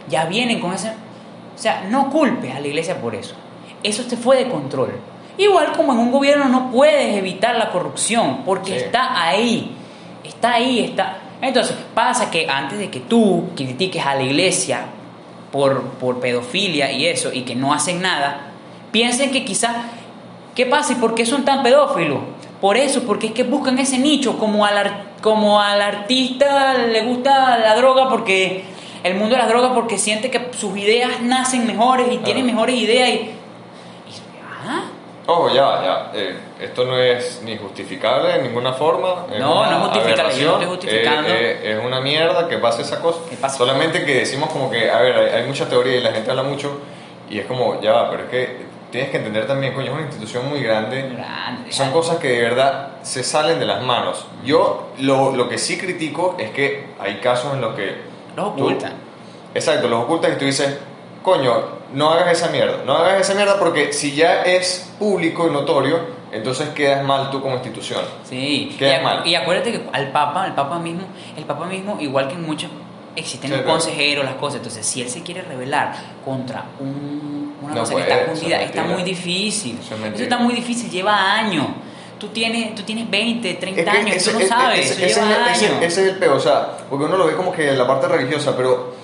ya 0.08 0.24
vienen 0.26 0.60
con 0.60 0.72
ese, 0.72 0.88
o 0.90 1.58
sea, 1.58 1.84
no 1.88 2.08
culpes 2.10 2.54
a 2.54 2.60
la 2.60 2.66
iglesia 2.68 3.00
por 3.00 3.14
eso. 3.14 3.34
Eso 3.82 4.02
se 4.04 4.16
fue 4.16 4.36
de 4.36 4.48
control. 4.50 4.92
Igual 5.40 5.72
como 5.72 5.92
en 5.94 5.98
un 6.00 6.12
gobierno 6.12 6.44
no 6.50 6.70
puedes 6.70 7.16
evitar 7.16 7.56
la 7.56 7.70
corrupción, 7.70 8.42
porque 8.44 8.72
Sí. 8.72 8.84
está 8.84 9.26
ahí. 9.26 9.74
Está 10.22 10.52
ahí, 10.54 10.80
está 10.80 11.16
Entonces, 11.40 11.74
pasa 11.94 12.30
que 12.30 12.46
antes 12.46 12.78
de 12.78 12.90
que 12.90 13.00
tú 13.00 13.44
critiques 13.56 14.04
a 14.04 14.14
la 14.14 14.22
iglesia 14.22 14.84
por, 15.50 15.82
por 15.92 16.20
pedofilia 16.20 16.92
y 16.92 17.06
eso, 17.06 17.32
y 17.32 17.42
que 17.42 17.54
no 17.54 17.72
hacen 17.72 18.02
nada, 18.02 18.50
piensen 18.92 19.30
que 19.30 19.42
quizás, 19.46 19.74
¿qué 20.54 20.66
pasa 20.66 20.92
y 20.92 20.96
por 20.96 21.14
qué 21.14 21.24
son 21.24 21.46
tan 21.46 21.62
pedófilos? 21.62 22.18
Por 22.60 22.76
eso, 22.76 23.04
porque 23.04 23.28
es 23.28 23.32
que 23.32 23.44
buscan 23.44 23.78
ese 23.78 23.96
nicho, 23.98 24.36
como 24.36 24.66
al, 24.66 24.74
como 25.22 25.58
al 25.62 25.80
artista 25.80 26.74
le 26.74 27.00
gusta 27.04 27.56
la 27.56 27.74
droga 27.74 28.10
porque 28.10 28.64
el 29.02 29.14
mundo 29.14 29.30
de 29.34 29.38
las 29.38 29.48
drogas 29.48 29.70
porque 29.72 29.96
siente 29.96 30.30
que 30.30 30.50
sus 30.58 30.76
ideas 30.76 31.22
nacen 31.22 31.66
mejores 31.66 32.08
y 32.12 32.18
tienen 32.18 32.44
mejores 32.44 32.76
ideas 32.76 33.08
y... 33.08 33.30
Ojo, 35.30 35.54
ya, 35.54 35.62
va, 35.62 35.82
ya. 35.84 35.90
va. 35.90 36.10
Eh, 36.14 36.36
esto 36.60 36.84
no 36.84 36.98
es 36.98 37.40
ni 37.44 37.56
justificable 37.56 38.32
de 38.32 38.42
ninguna 38.42 38.72
forma. 38.72 39.26
es 39.32 39.38
No, 39.38 39.64
no 39.66 39.70
es 39.70 39.82
justificable, 39.88 40.38
yo 40.38 40.46
no 40.46 40.52
estoy 40.54 40.66
justificando. 40.68 41.28
eh, 41.28 41.60
eh, 41.62 41.76
es 41.78 41.84
una 41.84 42.00
mierda 42.00 42.48
que 42.48 42.58
pase 42.58 42.82
esa 42.82 43.00
cosa. 43.00 43.20
Pase. 43.40 43.58
Solamente 43.58 44.04
que 44.04 44.14
decimos 44.16 44.50
como 44.50 44.70
que, 44.70 44.90
a 44.90 45.00
ver, 45.00 45.16
hay, 45.16 45.40
hay 45.40 45.46
mucha 45.46 45.68
teoría 45.68 45.96
y 45.96 46.00
la 46.00 46.12
gente 46.12 46.30
habla 46.30 46.42
mucho 46.42 46.80
y 47.28 47.38
es 47.38 47.46
como, 47.46 47.80
ya 47.80 47.92
va, 47.92 48.10
pero 48.10 48.24
es 48.24 48.28
que 48.30 48.70
tienes 48.90 49.10
que 49.10 49.18
entender 49.18 49.46
también, 49.46 49.72
coño, 49.72 49.86
es 49.86 49.92
una 49.92 50.02
institución 50.06 50.48
muy 50.48 50.60
grande. 50.62 51.02
Grande. 51.02 51.70
Son 51.70 51.92
cosas 51.92 52.16
que 52.18 52.28
de 52.28 52.40
verdad 52.42 52.88
se 53.02 53.22
salen 53.22 53.60
de 53.60 53.66
las 53.66 53.82
manos. 53.82 54.26
Yo 54.44 54.88
lo, 54.98 55.30
lo 55.36 55.48
que 55.48 55.58
sí 55.58 55.78
critico 55.78 56.34
es 56.38 56.50
que 56.50 56.86
hay 56.98 57.16
casos 57.20 57.54
en 57.54 57.60
los 57.60 57.74
que... 57.76 57.96
Los 58.36 58.56
tú- 58.56 58.64
ocultan. 58.64 58.94
Exacto, 59.54 59.88
los 59.88 60.04
ocultas 60.04 60.32
y 60.34 60.38
tú 60.38 60.44
dices, 60.44 60.76
coño, 61.22 61.80
no 61.92 62.10
hagas 62.10 62.32
esa 62.38 62.48
mierda. 62.50 62.78
No 62.84 62.94
hagas 62.94 63.20
esa 63.20 63.34
mierda 63.34 63.58
porque 63.58 63.92
si 63.92 64.14
ya 64.14 64.42
es 64.42 64.90
público 64.98 65.46
y 65.48 65.50
notorio, 65.50 65.98
entonces 66.32 66.68
quedas 66.70 67.04
mal 67.04 67.30
tú 67.30 67.40
como 67.42 67.54
institución. 67.54 68.00
Sí, 68.28 68.74
Queda 68.78 68.94
y, 68.96 68.98
acu- 69.00 69.02
mal. 69.02 69.26
y 69.26 69.34
acuérdate 69.34 69.72
que 69.72 69.82
al 69.92 70.10
Papa, 70.12 70.46
el 70.46 70.52
Papa 70.52 70.78
mismo, 70.78 71.02
el 71.36 71.44
Papa 71.44 71.66
mismo, 71.66 71.98
igual 72.00 72.28
que 72.28 72.34
en 72.34 72.42
muchos, 72.42 72.70
existen 73.16 73.50
Sí, 73.50 73.56
los 73.56 73.66
consejeros, 73.66 74.24
las 74.24 74.34
cosas. 74.34 74.58
Entonces, 74.58 74.86
si 74.86 75.02
él 75.02 75.08
se 75.10 75.22
quiere 75.22 75.42
rebelar 75.42 75.92
contra 76.24 76.64
un- 76.78 77.56
una 77.60 77.74
No 77.74 77.80
cosa 77.80 77.92
puede, 77.92 78.06
que 78.06 78.12
está 78.12 78.24
escondida, 78.32 78.62
está 78.62 78.82
muy 78.84 79.02
difícil. 79.02 79.72
Eso 79.72 79.80
es 79.80 79.86
Eso, 79.92 79.96
mentira. 79.98 80.22
está 80.24 80.38
muy 80.38 80.54
difícil, 80.54 80.90
lleva 80.90 81.32
años. 81.34 81.66
Tú 82.18 82.28
tienes, 82.28 82.74
tú 82.74 82.82
tienes 82.82 83.10
20, 83.10 83.54
30 83.54 83.80
Es 83.80 83.84
que 83.90 83.96
años, 83.98 84.16
ese- 84.16 84.30
tú 84.32 84.38
no 84.40 84.46
sabes, 84.46 84.90
ese- 84.90 85.06
eso 85.06 85.20
ese, 85.20 85.28
lleva 85.28 85.50
es- 85.50 85.56
ese- 85.56 85.66
años. 85.72 85.82
ese 85.82 86.02
es 86.02 86.08
el 86.12 86.16
peor, 86.18 86.36
o 86.36 86.40
sea, 86.40 86.76
porque 86.88 87.04
uno 87.06 87.16
lo 87.16 87.26
ve 87.26 87.34
como 87.34 87.50
que 87.52 87.72
la 87.72 87.86
parte 87.86 88.06
religiosa, 88.08 88.54
pero 88.56 88.94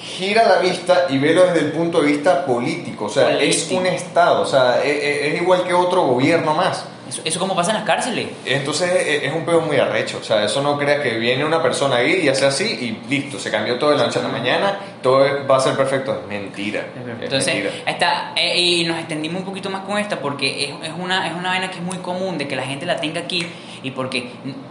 gira 0.00 0.46
la 0.46 0.58
vista 0.58 1.06
y 1.08 1.18
velo 1.18 1.46
desde 1.46 1.60
el 1.60 1.72
punto 1.72 2.00
de 2.00 2.06
vista 2.12 2.44
político, 2.46 3.06
o 3.06 3.08
sea, 3.08 3.38
es 3.40 3.70
un 3.70 3.86
Estado, 3.86 4.42
o 4.42 4.46
sea, 4.46 4.80
es, 4.82 4.96
es- 5.02 5.34
es 5.34 5.42
igual 5.42 5.64
que 5.64 5.74
otro 5.74 6.02
gobierno 6.02 6.54
más. 6.54 6.84
Eso, 7.08 7.22
eso 7.24 7.40
como 7.40 7.56
pasa 7.56 7.70
en 7.70 7.78
las 7.78 7.86
cárceles. 7.86 8.26
Entonces 8.44 8.90
e- 8.90 9.26
es 9.26 9.32
un 9.34 9.46
pedo 9.46 9.62
muy 9.62 9.78
arrecho, 9.78 10.18
o 10.20 10.22
sea, 10.24 10.44
eso 10.44 10.60
no 10.62 10.76
creas 10.78 11.00
que 11.00 11.16
viene 11.18 11.42
una 11.44 11.62
persona 11.62 11.96
ahí 11.96 12.20
y 12.22 12.28
hace 12.28 12.44
así 12.44 12.64
y 12.64 13.08
listo, 13.10 13.38
se 13.38 13.50
cambió 13.50 13.78
todo 13.78 13.90
de 13.92 13.96
la 13.96 14.04
noche 14.04 14.18
a 14.18 14.22
la 14.22 14.28
mañana, 14.28 14.78
todo 15.02 15.24
va 15.50 15.56
a 15.56 15.60
ser 15.60 15.74
perfecto, 15.74 16.12
es 16.20 16.28
mentira. 16.28 16.80
es 16.80 17.22
Entonces, 17.24 17.54
mentira. 17.54 17.72
esta, 17.86 18.32
eh, 18.36 18.60
y 18.60 18.84
nos 18.84 18.98
extendimos 18.98 19.40
un 19.40 19.46
poquito 19.46 19.70
más 19.70 19.80
con 19.86 19.96
esta 19.96 20.20
porque 20.20 20.64
es, 20.64 20.70
es, 20.90 20.92
una, 20.98 21.26
es 21.28 21.34
una 21.34 21.48
vaina 21.48 21.70
que 21.70 21.78
es 21.78 21.82
muy 21.82 21.96
común 21.98 22.36
de 22.36 22.46
que 22.46 22.54
la 22.56 22.64
gente 22.64 22.84
la 22.84 22.96
tenga 23.00 23.20
aquí 23.22 23.44
y 23.82 23.90
porque 23.92 24.30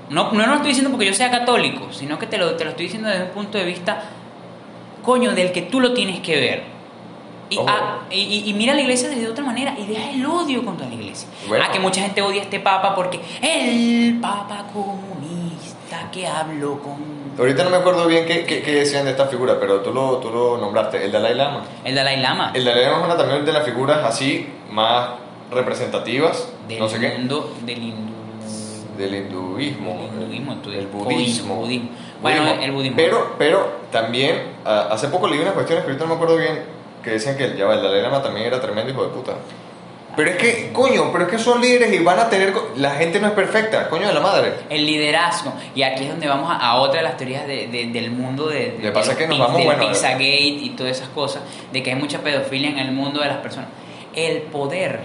no, 0.10 0.32
no 0.32 0.46
lo 0.46 0.54
estoy 0.54 0.68
diciendo 0.70 0.92
porque 0.92 1.08
yo 1.08 1.14
sea 1.16 1.32
católico, 1.32 1.92
sino 1.92 2.20
que 2.20 2.28
te 2.28 2.38
lo, 2.38 2.56
te 2.56 2.66
lo 2.66 2.70
estoy 2.70 2.86
diciendo 2.86 3.10
desde 3.10 3.24
un 3.24 3.30
punto 3.32 3.58
de 3.58 3.64
vista, 3.66 4.04
coño, 5.08 5.34
del 5.34 5.54
que 5.54 5.62
tú 5.64 5.80
lo 5.80 5.94
tienes 5.94 6.20
que 6.20 6.36
ver. 6.36 6.64
Y, 7.50 7.58
ah, 7.66 8.00
y, 8.12 8.54
mira 8.58 8.74
la 8.74 8.82
iglesia 8.82 9.08
de 9.08 9.26
otra 9.26 9.42
manera 9.46 9.74
y 9.80 9.86
deja 9.86 10.12
el 10.12 10.26
odio 10.26 10.66
contra 10.66 10.86
la 10.86 10.94
iglesia. 10.94 11.30
Bueno. 11.48 11.64
Ah, 11.66 11.72
que 11.72 11.80
mucha 11.80 12.02
gente 12.02 12.22
odia 12.22 12.42
a 12.42 12.44
este 12.44 12.60
papa 12.60 12.94
porque 12.94 13.22
el 13.42 14.20
papa 14.22 14.66
comunista 14.74 16.10
que 16.12 16.28
habló 16.28 16.80
con 16.80 16.96
Ahorita 17.40 17.64
no 17.64 17.70
me 17.70 17.78
acuerdo 17.78 18.06
bien 18.08 18.26
qué, 18.26 18.44
qué- 18.46 18.62
qué 18.62 18.72
decían 18.74 19.06
de 19.06 19.12
esta 19.12 19.28
figura, 19.28 19.58
pero 19.62 19.80
tú 19.80 19.94
lo, 19.94 20.18
tú 20.18 20.30
lo 20.30 20.58
nombraste, 20.58 21.06
el 21.06 21.10
Dalai 21.12 21.36
Lama. 21.36 21.64
el 21.86 21.96
Dalai 21.96 22.20
Lama. 22.20 22.52
El 22.54 22.66
Dalai 22.66 22.84
Lama 22.84 22.98
es 23.00 23.06
una 23.06 23.16
también 23.18 23.46
de 23.46 23.54
las 23.54 23.64
figuras 23.64 24.04
así 24.04 24.46
más 24.70 25.12
representativas, 25.50 26.50
del 26.68 26.80
no 26.80 26.90
sé 26.90 27.00
qué, 27.00 27.10
mundo 27.18 27.54
del 27.66 27.78
hindú. 27.82 28.14
Del 28.98 29.16
hinduismo, 29.16 30.10
El 30.18 30.24
hinduismo, 30.34 30.58
el 30.66 30.74
el 30.74 30.88
budismo. 30.88 31.56
budismo. 31.56 31.90
Bueno, 32.22 32.42
Budismo. 32.44 32.64
el 32.64 32.72
budismo. 32.72 32.98
Pero, 32.98 33.36
pero 33.38 33.72
también, 33.92 34.42
ah, 34.66 34.88
hace 34.92 35.08
poco 35.08 35.28
leí 35.28 35.40
unas 35.40 35.54
cuestiones 35.54 35.84
que 35.86 35.92
ahorita 35.92 36.06
no 36.06 36.10
me 36.10 36.16
acuerdo 36.16 36.38
bien, 36.38 36.60
que 37.04 37.12
decían 37.12 37.38
que 37.38 37.46
el, 37.46 37.56
ya 37.58 37.66
el 37.72 37.82
Dalai 37.82 38.02
Lama 38.02 38.22
también 38.22 38.48
era 38.48 38.60
tremendo 38.60 38.92
hijo 38.92 39.04
de 39.04 39.10
puta. 39.10 39.34
Pero 40.16 40.32
es 40.32 40.38
que, 40.38 40.72
coño, 40.74 41.12
pero 41.12 41.26
es 41.26 41.30
que 41.30 41.38
son 41.38 41.62
líderes 41.62 41.94
y 41.94 42.00
van 42.04 42.18
a 42.18 42.28
tener... 42.28 42.52
La 42.78 42.90
gente 42.96 43.20
no 43.20 43.28
es 43.28 43.34
perfecta, 43.34 43.88
coño 43.88 44.08
de 44.08 44.16
la 44.16 44.20
madre. 44.20 44.52
El 44.68 44.84
liderazgo. 44.88 45.54
Y 45.76 45.84
aquí 45.84 46.06
es 46.06 46.10
donde 46.10 46.28
vamos 46.28 46.50
a, 46.50 46.56
a 46.56 46.78
otra 46.82 47.02
de 47.02 47.04
las 47.04 47.18
teorías 47.18 47.46
de- 47.46 47.68
de- 47.68 47.86
del 47.92 48.10
mundo 48.10 48.48
de, 48.48 48.72
de, 48.82 48.92
pasa 48.92 49.16
que 49.16 49.28
nos 49.28 49.38
vamos, 49.38 49.58
del 49.58 49.66
bueno, 49.68 49.88
Pizzagate 49.90 50.40
y 50.40 50.70
todas 50.72 50.98
esas 50.98 51.10
cosas, 51.10 51.44
de 51.72 51.84
que 51.84 51.92
hay 51.92 51.98
mucha 51.98 52.18
pedofilia 52.22 52.70
en 52.72 52.80
el 52.80 52.92
mundo 52.94 53.20
de 53.22 53.28
las 53.28 53.38
personas. 53.38 53.70
El 54.16 54.42
poder, 54.42 55.02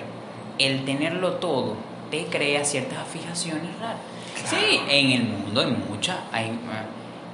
el 0.59 0.87
tenerlo 0.87 1.33
todo, 1.33 1.75
te 2.13 2.27
crea 2.27 2.63
ciertas 2.65 2.99
fijaciones 3.09 3.71
raras. 3.81 3.97
Sí, 4.45 4.81
en 4.89 5.11
el 5.13 5.23
mundo 5.25 5.63
hay 5.63 5.77
muchas. 5.89 6.17
Hay, 6.31 6.53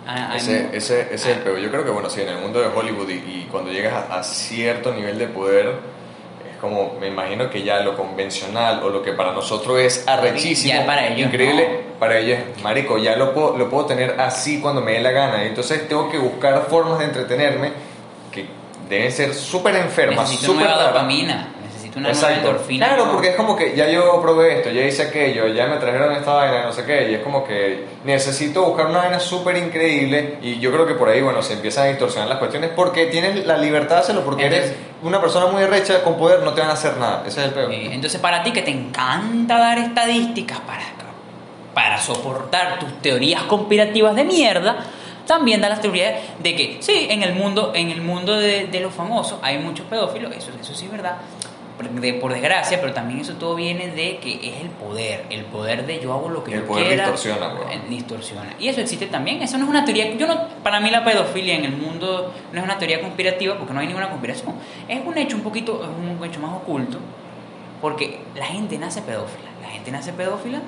ah, 0.06 0.28
hay- 0.30 0.36
Ese, 0.38 0.68
ese, 0.72 1.00
ese 1.02 1.14
es 1.14 1.26
el 1.26 1.38
peor. 1.42 1.58
Yo 1.58 1.68
creo 1.70 1.84
que, 1.84 1.90
bueno, 1.90 2.08
sí, 2.08 2.20
en 2.22 2.28
el 2.28 2.38
mundo 2.38 2.60
de 2.60 2.68
Hollywood 2.68 3.08
y, 3.10 3.14
y 3.14 3.48
cuando 3.50 3.72
llegas 3.72 3.92
a, 4.08 4.20
a 4.20 4.22
cierto 4.22 4.94
nivel 4.94 5.18
de 5.18 5.26
poder, 5.26 5.66
es 6.50 6.56
como, 6.60 6.94
me 7.00 7.08
imagino 7.08 7.50
que 7.50 7.62
ya 7.64 7.80
lo 7.80 7.96
convencional 7.96 8.80
o 8.84 8.88
lo 8.90 9.02
que 9.02 9.12
para 9.14 9.32
nosotros 9.32 9.80
es 9.80 10.06
arrechísimo, 10.06 10.74
Ya 10.74 10.86
para 10.86 11.08
ellos 11.08 11.26
increíble, 11.26 11.80
para 11.98 12.18
ellos 12.18 12.38
marico, 12.62 12.98
ya 12.98 13.16
lo 13.16 13.34
puedo, 13.34 13.58
lo 13.58 13.68
puedo 13.68 13.86
tener 13.86 14.14
así 14.20 14.60
cuando 14.60 14.80
me 14.80 14.92
dé 14.92 15.00
la 15.00 15.10
gana. 15.10 15.42
Entonces 15.44 15.88
tengo 15.88 16.08
que 16.08 16.18
buscar 16.18 16.66
formas 16.70 17.00
de 17.00 17.06
entretenerme 17.06 17.72
que 18.30 18.46
deben 18.88 19.10
ser 19.10 19.34
súper 19.34 19.74
enfermas, 19.76 20.30
súper 20.30 20.68
dopamina, 20.68 21.48
necesito 21.96 21.98
una 21.98 22.12
nueva 22.12 22.34
endorfina. 22.34 22.86
Claro, 22.86 23.06
¿no? 23.06 23.12
porque 23.12 23.28
es 23.28 23.36
como 23.36 23.56
que 23.56 23.74
ya 23.74 23.88
yo 23.88 24.20
probé 24.20 24.58
esto, 24.58 24.70
ya 24.70 24.82
hice 24.82 25.02
aquello, 25.02 25.48
ya 25.48 25.66
me 25.66 25.76
trajeron 25.76 26.12
esta 26.12 26.32
vaina, 26.32 26.64
no 26.64 26.72
sé 26.72 26.84
qué, 26.84 27.10
y 27.10 27.14
es 27.14 27.22
como 27.22 27.44
que 27.44 27.86
necesito 28.04 28.64
buscar 28.64 28.86
una 28.86 28.98
vaina 28.98 29.20
súper 29.20 29.56
increíble 29.56 30.38
y 30.42 30.58
yo 30.58 30.70
creo 30.72 30.86
que 30.86 30.94
por 30.94 31.08
ahí, 31.08 31.20
bueno, 31.20 31.42
se 31.42 31.54
empiezan 31.54 31.84
a 31.84 31.88
distorsionar 31.88 32.28
las 32.28 32.38
cuestiones 32.38 32.70
porque 32.74 33.06
tienes 33.06 33.46
la 33.46 33.56
libertad 33.56 33.96
de 33.96 34.02
hacerlo, 34.02 34.24
porque 34.24 34.46
eres 34.46 34.74
una 35.02 35.20
persona 35.20 35.46
muy 35.46 35.64
recha 35.64 36.02
con 36.02 36.16
poder, 36.16 36.42
no 36.42 36.52
te 36.52 36.60
van 36.60 36.70
a 36.70 36.74
hacer 36.74 36.96
nada, 36.96 37.24
ese 37.26 37.40
es 37.40 37.46
el 37.48 37.54
peor. 37.54 37.72
Eh, 37.72 37.90
entonces, 37.92 38.20
para 38.20 38.42
ti 38.42 38.52
que 38.52 38.62
te 38.62 38.70
encanta 38.70 39.58
dar 39.58 39.78
estadísticas 39.78 40.60
para, 40.60 40.82
para 41.74 41.98
soportar 41.98 42.78
tus 42.78 43.00
teorías 43.00 43.42
conspirativas 43.44 44.14
de 44.16 44.24
mierda, 44.24 44.78
también 45.28 45.60
da 45.60 45.68
las 45.68 45.80
teorías 45.80 46.14
de 46.40 46.56
que 46.56 46.78
sí, 46.80 47.06
en 47.10 47.22
el 47.22 47.34
mundo, 47.34 47.72
en 47.74 47.90
el 47.90 48.00
mundo 48.00 48.34
de, 48.34 48.66
de 48.66 48.80
los 48.80 48.92
famosos 48.94 49.38
hay 49.42 49.58
muchos 49.58 49.86
pedófilos, 49.86 50.34
eso, 50.34 50.50
eso 50.60 50.74
sí 50.74 50.86
es 50.86 50.90
verdad, 50.90 51.18
de- 51.78 52.14
por 52.14 52.32
desgracia, 52.32 52.80
pero 52.80 52.92
también 52.92 53.20
eso 53.20 53.34
todo 53.34 53.54
viene 53.54 53.88
de 53.88 54.18
que 54.18 54.34
es 54.48 54.60
el 54.60 54.68
poder, 54.70 55.26
el 55.30 55.44
poder 55.44 55.86
de 55.86 56.00
yo 56.00 56.12
hago 56.12 56.28
lo 56.28 56.42
que 56.44 56.54
El 56.54 56.60
yo 56.62 56.66
poder 56.66 56.86
quiera. 56.88 57.02
distorsiona, 57.04 57.48
weón. 57.54 57.70
eh, 57.70 57.80
distorsiona. 57.88 58.54
Y 58.58 58.68
eso 58.68 58.80
existe 58.80 59.06
también, 59.06 59.42
eso 59.42 59.58
no 59.58 59.64
es 59.64 59.70
una 59.70 59.84
teoría, 59.84 60.12
yo 60.14 60.26
no, 60.26 60.48
para 60.62 60.80
mí 60.80 60.90
la 60.90 61.04
pedofilia 61.04 61.54
en 61.54 61.64
el 61.64 61.76
mundo 61.76 62.32
no 62.52 62.58
es 62.58 62.64
una 62.64 62.78
teoría 62.78 63.00
conspirativa 63.00 63.56
porque 63.56 63.72
no 63.74 63.80
hay 63.80 63.86
ninguna 63.86 64.08
conspiración, 64.08 64.54
es 64.88 65.00
un 65.06 65.16
hecho 65.18 65.36
un 65.36 65.42
poquito, 65.42 65.82
es 65.82 65.88
un 66.18 66.24
hecho 66.24 66.40
más 66.40 66.52
oculto, 66.52 66.98
porque 67.80 68.18
la 68.34 68.46
gente 68.46 68.76
nace 68.78 69.00
pedófila, 69.02 69.50
la 69.62 69.68
gente 69.68 69.90
nace 69.92 70.12
pedófila 70.12 70.60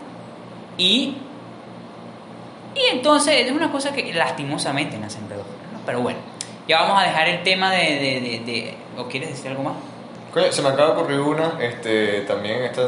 y 0.78 1.16
y 2.74 2.94
entonces 2.96 3.46
es 3.46 3.50
una 3.52 3.70
cosa 3.72 3.92
que 3.92 4.12
lastimosamente 4.14 4.96
nacen 4.96 5.24
pedófilos, 5.24 5.58
¿no? 5.72 5.80
Pero 5.84 6.02
bueno, 6.02 6.20
ya 6.68 6.82
vamos 6.82 7.02
a 7.02 7.06
dejar 7.06 7.28
el 7.28 7.42
tema 7.42 7.72
de, 7.72 7.78
de, 7.98 8.20
de- 8.20 8.42
de- 8.46 8.74
¿o 8.96 9.06
quieres 9.08 9.30
decir 9.30 9.50
algo 9.50 9.64
más? 9.64 9.74
Coño, 10.32 10.52
se 10.52 10.62
me 10.62 10.68
acaba 10.68 10.94
de 10.94 11.00
ocurrir 11.00 11.20
una, 11.20 11.52
este, 11.60 12.20
también 12.20 12.62
esta, 12.62 12.82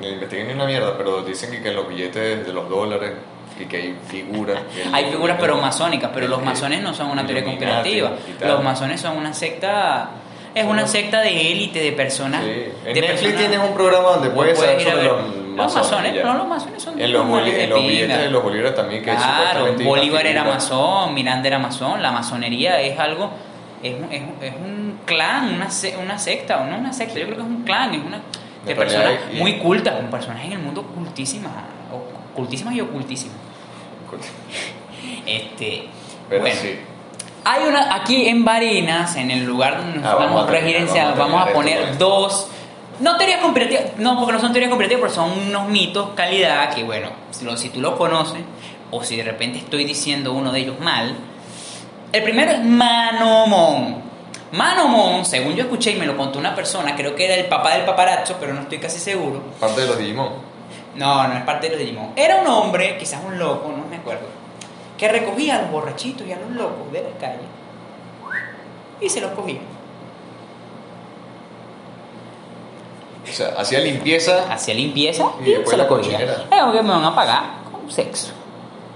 no 0.00 0.06
investigué 0.08 0.44
ni 0.44 0.52
una 0.54 0.66
mierda, 0.66 0.96
pero 0.98 1.22
dicen 1.22 1.50
que, 1.50 1.62
que 1.62 1.68
en 1.68 1.76
los 1.76 1.88
billetes 1.88 2.44
de 2.46 2.52
los 2.52 2.68
dólares 2.68 3.12
y 3.60 3.64
que 3.66 3.76
hay 3.76 3.96
figuras. 4.08 4.58
que 4.74 4.84
Hay 4.92 5.04
figuras 5.10 5.36
pero 5.38 5.56
masónicas, 5.58 6.10
pero 6.12 6.26
los 6.28 6.42
masones 6.42 6.82
no 6.82 6.92
son 6.94 7.10
una 7.10 7.24
teoría 7.24 7.44
conspirativa. 7.44 8.12
Los 8.40 8.64
masones 8.64 9.00
son 9.00 9.16
una 9.16 9.32
secta, 9.34 10.10
es 10.54 10.64
una 10.64 10.86
secta 10.86 11.20
de 11.20 11.52
élite 11.52 11.78
de 11.80 11.92
personas. 11.92 12.42
Sí. 12.42 12.50
En 12.86 12.94
de 12.94 13.00
Netflix 13.02 13.20
personas- 13.20 13.38
tienes 13.48 13.68
un 13.68 13.74
programa 13.74 14.08
donde 14.10 14.30
puedes 14.30 14.58
saber 14.58 14.80
ir 14.80 14.88
a 14.88 14.94
ver. 14.94 15.04
los 15.04 15.36
Los 15.56 15.74
masones, 15.74 16.14
ya. 16.14 16.22
no, 16.24 16.34
los 16.38 16.46
masones 16.48 16.82
son 16.82 16.98
En 17.00 17.12
los, 17.12 17.26
boli- 17.26 17.52
de 17.52 17.64
en 17.64 17.70
los 17.70 17.82
billetes 17.82 18.18
de 18.18 18.30
los 18.30 18.42
bolívares 18.42 18.74
también 18.74 19.02
que 19.04 19.10
Claro, 19.14 19.66
Bolívar 19.84 20.26
era 20.26 20.42
masón, 20.42 21.12
Miranda 21.14 21.46
era 21.48 21.58
masón, 21.58 22.00
la 22.02 22.10
masonería 22.12 22.80
es 22.80 22.98
algo, 22.98 23.30
es 23.82 23.94
un, 23.94 24.12
es 24.12 24.22
es 24.42 24.54
un 24.54 24.98
clan, 25.06 25.54
una, 25.54 25.68
una 26.02 26.18
secta, 26.18 26.58
o 26.60 26.66
no 26.66 26.76
una 26.78 26.92
secta, 26.92 27.18
yo 27.18 27.24
creo 27.26 27.36
que 27.36 27.42
es 27.42 27.48
un 27.48 27.62
clan, 27.62 27.94
es 27.94 28.04
una 28.04 28.20
de 28.66 28.74
personas 28.76 29.12
y- 29.32 29.38
muy 29.38 29.58
cultas, 29.58 29.94
con 29.96 30.06
personas 30.10 30.44
en 30.44 30.52
el 30.52 30.58
mundo 30.58 30.82
cultísimas, 30.82 31.52
cultísimas 32.34 32.74
y 32.74 32.80
ocultísimas. 32.82 33.36
Este, 35.26 35.84
Pero 36.28 36.40
bueno, 36.42 36.56
sí. 36.60 36.76
hay 37.44 37.68
una, 37.68 37.94
aquí 37.94 38.28
en 38.28 38.44
Barinas, 38.44 39.16
en 39.16 39.30
el 39.30 39.44
lugar 39.44 39.78
donde 39.78 39.98
nos 39.98 40.06
Ah, 40.06 40.14
vamos 40.16 40.48
residenciar, 40.48 41.16
vamos 41.16 41.46
a 41.46 41.52
poner 41.52 41.78
esto, 41.80 41.98
dos, 41.98 42.48
no 43.00 43.16
teorías 43.16 43.40
conspirativas, 43.40 43.84
no, 43.98 44.18
porque 44.18 44.32
no 44.34 44.40
son 44.40 44.52
teorías 44.52 44.70
conspirativas, 44.70 45.10
pero 45.12 45.14
son 45.28 45.48
unos 45.48 45.68
mitos 45.68 46.10
calidad 46.14 46.74
que, 46.74 46.82
bueno, 46.84 47.08
si, 47.30 47.44
lo- 47.44 47.56
si 47.56 47.70
tú 47.70 47.80
los 47.80 47.94
conoces, 47.94 48.40
o 48.90 49.02
si 49.04 49.16
de 49.16 49.22
repente 49.22 49.58
estoy 49.58 49.84
diciendo 49.84 50.32
uno 50.32 50.52
de 50.52 50.60
ellos 50.60 50.80
mal. 50.80 51.14
El 52.12 52.22
primero 52.22 52.50
es 52.50 52.64
Manomón. 52.64 54.02
Manomón, 54.52 55.24
según 55.24 55.54
yo 55.54 55.62
escuché 55.62 55.92
y 55.92 55.96
me 55.96 56.06
lo 56.06 56.16
contó 56.16 56.38
una 56.38 56.54
persona, 56.54 56.96
creo 56.96 57.14
que 57.14 57.24
era 57.24 57.36
el 57.36 57.46
papá 57.46 57.74
del 57.74 57.84
paparazzo, 57.84 58.36
pero 58.40 58.52
no 58.52 58.62
estoy 58.62 58.78
casi 58.78 58.98
seguro. 58.98 59.42
Parte 59.60 59.82
de 59.82 59.86
los 59.86 59.98
Digimon. 59.98 60.32
No, 60.96 61.28
no 61.28 61.34
es 61.34 61.44
parte 61.44 61.68
de 61.68 61.76
los 61.76 61.80
Digimon. 61.80 62.12
Era 62.16 62.40
un 62.40 62.48
hombre, 62.48 62.96
quizás 62.98 63.20
un 63.24 63.38
loco, 63.38 63.72
no 63.76 63.84
me 63.88 63.96
acuerdo, 63.96 64.26
que 64.98 65.08
recogía 65.08 65.56
a 65.56 65.62
los 65.62 65.70
borrachitos 65.70 66.26
y 66.26 66.32
a 66.32 66.38
los 66.38 66.50
locos 66.50 66.92
de 66.92 67.02
la 67.02 67.18
calle 67.20 67.60
y 69.00 69.08
se 69.08 69.20
los 69.20 69.30
cogía. 69.32 69.60
O 73.28 73.32
sea, 73.32 73.48
hacía 73.58 73.80
limpieza. 73.80 74.52
Hacía 74.52 74.74
limpieza 74.74 75.24
Y 75.40 75.48
y, 75.48 75.50
después 75.52 75.70
se 75.70 75.76
la 75.76 75.84
los 75.84 75.98
cogía. 75.98 76.20
Es 76.20 76.60
algo 76.60 76.72
que 76.72 76.82
me 76.82 76.90
van 76.90 77.04
a 77.04 77.14
pagar 77.14 77.42
con 77.70 77.90
sexo. 77.90 78.32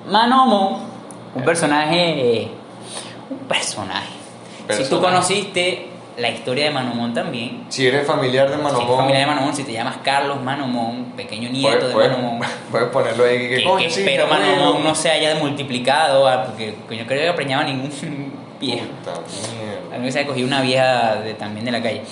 Manomo, 0.08 0.80
un 1.34 1.44
personaje. 1.44 2.50
Personaje. 3.48 4.08
Si 4.70 4.84
tú 4.88 5.00
conociste 5.00 5.88
la 6.16 6.30
historia 6.30 6.66
de 6.66 6.70
Manomón 6.70 7.12
también, 7.12 7.64
Si 7.68 7.86
eres 7.86 8.06
familiar 8.06 8.48
de 8.48 8.56
si 8.56 8.62
Manomón, 8.62 8.84
eres 8.86 8.96
familia 8.96 9.20
de 9.20 9.26
Manomón, 9.26 9.56
si 9.56 9.64
te 9.64 9.72
llamas 9.72 9.96
Carlos 10.04 10.40
Manomón, 10.42 11.12
pequeño 11.16 11.50
nieto 11.50 11.68
puedes, 11.70 11.88
de 11.88 11.92
puedes- 11.92 12.10
Manomón. 12.12 12.40
puedes 12.70 12.88
ponerlo 12.88 13.24
ahí. 13.24 13.38
Que, 13.48 13.56
que, 13.56 13.64
coño, 13.64 13.78
que 13.78 13.90
sí, 13.90 14.00
espero 14.00 14.26
mi 14.26 14.32
abuelo. 14.32 14.56
Manomón 14.56 14.84
no 14.84 14.94
se 14.94 15.10
haya 15.10 15.34
multiplicado, 15.36 16.26
ah, 16.28 16.44
porque 16.46 16.74
yo 16.96 17.06
creo 17.06 17.32
que 17.32 17.36
preñaba 17.36 17.64
ningún 17.64 17.90
viejo. 18.60 18.86
A 19.94 19.98
mí 19.98 20.10
se 20.12 20.20
ha 20.20 20.26
cogido 20.26 20.46
una 20.46 20.60
vieja 20.62 21.16
de- 21.16 21.34
también 21.34 21.64
de 21.66 21.72
la 21.72 21.82
calle. 21.82 22.02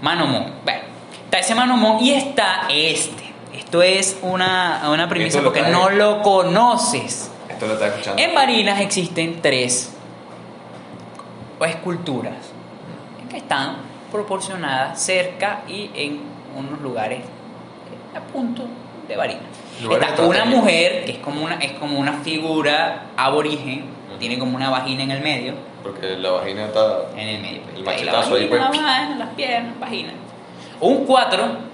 Manomón. 0.00 0.52
Bueno, 0.64 0.80
está 1.24 1.38
ese 1.38 1.54
Manomón 1.54 2.02
y 2.04 2.12
está 2.14 2.62
este. 2.68 3.22
Esto 3.56 3.82
es 3.82 4.18
una, 4.22 4.82
una 4.90 5.06
lo 5.06 5.42
porque 5.42 5.62
no 5.62 5.88
lo 5.90 6.20
conoces. 6.22 7.30
Esto 7.48 7.66
lo 7.66 7.74
está 7.74 7.86
escuchando. 7.88 8.20
En 8.22 8.34
Barinas 8.34 8.80
existen 8.80 9.40
tres 9.40 9.91
esculturas 11.70 12.34
que 13.30 13.38
están 13.38 13.76
proporcionadas 14.10 15.00
cerca 15.00 15.62
y 15.66 15.90
en 15.94 16.20
unos 16.56 16.80
lugares 16.80 17.20
eh, 17.20 18.16
a 18.18 18.20
punto 18.20 18.64
de. 19.08 19.14
Lugares 19.82 20.10
Está 20.10 20.22
una 20.22 20.44
mujer 20.44 21.04
que 21.04 21.12
es 21.12 21.18
como 21.18 21.44
una, 21.44 21.54
es 21.56 21.72
como 21.72 21.98
una 21.98 22.12
figura 22.18 23.06
aborigen, 23.16 23.86
tiene 24.18 24.38
como 24.38 24.56
una 24.56 24.70
vagina 24.70 25.02
en 25.02 25.10
el 25.10 25.22
medio. 25.22 25.54
Porque 25.82 26.16
la 26.16 26.30
vagina 26.30 26.66
está. 26.66 27.10
En 27.16 27.28
el 27.28 27.42
medio. 27.42 27.60
pues, 27.62 27.76
El 27.78 27.84
machetazo 27.84 28.34
ahí, 28.36 28.46
vagina, 28.46 28.68
pues. 28.68 28.82
mano, 28.82 29.14
las 29.16 29.28
piernas, 29.30 29.80
vagina. 29.80 30.12
Un 30.80 31.04
4. 31.04 31.72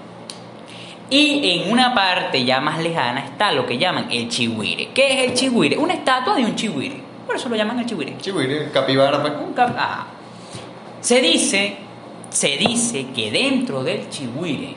Y 1.11 1.51
en 1.51 1.71
una 1.71 1.93
parte 1.93 2.43
ya 2.43 2.59
más 2.59 2.79
lejana 2.79 3.21
está 3.21 3.51
lo 3.51 3.65
que 3.65 3.77
llaman 3.77 4.07
el 4.11 4.29
chihuire. 4.29 4.89
¿Qué 4.93 5.13
es 5.13 5.29
el 5.29 5.33
chihuire? 5.35 5.77
Una 5.77 5.93
estatua 5.93 6.35
de 6.35 6.45
un 6.45 6.55
chihuire. 6.55 7.08
Por 7.29 7.35
eso 7.35 7.47
lo 7.47 7.55
llaman 7.55 7.77
el 7.77 7.85
chihuire. 7.85 8.17
Chihuire, 8.17 8.71
capibara, 8.71 9.21
pues. 9.21 9.33
Un 9.45 9.53
cap- 9.53 9.75
ah. 9.77 10.07
Se 10.99 11.21
dice, 11.21 11.77
se 12.31 12.57
dice 12.57 13.05
que 13.15 13.29
dentro 13.29 13.83
del 13.83 14.09
chihuire, 14.09 14.73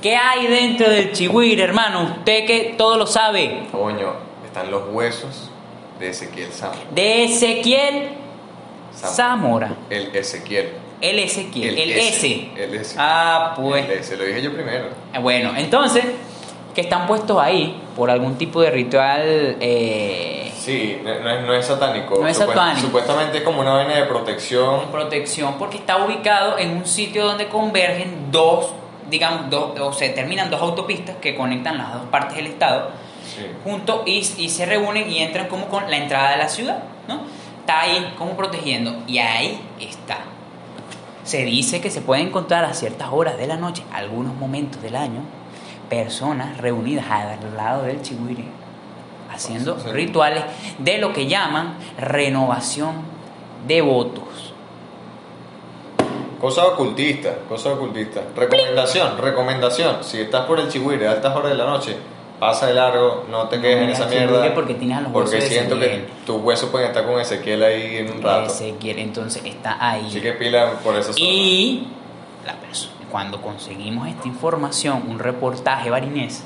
¿qué 0.00 0.14
hay 0.16 0.46
dentro 0.46 0.88
del 0.88 1.10
chihuire, 1.10 1.64
hermano? 1.64 2.04
Usted 2.18 2.46
que 2.46 2.74
todo 2.78 2.96
lo 2.96 3.08
sabe. 3.08 3.66
Coño, 3.72 4.12
están 4.46 4.70
los 4.70 4.84
huesos 4.92 5.50
de 5.98 6.10
Ezequiel 6.10 6.52
Zamora. 6.52 6.78
De 6.94 7.24
Ezequiel 7.24 8.08
Zamora. 8.94 9.74
El 9.90 10.14
Ezequiel. 10.14 10.68
El 11.00 11.18
Ezequiel, 11.18 11.76
el, 11.78 11.90
S. 11.92 12.08
S. 12.26 12.50
El 12.56 12.74
S. 12.74 12.94
Ah, 12.98 13.54
pues. 13.56 13.84
El 13.84 13.98
S, 13.98 14.16
lo 14.16 14.24
dije 14.24 14.42
yo 14.42 14.52
primero. 14.52 14.86
Bueno, 15.20 15.52
entonces, 15.56 16.04
que 16.74 16.80
están 16.82 17.06
puestos 17.08 17.36
ahí 17.40 17.80
por 17.96 18.10
algún 18.10 18.36
tipo 18.36 18.60
de 18.62 18.70
ritual. 18.70 19.56
eh, 19.60 20.37
Sí, 20.68 21.00
no, 21.02 21.20
no 21.20 21.30
es, 21.30 21.46
no 21.46 21.54
es 21.54 21.66
satánico. 21.66 22.18
No 22.20 22.28
es 22.28 22.38
Supuest- 22.38 22.46
satánico. 22.48 22.80
Supuestamente 22.86 23.38
es 23.38 23.42
como 23.44 23.60
una 23.60 23.72
vaina 23.74 23.94
de 23.94 24.04
protección. 24.04 24.86
protección 24.92 25.54
porque 25.58 25.78
está 25.78 26.04
ubicado 26.04 26.58
en 26.58 26.76
un 26.76 26.86
sitio 26.86 27.24
donde 27.26 27.48
convergen 27.48 28.30
dos, 28.30 28.70
digamos, 29.10 29.48
dos, 29.50 29.78
o 29.80 29.92
se 29.92 30.10
terminan 30.10 30.50
dos 30.50 30.60
autopistas 30.60 31.16
que 31.16 31.34
conectan 31.34 31.78
las 31.78 31.94
dos 31.94 32.02
partes 32.10 32.36
del 32.36 32.46
estado 32.48 32.90
Sí. 33.34 33.46
juntos 33.64 34.02
y, 34.06 34.18
y 34.38 34.48
se 34.48 34.66
reúnen 34.66 35.10
y 35.10 35.18
entran 35.18 35.48
como 35.48 35.66
con 35.66 35.88
la 35.90 35.96
entrada 35.96 36.30
de 36.32 36.38
la 36.38 36.48
ciudad, 36.48 36.82
¿no? 37.06 37.20
Está 37.60 37.80
ahí 37.82 38.14
como 38.18 38.32
protegiendo 38.36 38.94
y 39.06 39.18
ahí 39.18 39.60
está. 39.80 40.18
Se 41.24 41.44
dice 41.44 41.80
que 41.82 41.90
se 41.90 42.00
puede 42.00 42.22
encontrar 42.22 42.64
a 42.64 42.72
ciertas 42.72 43.08
horas 43.12 43.36
de 43.36 43.46
la 43.46 43.56
noche, 43.56 43.82
algunos 43.92 44.34
momentos 44.34 44.80
del 44.82 44.96
año, 44.96 45.20
personas 45.90 46.56
reunidas 46.58 47.04
al 47.10 47.56
lado 47.56 47.82
del 47.82 48.00
chihuire 48.02 48.44
haciendo 49.30 49.76
rituales 49.92 50.44
de 50.78 50.98
lo 50.98 51.12
que 51.12 51.26
llaman 51.26 51.74
renovación 51.98 52.94
de 53.66 53.80
votos. 53.80 54.54
Cosa 56.40 56.66
ocultista, 56.66 57.34
cosa 57.48 57.72
ocultista. 57.72 58.22
Recomendación, 58.36 59.18
recomendación. 59.18 60.04
Si 60.04 60.20
estás 60.20 60.46
por 60.46 60.60
el 60.60 60.68
Chihuire 60.68 61.08
a 61.08 61.12
altas 61.12 61.34
horas 61.34 61.50
de 61.50 61.58
la 61.58 61.66
noche, 61.66 61.96
pasa 62.38 62.66
de 62.66 62.74
largo, 62.74 63.24
no 63.28 63.48
te 63.48 63.60
quedes 63.60 63.82
en 63.82 63.90
esa 63.90 64.06
mierda. 64.06 64.54
porque 64.54 64.74
tienes 64.74 64.98
a 64.98 65.00
los 65.00 65.12
Porque 65.12 65.30
huesos 65.30 65.50
de 65.50 65.56
siento 65.56 65.80
que 65.80 66.08
tus 66.24 66.40
huesos 66.40 66.70
pueden 66.70 66.88
estar 66.88 67.04
con 67.04 67.20
Ezequiel 67.20 67.62
ahí 67.64 67.96
en 67.96 68.12
un 68.12 68.22
rato. 68.22 68.46
Ezequiel, 68.46 68.98
entonces 69.00 69.44
está 69.44 69.76
ahí. 69.80 70.06
Así 70.06 70.20
que 70.20 70.32
pila 70.32 70.74
por 70.84 71.02
zona. 71.02 71.18
Y 71.18 71.88
la 72.46 72.54
persona, 72.54 72.94
cuando 73.10 73.42
conseguimos 73.42 74.06
esta 74.06 74.28
información, 74.28 75.02
un 75.08 75.18
reportaje 75.18 75.90
barinés, 75.90 76.44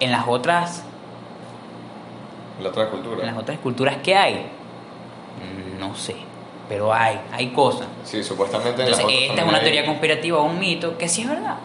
en 0.00 0.10
las 0.12 0.26
otras, 0.28 0.82
La 2.62 2.68
otra 2.70 2.84
en 2.84 2.88
cultura. 2.90 3.24
las 3.26 3.36
otras 3.36 3.58
culturas 3.58 3.96
que 4.02 4.14
hay, 4.16 4.46
no 5.78 5.94
sé, 5.94 6.16
pero 6.68 6.92
hay, 6.92 7.20
hay 7.32 7.48
cosas. 7.48 7.86
Sí, 8.04 8.22
supuestamente 8.24 8.82
en 8.82 8.88
Entonces, 8.88 9.06
esta 9.30 9.42
es 9.42 9.48
una 9.48 9.58
hay- 9.58 9.62
teoría 9.64 9.84
conspirativa 9.86 10.38
o 10.38 10.44
un 10.44 10.58
mito 10.58 10.96
que 10.98 11.08
sí 11.08 11.22
es 11.22 11.28
verdad. 11.28 11.56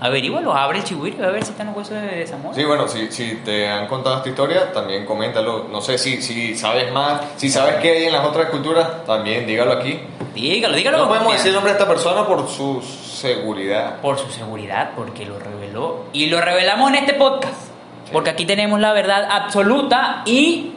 Averígualo, 0.00 0.52
abre 0.52 0.78
el 0.78 0.84
chihuire 0.84 1.24
a 1.24 1.30
ver 1.30 1.44
si 1.44 1.52
están 1.52 1.68
los 1.68 1.76
huesos 1.76 1.94
de, 2.02 2.26
Zamora. 2.26 2.56
Sí, 2.56 2.64
bueno, 2.64 2.88
si, 2.88 3.12
si 3.12 3.36
te 3.44 3.68
han 3.68 3.86
contado 3.86 4.16
esta 4.16 4.28
historia, 4.30 4.72
también 4.72 5.06
coméntalo. 5.06 5.68
No 5.70 5.80
sé 5.80 5.96
si, 5.96 6.20
si 6.20 6.56
sabes 6.56 6.92
más, 6.92 7.20
si 7.36 7.48
sabes 7.48 7.76
qué 7.76 7.90
hay 7.92 8.04
en 8.06 8.12
las 8.12 8.26
otras 8.26 8.50
culturas, 8.50 9.04
también 9.04 9.46
dígalo 9.46 9.70
aquí. 9.72 10.00
Dígalo, 10.34 10.74
dígalo. 10.76 10.98
No 10.98 11.08
podemos 11.08 11.32
decir 11.34 11.48
el 11.50 11.54
nombre 11.54 11.72
de 11.72 11.78
esta 11.78 11.88
persona 11.88 12.26
por 12.26 12.48
su 12.48 12.82
seguridad. 13.22 14.00
Por 14.00 14.18
su 14.18 14.28
seguridad, 14.30 14.90
porque 14.96 15.24
lo 15.24 15.38
reveló. 15.38 16.04
Y 16.12 16.26
lo 16.26 16.40
revelamos 16.40 16.90
en 16.90 16.96
este 16.96 17.14
podcast. 17.14 17.70
Porque 18.12 18.30
aquí 18.30 18.44
tenemos 18.44 18.78
la 18.80 18.92
verdad 18.92 19.26
absoluta 19.30 20.22
y 20.26 20.72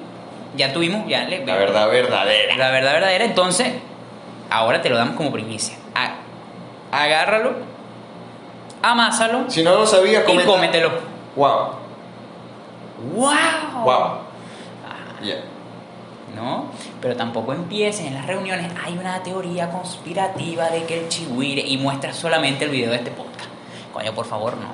ya 0.56 0.72
tuvimos, 0.72 1.06
ya 1.08 1.26
le- 1.26 1.46
La 1.46 1.56
verdad 1.56 1.90
verdadera. 1.90 2.56
La 2.56 2.72
verdad 2.72 2.94
verdadera, 2.94 3.26
entonces, 3.26 3.74
ahora 4.50 4.82
te 4.82 4.90
lo 4.90 4.96
damos 4.98 5.16
como 5.18 5.32
primicia. 5.34 5.76
Agárralo, 6.92 7.56
amásalo 8.82 9.50
Si 9.50 9.64
no 9.64 9.72
lo 9.76 9.86
sabías, 9.86 10.24
y 10.24 10.26
comenta. 10.28 10.50
cómetelo. 10.52 10.92
Wow, 11.36 11.72
¡Wow! 13.14 13.34
wow. 13.84 14.10
Ya. 15.22 15.36
¿No? 16.36 16.66
Pero 17.02 17.16
tampoco 17.16 17.54
empieces 17.54 18.06
en 18.06 18.14
las 18.14 18.26
reuniones. 18.28 18.72
Hay 18.86 18.98
una 18.98 19.24
teoría 19.24 19.70
conspirativa 19.70 20.70
de 20.70 20.84
que 20.84 21.00
el 21.02 21.08
chihuire 21.10 21.62
y 21.66 21.78
muestras 21.78 22.16
solamente 22.16 22.66
el 22.66 22.72
video 22.72 22.92
de 22.92 22.98
este 22.98 23.12
podcast. 23.12 23.50
Coño, 23.94 24.14
por 24.14 24.26
favor, 24.26 24.58
no. 24.58 24.68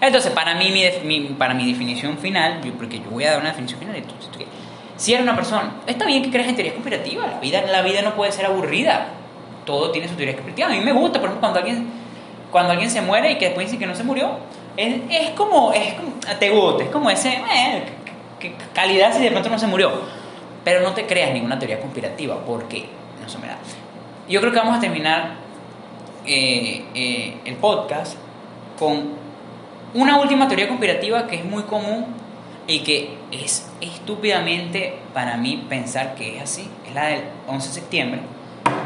Entonces, 0.00 0.30
para 0.32 0.54
mí, 0.54 0.70
mi, 0.70 0.84
mi- 1.04 1.28
para 1.34 1.52
mi 1.52 1.66
definición 1.70 2.16
final, 2.18 2.60
porque 2.78 3.00
yo 3.00 3.10
voy 3.10 3.24
a 3.24 3.32
dar 3.32 3.40
una 3.40 3.48
definición 3.50 3.80
final, 3.80 3.96
si 4.96 5.12
eres 5.12 5.22
una 5.24 5.36
persona, 5.36 5.74
está 5.86 6.06
bien 6.06 6.22
que 6.22 6.30
creas 6.30 6.48
en 6.48 6.54
teorías 6.56 6.74
conspirativas, 6.74 7.30
la 7.30 7.38
vida, 7.40 7.62
la 7.70 7.82
vida 7.82 8.02
no 8.02 8.14
puede 8.14 8.32
ser 8.32 8.46
aburrida, 8.46 9.08
todo 9.64 9.90
tiene 9.90 10.08
su 10.08 10.14
teoría 10.14 10.34
conspirativa. 10.34 10.68
A 10.68 10.70
mí 10.70 10.80
me 10.80 10.92
gusta, 10.92 11.20
por 11.20 11.28
ejemplo, 11.28 11.40
cuando 11.40 11.58
alguien, 11.60 11.88
cuando 12.50 12.72
alguien 12.72 12.90
se 12.90 13.00
muere 13.00 13.32
y 13.32 13.38
que 13.38 13.46
después 13.46 13.66
dicen 13.66 13.78
que 13.78 13.86
no 13.86 13.94
se 13.94 14.02
murió, 14.02 14.30
es, 14.76 14.96
es 15.10 15.30
como, 15.30 15.72
es 15.72 15.94
te 16.40 16.50
gusta, 16.50 16.84
es 16.84 16.90
como 16.90 17.10
ese, 17.10 17.30
eh, 17.30 17.82
calidad 18.74 19.12
si 19.16 19.22
de 19.22 19.30
pronto 19.30 19.48
no 19.50 19.58
se 19.58 19.66
murió. 19.66 19.92
Pero 20.68 20.82
no 20.82 20.92
te 20.92 21.06
creas 21.06 21.32
ninguna 21.32 21.58
teoría 21.58 21.80
conspirativa, 21.80 22.44
porque 22.44 22.84
no 23.22 23.26
se 23.26 23.38
me 23.38 23.46
da. 23.46 23.56
Yo 24.28 24.38
creo 24.38 24.52
que 24.52 24.58
vamos 24.58 24.76
a 24.76 24.80
terminar 24.80 25.36
eh, 26.26 26.84
eh, 26.94 27.38
el 27.46 27.54
podcast 27.54 28.16
con 28.78 29.12
una 29.94 30.20
última 30.20 30.46
teoría 30.46 30.68
conspirativa 30.68 31.26
que 31.26 31.36
es 31.36 31.44
muy 31.46 31.62
común 31.62 32.04
y 32.66 32.80
que 32.80 33.16
es 33.32 33.66
estúpidamente 33.80 34.98
para 35.14 35.38
mí 35.38 35.64
pensar 35.70 36.14
que 36.14 36.36
es 36.36 36.42
así. 36.42 36.68
Es 36.86 36.94
la 36.94 37.06
del 37.06 37.22
11 37.46 37.66
de 37.68 37.74
septiembre, 37.74 38.20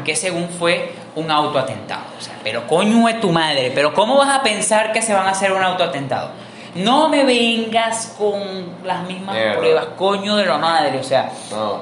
que 0.05 0.15
según 0.15 0.47
fue 0.47 0.93
un 1.15 1.29
autoatentado. 1.29 2.05
O 2.17 2.21
sea, 2.21 2.39
pero 2.45 2.65
coño 2.65 3.07
de 3.07 3.15
tu 3.15 3.29
madre, 3.29 3.73
pero 3.75 3.93
¿cómo 3.93 4.15
vas 4.15 4.29
a 4.29 4.41
pensar 4.41 4.93
que 4.93 5.01
se 5.01 5.13
van 5.13 5.27
a 5.27 5.31
hacer 5.31 5.51
un 5.51 5.61
autoatentado? 5.61 6.31
No 6.75 7.07
me 7.09 7.23
vengas 7.23 8.15
con 8.17 8.41
las 8.83 9.07
mismas 9.07 9.35
Mierda. 9.35 9.57
pruebas, 9.59 9.85
coño 9.97 10.35
de 10.35 10.45
la 10.45 10.57
madre, 10.57 10.97
o 10.99 11.03
sea, 11.03 11.31
No. 11.51 11.81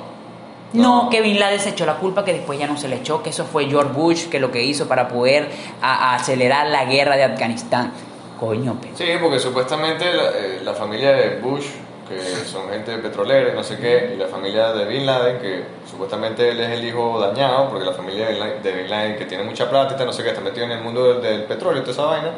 no, 0.74 1.10
que 1.10 1.22
Bin 1.22 1.40
Laden 1.40 1.60
se 1.60 1.70
echó 1.70 1.86
la 1.86 1.96
culpa, 1.96 2.26
que 2.26 2.34
después 2.34 2.60
ya 2.60 2.68
no 2.68 2.76
se 2.78 2.88
le 2.90 2.98
echó, 2.98 3.24
que 3.24 3.30
eso 3.30 3.46
fue 3.46 3.66
George 3.68 3.94
Bush 3.94 4.28
que 4.28 4.40
lo 4.40 4.52
que 4.52 4.62
hizo 4.64 4.88
para 4.88 5.08
poder 5.08 5.50
a- 5.82 6.12
a 6.12 6.16
acelerar 6.16 6.68
la 6.68 6.86
guerra 6.86 7.16
de 7.16 7.24
Afganistán. 7.24 7.92
coño, 8.40 8.76
pero. 8.82 8.98
Sí, 8.98 9.06
porque 9.22 9.38
supuestamente 9.40 10.12
la, 10.12 10.24
eh, 10.32 10.62
la 10.64 10.74
familia 10.74 11.12
de 11.12 11.40
Bush, 11.42 11.68
que 12.10 12.20
son 12.46 12.68
gente 12.72 12.98
petrolera 12.98 13.52
y 13.52 13.56
no 13.56 13.64
sé 13.64 13.78
qué, 13.78 14.14
y 14.16 14.18
la 14.18 14.26
familia 14.26 14.74
de 14.74 14.86
Bin 14.86 15.06
Laden, 15.06 15.38
que 15.40 15.64
supuestamente 15.88 16.50
él 16.50 16.60
es 16.60 16.72
el 16.72 16.84
hijo 16.84 17.20
dañado, 17.20 17.70
porque 17.70 17.86
la 17.86 17.94
familia 17.94 18.30
de 18.30 18.72
Bin 18.74 18.90
Laden, 18.90 19.16
que 19.16 19.26
tiene 19.26 19.44
mucha 19.44 19.70
plata 19.70 19.96
y 20.02 20.06
no 20.06 20.12
sé 20.12 20.24
qué, 20.24 20.30
está 20.30 20.42
metido 20.42 20.66
en 20.66 20.72
el 20.72 20.82
mundo 20.82 21.04
del, 21.14 21.22
del 21.22 21.44
petróleo 21.44 21.82
y 21.82 21.86
toda 21.86 21.94
esa 21.94 22.04
vaina, 22.06 22.32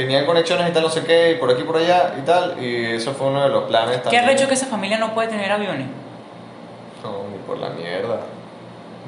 tenían 0.00 0.26
conexiones 0.26 0.68
y 0.68 0.72
tal, 0.72 0.82
no 0.82 0.90
sé 0.90 1.02
qué, 1.04 1.32
y 1.32 1.34
por 1.36 1.50
aquí 1.50 1.62
y 1.62 1.64
por 1.64 1.76
allá 1.76 2.14
y 2.18 2.22
tal, 2.22 2.62
y 2.62 2.86
eso 2.96 3.12
fue 3.14 3.26
uno 3.28 3.42
de 3.42 3.48
los 3.48 3.64
planes 3.64 3.96
¿Qué 3.96 4.02
también. 4.02 4.24
arrecho 4.24 4.46
que 4.48 4.54
esa 4.54 4.66
familia 4.66 4.98
no 4.98 5.14
puede 5.14 5.28
tener 5.28 5.50
aviones? 5.50 5.86
No, 7.02 7.24
ni 7.30 7.38
por 7.46 7.58
la 7.58 7.70
mierda. 7.70 8.20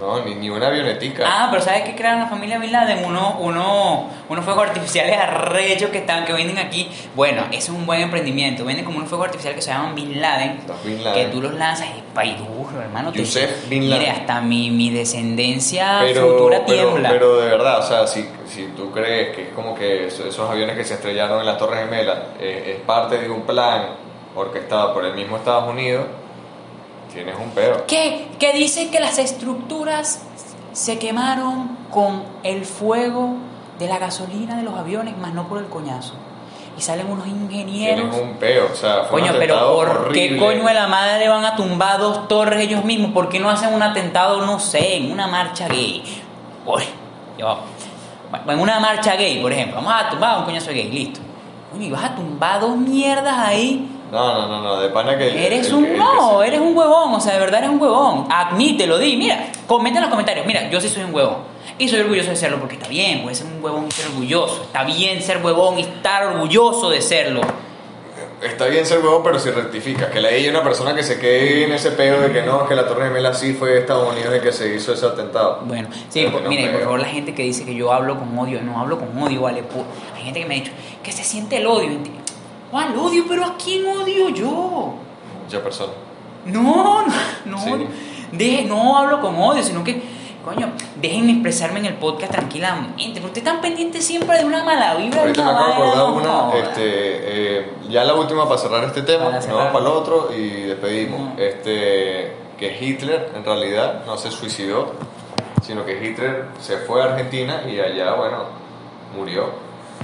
No, 0.01 0.25
ni, 0.25 0.35
ni 0.35 0.49
una 0.51 0.69
avionetica. 0.69 1.25
Ah, 1.27 1.49
pero 1.51 1.63
¿sabes 1.63 1.83
qué 1.83 1.95
crearon 1.95 2.21
la 2.21 2.27
familia 2.29 2.59
Bin 2.59 2.73
Laden? 2.73 3.05
Uno, 3.05 3.37
uno, 3.41 4.09
unos 4.31 4.45
fuegos 4.45 4.69
artificiales 4.69 5.17
arrechos 5.19 5.91
que 5.91 5.99
están, 5.99 6.25
que 6.25 6.33
venden 6.33 6.59
aquí. 6.59 6.89
Bueno, 7.15 7.43
eso 7.53 7.73
es 7.73 7.79
un 7.79 7.85
buen 7.87 8.01
emprendimiento. 8.01 8.65
Venden 8.65 8.85
como 8.85 8.97
unos 8.97 9.09
fuegos 9.11 9.27
artificiales 9.27 9.57
que 9.57 9.63
se 9.63 9.71
llaman 9.71 9.95
Bin 9.95 10.21
Laden. 10.21 10.61
Los 10.67 10.83
Bin 10.85 10.99
Que 10.99 11.05
Laden. 11.05 11.31
tú 11.31 11.43
los 11.43 11.53
lanzas 11.55 11.87
y 11.97 12.01
pa' 12.15 12.25
y 12.25 12.35
duro, 12.37 12.81
hermano. 12.81 13.13
te- 13.13 13.19
Yusef 13.19 13.69
Bin 13.69 13.91
Laden. 13.91 13.99
Mire, 14.07 14.11
hasta 14.11 14.41
mi, 14.41 14.71
mi 14.71 14.89
descendencia 14.91 15.99
pero, 16.03 16.29
futura 16.39 16.65
tiembla. 16.65 17.09
pero 17.11 17.37
de 17.41 17.49
verdad, 17.51 17.79
o 17.79 17.83
sea, 17.83 18.07
si, 18.07 18.27
si 18.49 18.69
tú 18.77 18.91
crees 18.93 19.37
que 19.37 19.43
es 19.43 19.49
como 19.55 19.75
que 19.75 20.07
esos, 20.07 20.39
aviones 20.41 20.77
que 20.77 20.85
se 20.85 20.95
estrellaron 20.95 21.41
en 21.41 21.47
las 21.47 21.59
Torres 21.59 21.81
Gemelas 21.85 22.19
eh, 22.41 22.77
es 22.79 22.85
parte 22.87 23.19
de 23.19 23.29
un 23.29 23.43
plan 23.43 23.87
orquestado 24.35 24.95
por 24.95 25.05
el 25.05 25.15
mismo 25.15 25.37
Estados 25.37 25.69
Unidos, 25.69 26.07
tienes 27.13 27.35
un 27.39 27.51
pedo. 27.51 27.85
¿Qué? 27.87 28.29
Que 28.39 28.53
dice 28.53 28.91
que 28.91 29.01
las 29.01 29.19
estructuras 29.19 30.23
se 30.73 30.99
quemaron 30.99 31.77
con 31.91 32.23
el 32.43 32.65
fuego 32.65 33.35
de 33.79 33.89
la 33.89 33.99
gasolina 33.99 34.57
de 34.57 34.63
los 34.63 34.75
aviones, 34.75 35.17
más 35.19 35.33
no 35.35 35.49
por 35.49 35.59
el 35.59 35.67
coñazo. 35.67 36.15
Y 36.79 36.83
salen 36.83 37.11
unos 37.11 37.27
ingenieros. 37.27 38.11
Tienes 38.11 38.21
un 38.31 38.37
peo, 38.39 38.69
o 38.73 38.77
sea, 38.77 39.05
fue 39.05 39.21
Coño, 39.21 39.33
un 39.33 39.39
pero 39.39 39.75
¿por 39.75 39.89
horrible. 39.89 40.29
qué 40.29 40.37
coño 40.39 40.65
de 40.65 40.75
la 40.75 40.87
madre 40.87 41.29
van 41.29 41.45
a 41.45 41.57
tumbar 41.57 41.99
dos 41.99 42.29
torres 42.29 42.61
ellos 42.61 42.85
mismos? 42.85 43.13
¿Por 43.13 43.29
qué 43.29 43.41
no 43.41 43.51
hacen 43.51 43.75
un 43.75 43.83
atentado, 43.83 44.47
no 44.47 44.59
sé, 44.61 44.97
en 44.97 45.11
una 45.13 45.27
marcha 45.27 45.69
gay? 45.69 46.03
Uy. 46.65 46.83
Bueno, 48.31 48.53
en 48.53 48.61
una 48.61 48.79
marcha 48.81 49.17
gay, 49.17 49.41
por 49.43 49.53
ejemplo, 49.53 49.77
vamos 49.77 49.93
a 49.95 50.09
tumbar 50.11 50.39
un 50.39 50.45
coñazo 50.45 50.71
gay, 50.71 50.91
listo. 50.91 51.21
Coño, 51.73 51.87
y 51.87 51.91
vas 51.91 52.05
a 52.05 52.15
tumbar 52.15 52.61
dos 52.61 52.77
mierdas 52.77 53.37
ahí. 53.39 53.89
No, 54.11 54.35
no, 54.35 54.49
no, 54.49 54.63
no, 54.63 54.81
de 54.81 54.89
pana 54.89 55.17
que... 55.17 55.29
el- 55.29 55.37
Eres 55.37 55.69
el- 55.69 55.75
un 55.75 55.87
el 55.87 55.97
no, 55.99 56.41
se- 56.41 56.47
eres 56.49 56.61
un 56.61 56.77
huevón, 56.77 57.15
o 57.15 57.21
sea, 57.21 57.35
de 57.35 57.39
verdad 57.41 57.61
eres 57.61 57.71
un 57.71 57.81
huevón. 57.81 58.27
Admítelo, 58.31 58.99
di, 58.99 59.17
mira, 59.17 59.47
comenta 59.67 59.99
en 59.99 60.03
los 60.03 60.11
comentarios, 60.11 60.47
mira, 60.47 60.69
yo 60.69 60.81
sí 60.81 60.89
soy 60.89 61.05
un 61.05 61.15
huevón. 61.15 61.37
Y 61.79 61.89
soy 61.89 62.01
orgulloso 62.01 62.31
de 62.31 62.37
serlo 62.37 62.59
porque 62.59 62.75
está 62.75 62.89
bien, 62.89 63.23
puede 63.23 63.35
ser 63.37 63.47
un 63.47 63.63
huevón 63.65 63.87
y 63.89 63.91
ser 63.93 64.07
orgulloso. 64.09 64.63
Está 64.65 64.85
bien 64.85 65.23
ser 65.23 65.43
huevón 65.45 65.79
y 65.79 65.83
estar 65.83 66.27
orgulloso 66.27 66.91
de 66.91 67.01
serlo. 67.01 67.41
Está 68.43 68.67
bien 68.69 68.87
ser 68.87 69.01
huevo, 69.01 69.23
pero 69.23 69.39
si 69.39 69.51
rectificas, 69.51 70.09
que 70.09 70.19
le 70.19 70.29
haya 70.29 70.51
una 70.51 70.63
persona 70.63 70.95
que 70.95 71.03
se 71.03 71.19
quede 71.21 71.65
en 71.65 71.73
ese 71.73 71.91
pedo 71.91 72.23
de 72.23 72.33
que 72.33 72.41
no, 72.43 72.67
que 72.67 72.75
la 72.75 72.87
Torre 72.89 73.05
Gemela 73.09 73.35
sí 73.35 73.53
fue 73.53 73.71
de 73.73 73.79
Estados 73.81 74.11
Unidos 74.11 74.35
y 74.35 74.41
que 74.41 74.51
se 74.51 74.75
hizo 74.75 74.95
ese 74.95 75.05
atentado. 75.05 75.61
Bueno, 75.67 75.89
sí, 76.09 76.25
por, 76.33 76.41
no 76.43 76.49
mire, 76.49 76.69
por 76.71 76.81
favor, 76.83 77.01
la 77.01 77.09
gente 77.09 77.35
que 77.35 77.43
dice 77.43 77.67
que 77.67 77.75
yo 77.75 77.93
hablo 77.93 78.19
con 78.19 78.39
odio, 78.39 78.63
no 78.63 78.81
hablo 78.81 78.99
con 78.99 79.17
odio, 79.23 79.43
vale. 79.43 79.63
Hay 80.17 80.23
gente 80.23 80.41
que 80.41 80.47
me 80.47 80.55
ha 80.55 80.59
dicho 80.59 80.73
que 81.03 81.13
se 81.13 81.23
siente 81.23 81.59
el 81.59 81.67
odio. 81.67 81.99
¿Cuál 82.71 82.97
odio? 82.97 83.25
¿Pero 83.29 83.45
a 83.45 83.57
quién 83.57 83.87
odio 83.87 84.29
yo? 84.31 84.95
Personas. 85.63 85.97
No, 86.47 87.03
no, 87.03 87.13
no, 87.45 87.59
Sí. 87.59 87.87
deje- 88.33 88.65
no 88.67 88.97
hablo 88.97 89.21
con 89.21 89.35
odio, 89.37 89.63
sino 89.65 89.83
que, 89.83 90.01
coño, 90.45 90.69
déjenme 90.97 91.33
expresarme 91.33 91.81
en 91.81 91.87
el 91.87 91.95
podcast 91.95 92.31
tranquilamente. 92.33 93.21
Porque 93.21 93.27
ustedes 93.27 93.47
están 93.47 93.61
pendientes 93.61 94.05
siempre 94.07 94.39
de 94.39 94.45
una 94.45 94.63
mala 94.63 94.95
vibra. 94.95 95.23
Ahorita 95.23 95.45
me 95.45 95.51
acabo 95.51 95.69
de 95.69 95.91
acordar 95.91 96.11
una, 96.51 96.55
este, 96.57 96.83
eh, 96.85 97.71
ya 97.89 98.05
la 98.05 98.15
última 98.15 98.45
para 98.49 98.59
cerrar 98.61 98.85
este 98.85 99.03
tema, 99.03 99.25
Para 99.25 99.37
nos 99.37 99.45
cerrar. 99.45 99.59
vamos 99.59 99.73
para 99.73 99.85
el 99.87 99.91
otro 99.93 100.29
y 100.33 100.49
despedimos. 100.63 101.39
Este, 101.39 102.37
que 102.59 102.79
Hitler 102.81 103.33
en 103.35 103.45
realidad 103.45 104.05
no 104.07 104.17
se 104.17 104.31
suicidó, 104.31 104.93
sino 105.63 105.85
que 105.85 106.03
Hitler 106.05 106.45
se 106.61 106.77
fue 106.79 107.03
a 107.03 107.07
Argentina 107.07 107.63
y 107.69 107.81
allá, 107.81 108.15
bueno, 108.15 108.45
murió. 109.17 109.47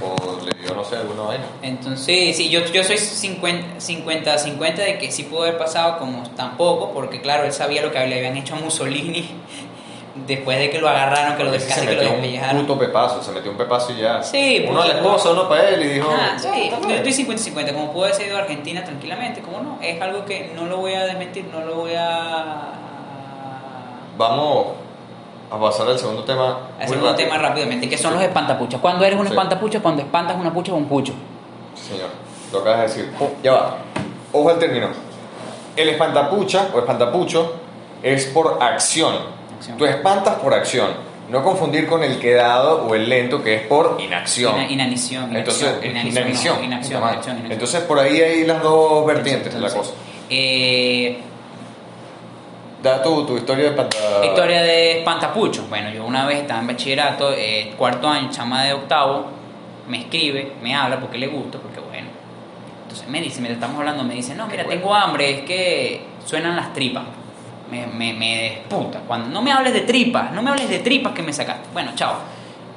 O 0.01 0.15
le 0.45 0.51
dio, 0.61 0.75
no 0.75 0.83
sé, 0.83 0.95
alguna 0.95 1.23
vaina. 1.23 1.45
Entonces, 1.61 2.37
sí, 2.37 2.49
yo, 2.49 2.63
yo 2.65 2.83
soy 2.83 2.97
50-50 2.97 4.75
de 4.75 4.97
que 4.99 5.11
sí 5.11 5.23
pudo 5.23 5.43
haber 5.43 5.57
pasado 5.57 5.97
como 5.97 6.23
tampoco, 6.35 6.91
porque 6.93 7.19
claro, 7.21 7.45
él 7.45 7.53
sabía 7.53 7.81
lo 7.81 7.91
que 7.91 7.99
le 8.05 8.17
habían 8.17 8.37
hecho 8.37 8.55
a 8.55 8.59
Mussolini 8.59 9.27
después 10.27 10.59
de 10.59 10.69
que 10.69 10.79
lo 10.79 10.87
agarraron, 10.87 11.35
que 11.35 11.43
lo 11.43 11.53
Ese 11.53 11.67
casi 11.67 11.79
se 11.81 11.87
que 11.87 11.95
lo 11.95 12.11
metió 12.17 12.41
un 12.51 12.57
puto 12.59 12.79
pepazo, 12.79 13.23
se 13.23 13.31
metió 13.31 13.49
un 13.51 13.57
pepazo 13.57 13.91
y 13.93 14.01
ya. 14.01 14.21
Sí, 14.21 14.65
uno 14.67 14.79
pues, 14.81 14.89
a 14.91 14.93
la 14.93 14.99
esposa, 14.99 15.31
uno 15.31 15.49
para 15.49 15.69
él 15.69 15.81
y 15.81 15.87
dijo. 15.95 16.09
Sí, 16.37 16.47
"Ah, 16.47 16.79
yo 16.87 16.95
estoy 16.95 17.13
50-50, 17.13 17.73
como 17.73 17.91
pudo 17.91 18.05
haber 18.05 18.21
ido 18.27 18.37
a 18.37 18.41
Argentina 18.41 18.83
tranquilamente, 18.83 19.41
como 19.41 19.61
no, 19.61 19.79
es 19.81 19.99
algo 20.01 20.25
que 20.25 20.51
no 20.55 20.65
lo 20.65 20.77
voy 20.77 20.93
a 20.93 21.05
desmentir, 21.05 21.45
no 21.51 21.61
lo 21.61 21.75
voy 21.75 21.93
a... 21.95 22.73
Vamos 24.17 24.67
a 25.49 25.59
pasar 25.59 25.87
al 25.87 25.97
segundo 25.99 26.23
tema. 26.23 26.69
Hacer 26.79 26.97
un 26.97 27.03
rápido. 27.05 27.15
tema 27.15 27.37
rápidamente, 27.37 27.87
que 27.89 27.97
son 27.97 28.13
los 28.13 28.21
espantapuchas. 28.23 28.79
¿Cuándo 28.81 29.05
eres 29.05 29.17
un 29.19 29.25
Sí. 29.27 29.31
espantapucha? 29.33 29.79
Cuando 29.81 30.01
espantas 30.01 30.35
una 30.39 30.53
pucha 30.53 30.73
o 30.73 30.75
un 30.75 30.85
pucho. 30.85 31.13
Señor, 31.75 32.09
lo 32.51 32.59
acabas 32.59 32.79
de 32.79 32.87
decir. 32.87 33.13
Oh, 33.19 33.29
ya 33.43 33.51
va. 33.53 33.77
Ojo 34.33 34.49
al 34.49 34.59
término. 34.59 34.87
El 35.75 35.89
espantapucha 35.89 36.69
o 36.73 36.79
espantapucho 36.79 37.53
es 38.03 38.25
por 38.27 38.57
acción. 38.61 39.15
Acción. 39.57 39.77
Tú 39.77 39.85
espantas 39.85 40.35
por 40.35 40.53
acción. 40.53 41.07
No 41.29 41.43
confundir 41.43 41.87
con 41.87 42.03
el 42.03 42.19
quedado 42.19 42.85
o 42.87 42.95
el 42.95 43.09
lento 43.09 43.43
que 43.43 43.55
es 43.55 43.67
por 43.67 43.97
inacción. 43.99 44.55
Ina- 44.55 44.71
inanición, 44.71 45.35
Entonces, 45.35 45.63
inacción, 45.83 45.91
inanición, 45.91 46.23
inanición. 46.23 46.57
no, 46.57 46.63
inacción, 46.63 46.93
Puta 46.93 46.99
madre. 47.01 47.13
inacción, 47.15 47.35
inacción. 47.37 47.51
Entonces, 47.51 47.81
por 47.81 47.99
ahí 47.99 48.21
hay 48.21 48.45
las 48.45 48.63
dos 48.63 49.05
vertientes 49.05 49.53
de 49.53 49.59
la 49.59 49.67
Entonces, 49.67 49.93
cosa. 49.93 50.03
eh, 50.29 51.21
Da 52.87 53.01
tu, 53.03 53.25
tu 53.25 53.35
historia 53.35 53.65
de 53.65 53.69
espanta... 53.71 53.97
Historia 54.23 54.61
de 54.61 54.99
espantapucho. 54.99 55.65
Bueno, 55.67 55.89
yo 55.91 56.05
una 56.05 56.25
vez 56.25 56.39
estaba 56.39 56.61
en 56.61 56.67
bachillerato, 56.67 57.33
eh, 57.33 57.73
cuarto 57.77 58.07
año, 58.07 58.29
chama 58.31 58.63
de 58.63 58.73
octavo, 58.73 59.25
me 59.87 59.99
escribe, 59.99 60.53
me 60.61 60.73
habla 60.73 60.99
porque 60.99 61.17
le 61.17 61.27
gusta, 61.27 61.57
porque 61.59 61.81
bueno. 61.81 62.07
Entonces 62.83 63.07
me 63.09 63.21
dice, 63.21 63.41
mientras 63.41 63.61
estamos 63.61 63.77
hablando, 63.79 64.03
me 64.03 64.13
dice, 64.13 64.35
no, 64.35 64.47
mira, 64.47 64.63
bueno. 64.63 64.79
tengo 64.79 64.95
hambre, 64.95 65.39
es 65.39 65.41
que 65.41 66.01
suenan 66.25 66.55
las 66.55 66.73
tripas. 66.73 67.03
Me, 67.69 67.85
me, 67.85 68.13
me 68.13 68.43
desputa. 68.43 69.01
Cuando 69.05 69.27
no 69.27 69.41
me 69.41 69.51
hables 69.51 69.73
de 69.73 69.81
tripas, 69.81 70.31
no 70.31 70.41
me 70.41 70.51
hables 70.51 70.69
de 70.69 70.79
tripas 70.79 71.11
que 71.11 71.21
me 71.21 71.33
sacaste. 71.33 71.67
Bueno, 71.73 71.91
chao. 71.95 72.15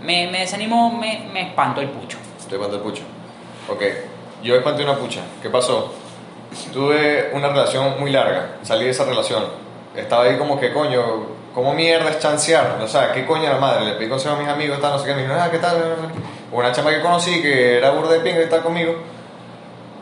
Me, 0.03 0.27
me 0.27 0.41
desanimó, 0.41 0.91
me, 0.91 1.29
me 1.33 1.43
espanto 1.43 1.81
el 1.81 1.89
pucho. 1.89 2.19
Te 2.49 2.57
espanté 2.57 2.77
el 2.77 2.83
pucho. 2.83 3.03
Ok, 3.69 3.83
yo 4.43 4.57
espanté 4.57 4.83
una 4.83 4.97
pucha. 4.97 5.21
¿Qué 5.41 5.49
pasó? 5.49 5.95
Tuve 6.73 7.31
una 7.33 7.51
relación 7.51 8.01
muy 8.01 8.11
larga. 8.11 8.57
Salí 8.63 8.87
de 8.87 8.91
esa 8.91 9.05
relación. 9.05 9.70
Estaba 9.97 10.25
ahí 10.25 10.37
como 10.37 10.59
que, 10.59 10.73
coño, 10.73 11.27
¿cómo 11.55 11.75
mierda 11.75 12.11
es 12.11 12.19
chancear? 12.21 12.79
O 12.81 12.87
sea, 12.87 13.13
¿qué 13.13 13.27
coño 13.27 13.49
la 13.51 13.59
madre? 13.59 13.85
Le 13.85 13.93
pedí 13.95 14.09
consejo 14.09 14.37
a 14.37 14.39
mis 14.39 14.49
amigos, 14.49 14.81
tal, 14.81 14.93
no 14.93 14.99
sé 14.99 15.07
qué. 15.07 15.15
Me 15.15 15.23
dijeron, 15.23 15.41
ah, 15.43 15.51
¿qué 15.51 15.59
tal? 15.59 15.97
Una 16.53 16.73
chama 16.73 16.91
que 16.91 17.01
conocí 17.01 17.43
que 17.43 17.79
era 17.79 17.91
burda 17.91 18.15
de 18.15 18.21
pinga 18.21 18.43
y 18.43 18.49
tal 18.49 18.63
conmigo. 18.63 18.95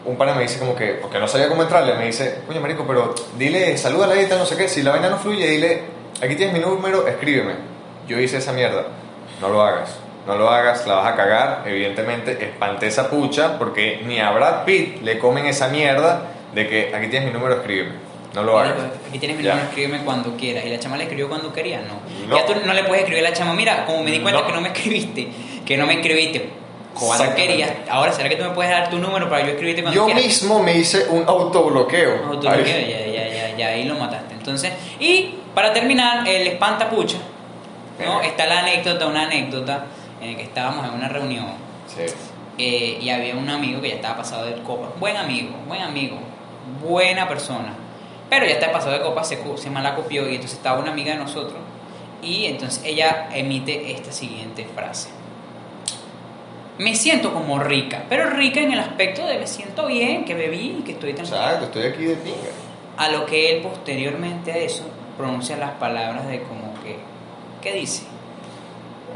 Un 0.05 0.16
pana 0.16 0.34
me 0.34 0.43
dice 0.43 0.59
como 0.59 0.74
que, 0.74 0.99
porque 1.01 1.18
no 1.18 1.26
sabía 1.28 1.49
cómo 1.49 1.62
entrarle, 1.62 1.95
me 1.95 2.07
dice, 2.07 2.41
oye, 2.49 2.61
marico, 2.61 2.84
pero 2.86 3.14
dile, 3.36 3.76
salúdala 3.76 4.14
ahí, 4.14 4.26
tal, 4.26 4.39
no 4.39 4.47
sé 4.47 4.57
qué. 4.57 4.68
Si 4.68 4.82
la 4.82 4.93
vaina 4.93 5.09
no 5.09 5.18
fluye, 5.18 5.47
dile, 5.47 5.82
aquí 6.22 6.34
tienes 6.36 6.53
mi 6.55 6.61
número, 6.61 7.07
escríbeme. 7.07 7.55
Yo 8.07 8.18
hice 8.18 8.39
esa 8.39 8.53
mierda. 8.53 8.84
No 9.41 9.49
lo 9.49 9.62
hagas. 9.62 9.97
No 10.26 10.36
lo 10.36 10.51
hagas, 10.51 10.86
la 10.86 10.95
vas 10.95 11.12
a 11.12 11.16
cagar. 11.16 11.62
Evidentemente, 11.66 12.32
espanté 12.45 12.89
esa 12.89 13.09
pucha 13.09 13.59
porque 13.59 14.03
ni 14.05 14.20
a 14.20 14.30
Brad 14.30 14.64
Pitt 14.64 15.03
le 15.03 15.18
comen 15.18 15.47
esa 15.47 15.68
mierda 15.68 16.22
de 16.55 16.68
que 16.68 16.95
aquí 16.95 17.09
tienes 17.09 17.28
mi 17.28 17.32
número, 17.32 17.57
escríbeme. 17.57 18.07
No 18.39 18.45
lo 18.45 18.59
hagas. 18.59 18.74
Aquí 19.09 19.18
tienes 19.18 19.36
mi 19.36 19.43
número, 19.43 19.62
escríbeme 19.64 20.05
cuando 20.05 20.36
quieras. 20.36 20.64
Y 20.64 20.68
la 20.70 20.78
chama 20.78 20.97
le 20.97 21.05
escribió 21.05 21.28
cuando 21.28 21.53
quería, 21.53 21.80
no. 21.80 22.26
No. 22.28 22.36
Ya 22.36 22.47
tú 22.47 22.53
no 22.64 22.72
le 22.72 22.84
puedes 22.84 23.03
escribir 23.03 23.26
a 23.26 23.30
la 23.30 23.34
chama, 23.36 23.53
mira, 23.55 23.84
como 23.84 24.03
me 24.03 24.11
di 24.12 24.20
cuenta 24.20 24.41
No. 24.43 24.47
que 24.47 24.53
no 24.53 24.61
me 24.61 24.68
escribiste, 24.68 25.28
que 25.66 25.76
no 25.76 25.86
me 25.86 25.95
escribiste 25.95 26.51
cuando 26.95 27.34
querías. 27.34 27.70
Ahora, 27.91 28.12
¿será 28.12 28.28
que 28.28 28.36
tú 28.36 28.45
me 28.45 28.51
puedes 28.51 28.70
dar 28.70 28.91
tu 28.91 28.99
número 28.99 29.28
para 29.28 29.43
yo 29.45 29.51
escribirte 29.53 29.82
cuando 29.82 30.01
Yo 30.01 30.05
quieras? 30.07 30.22
mismo 30.24 30.62
me 30.62 30.76
hice 30.76 31.07
un 31.09 31.24
autobloqueo. 31.26 32.26
Autobloqueo, 32.28 32.51
Ahí. 32.76 32.91
ya, 32.91 33.07
ya, 33.07 33.28
ya, 33.51 33.57
ya, 33.57 33.66
ahí 33.68 33.84
lo 33.84 33.97
mataste. 33.97 34.34
Entonces, 34.34 34.72
y 35.01 35.34
para 35.55 35.72
terminar, 35.72 36.26
el 36.28 36.47
espantapucha, 36.47 37.18
¿no? 38.05 38.22
Eh. 38.22 38.26
Está 38.28 38.47
la 38.47 38.61
anécdota, 38.61 39.07
una 39.09 39.22
anécdota 39.24 39.86
en 40.20 40.32
la 40.32 40.36
que 40.36 40.45
estábamos 40.45 40.86
en 40.86 40.95
una 40.95 41.09
reunión 41.09 41.47
Sí. 41.86 42.03
eh, 42.59 42.99
y 43.01 43.09
había 43.11 43.34
un 43.34 43.49
amigo 43.49 43.80
que 43.80 43.89
ya 43.89 43.95
estaba 43.97 44.18
pasado 44.18 44.47
de 44.47 44.55
copa. 44.62 44.89
Buen 45.01 45.16
amigo, 45.16 45.51
buen 45.66 45.82
amigo, 45.82 46.16
buena 46.82 47.28
persona. 47.28 47.74
Pero 48.30 48.44
ya 48.46 48.52
está 48.52 48.70
pasado 48.72 48.92
de 48.92 49.00
copa, 49.00 49.24
se, 49.24 49.38
se 49.56 49.70
malacopió 49.70 50.28
y 50.28 50.34
entonces 50.34 50.58
estaba 50.58 50.78
una 50.80 50.90
amiga 50.92 51.12
de 51.12 51.18
nosotros 51.18 51.58
y 52.22 52.46
entonces 52.46 52.82
ella 52.84 53.28
emite 53.32 53.92
esta 53.92 54.12
siguiente 54.12 54.66
frase. 54.74 55.08
Me 56.78 56.94
siento 56.94 57.32
como 57.32 57.58
rica, 57.58 58.04
pero 58.08 58.30
rica 58.30 58.60
en 58.60 58.72
el 58.72 58.78
aspecto 58.78 59.26
de 59.26 59.38
me 59.38 59.46
siento 59.46 59.86
bien, 59.86 60.24
que 60.24 60.34
bebí, 60.34 60.82
que 60.86 60.92
estoy 60.92 61.12
tranquila. 61.14 61.38
Exacto, 61.44 61.64
estoy 61.66 61.82
aquí 61.84 62.04
de 62.04 62.14
pinga. 62.16 62.36
A 62.96 63.08
lo 63.10 63.26
que 63.26 63.56
él 63.56 63.62
posteriormente 63.62 64.52
a 64.52 64.56
eso 64.58 64.84
pronuncia 65.16 65.56
las 65.56 65.72
palabras 65.72 66.28
de 66.28 66.42
como 66.42 66.74
que, 66.82 66.98
¿qué 67.62 67.72
dice? 67.72 68.04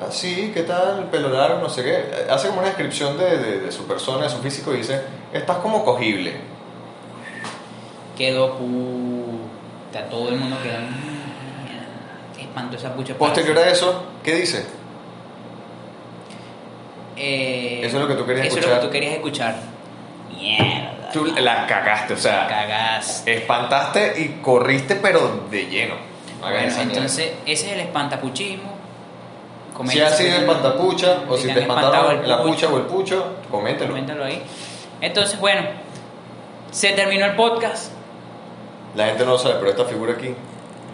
Ah, 0.01 0.07
sí, 0.11 0.51
¿qué 0.53 0.63
tal? 0.63 1.05
Pelo 1.11 1.29
largo, 1.29 1.61
no 1.61 1.69
sé 1.69 1.85
qué. 1.85 2.05
Hace 2.31 2.49
como 2.49 2.61
una 2.61 2.69
descripción 2.69 3.17
de, 3.19 3.39
de- 3.39 3.61
de 3.61 3.71
su 3.73 3.87
persona, 3.87 4.25
de 4.25 4.31
su 4.31 4.39
físico 4.39 4.75
y 4.75 4.79
dice, 4.79 5.01
estás 5.33 5.59
como 5.59 5.85
cogible. 5.85 6.35
Quedó 8.17 8.57
puta, 8.59 10.05
todo 10.11 10.29
el 10.31 10.37
mundo 10.37 10.57
quedó. 10.63 10.79
"Mierda, 10.79 11.87
Qué 12.37 12.43
espanto 12.43 12.77
esa 12.77 12.93
pucha. 12.95 13.15
Posterior 13.15 13.59
a 13.59 13.71
eso, 13.71 14.05
¿qué 14.23 14.35
dice? 14.35 14.67
Eh, 17.17 17.81
Eso 17.85 17.97
es 17.97 18.03
lo 18.03 18.09
que 18.09 18.15
tú 18.15 18.25
querías 18.27 18.47
eso 18.47 18.57
es 18.57 18.61
escuchar. 18.61 18.77
lo 18.77 18.81
que 18.81 18.87
tú 18.87 18.93
querías 18.93 19.15
escuchar. 19.15 19.55
Mierda. 20.31 21.11
Tú 21.13 21.27
la 21.27 21.67
cagaste, 21.67 22.15
o 22.15 22.17
sea, 22.17 22.47
Cagás. 22.49 23.23
espantaste 23.27 24.15
y 24.23 24.29
corriste 24.41 24.97
pero 24.97 25.45
de 25.51 25.67
lleno. 25.67 25.95
Bueno, 26.41 26.59
entonces, 26.81 27.33
ese 27.47 27.67
es 27.67 27.73
el 27.75 27.81
espantapuchismo. 27.81 28.73
Si 29.89 30.01
has 30.01 30.17
sido 30.17 30.31
si- 30.37 30.41
espantapucha 30.43 31.19
o 31.29 31.37
si 31.37 31.49
te 31.53 31.61
espantaron 31.61 32.19
el 32.25 32.29
la 32.29 32.43
pucha 32.43 32.69
o 32.69 32.77
el 32.79 32.85
pucho, 32.85 33.37
coméntelo. 33.51 33.91
Coméntalo 33.91 34.25
ahí. 34.25 34.43
Entonces, 35.01 35.39
bueno, 35.39 35.63
se 36.71 36.91
terminó 36.93 37.27
el 37.27 37.35
podcast. 37.37 37.93
La 38.95 39.07
gente 39.07 39.25
no 39.25 39.33
lo 39.33 39.39
sabe, 39.39 39.55
pero 39.59 39.71
esta 39.71 39.85
figura 39.85 40.13
aquí, 40.13 40.35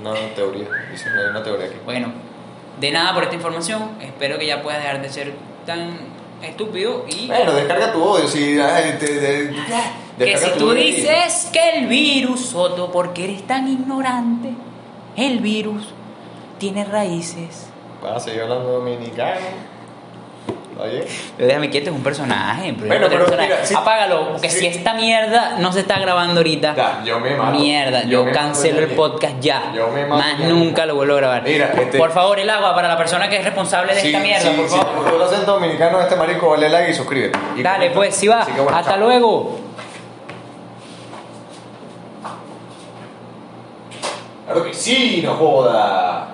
una 0.01 0.14
teoría, 0.34 0.68
dice 0.90 1.09
hay 1.09 1.30
una 1.30 1.42
teoría 1.42 1.66
aquí. 1.66 1.76
Bueno, 1.84 2.12
de 2.78 2.90
nada 2.92 3.12
por 3.14 3.24
esta 3.24 3.34
información. 3.34 3.90
Espero 4.01 4.38
que 4.38 4.46
ya 4.46 4.62
puedas 4.62 4.80
dejar 4.80 5.03
de 5.03 5.09
ser 5.09 5.32
tan 5.66 5.96
estúpido 6.42 7.05
y 7.09 7.26
Bueno, 7.26 7.53
descarga 7.53 7.92
tu 7.92 8.03
odio, 8.03 8.28
si 8.28 8.59
ay, 8.61 8.96
te, 9.01 9.51
que 10.18 10.36
si 10.38 10.51
tu 10.53 10.59
tú 10.59 10.70
odio 10.70 10.82
y- 10.82 10.92
dices 10.92 11.49
que 11.53 11.70
el 11.78 11.86
virus, 11.88 12.46
Soto, 12.46 12.92
porque 12.92 13.24
eres 13.24 13.46
tan 13.46 13.66
ignorante, 13.68 14.51
el 15.16 15.40
virus 15.40 15.88
tiene 16.59 16.84
raíces. 16.84 17.66
Vas 18.03 18.16
a 18.16 18.20
seguir 18.20 18.42
hablando 18.42 18.70
dominicano. 18.74 19.40
Oye. 20.79 21.05
Déjame 21.37 21.70
quieto, 21.70 21.91
es 21.91 21.97
un 21.97 22.05
personaje. 22.05 22.70
Bueno, 22.72 23.07
pero 23.09 23.24
personaje. 23.24 23.49
mira, 23.49 23.66
si- 23.66 23.74
Apágalo, 23.74 24.29
porque 24.33 24.49
si- 24.49 24.61
si 24.61 24.66
esta 24.68 24.95
mierda 24.95 25.57
no 25.59 25.72
se 25.72 25.81
está 25.81 25.99
grabando 25.99 26.39
ahorita. 26.39 26.74
Ya, 26.76 27.03
yo 27.05 27.18
me 27.18 27.35
mato. 27.35 27.59
Mierda, 27.59 28.05
Yo 28.05 28.31
cancelo 28.33 28.79
el 28.79 28.89
podcast 28.95 29.35
ya. 29.41 29.72
Yo 29.74 29.89
me 29.89 30.07
mato 30.07 30.22
Más 30.22 30.39
ya 30.39 30.47
nunca 30.47 30.87
lo 30.87 30.95
vuelvo 30.95 31.14
a 31.14 31.16
grabar. 31.16 31.43
Mira, 31.43 31.72
este- 31.76 31.99
Por 31.99 32.12
favor, 32.12 32.39
el 32.39 32.49
agua 32.49 32.74
para 32.76 32.87
la 32.87 32.97
persona 32.97 33.29
que 33.29 33.39
es 33.39 33.45
responsable 33.45 33.93
de 33.93 34.01
Sí, 34.03 34.07
esta 34.09 34.20
mierda, 34.20 34.51
por 34.53 34.68
favor. 34.68 35.12
lo 35.18 35.24
haces 35.24 35.45
dominicano 35.45 36.01
este 36.01 36.14
marico, 36.14 36.51
vale 36.51 36.68
like 36.68 36.91
y 36.93 36.95
suscríbete. 36.95 37.37
Y 37.57 37.62
Dale, 37.62 37.76
comenta. 37.89 37.95
pues, 37.97 38.14
si 38.14 38.29
va. 38.29 38.45
Bueno, 38.45 38.70
Hasta 38.79 38.91
chao. 38.93 39.01
luego. 39.01 39.59
Claro 44.47 44.64
que 44.64 44.72
sí, 44.74 45.22
no 45.24 45.35
joda. 45.35 46.29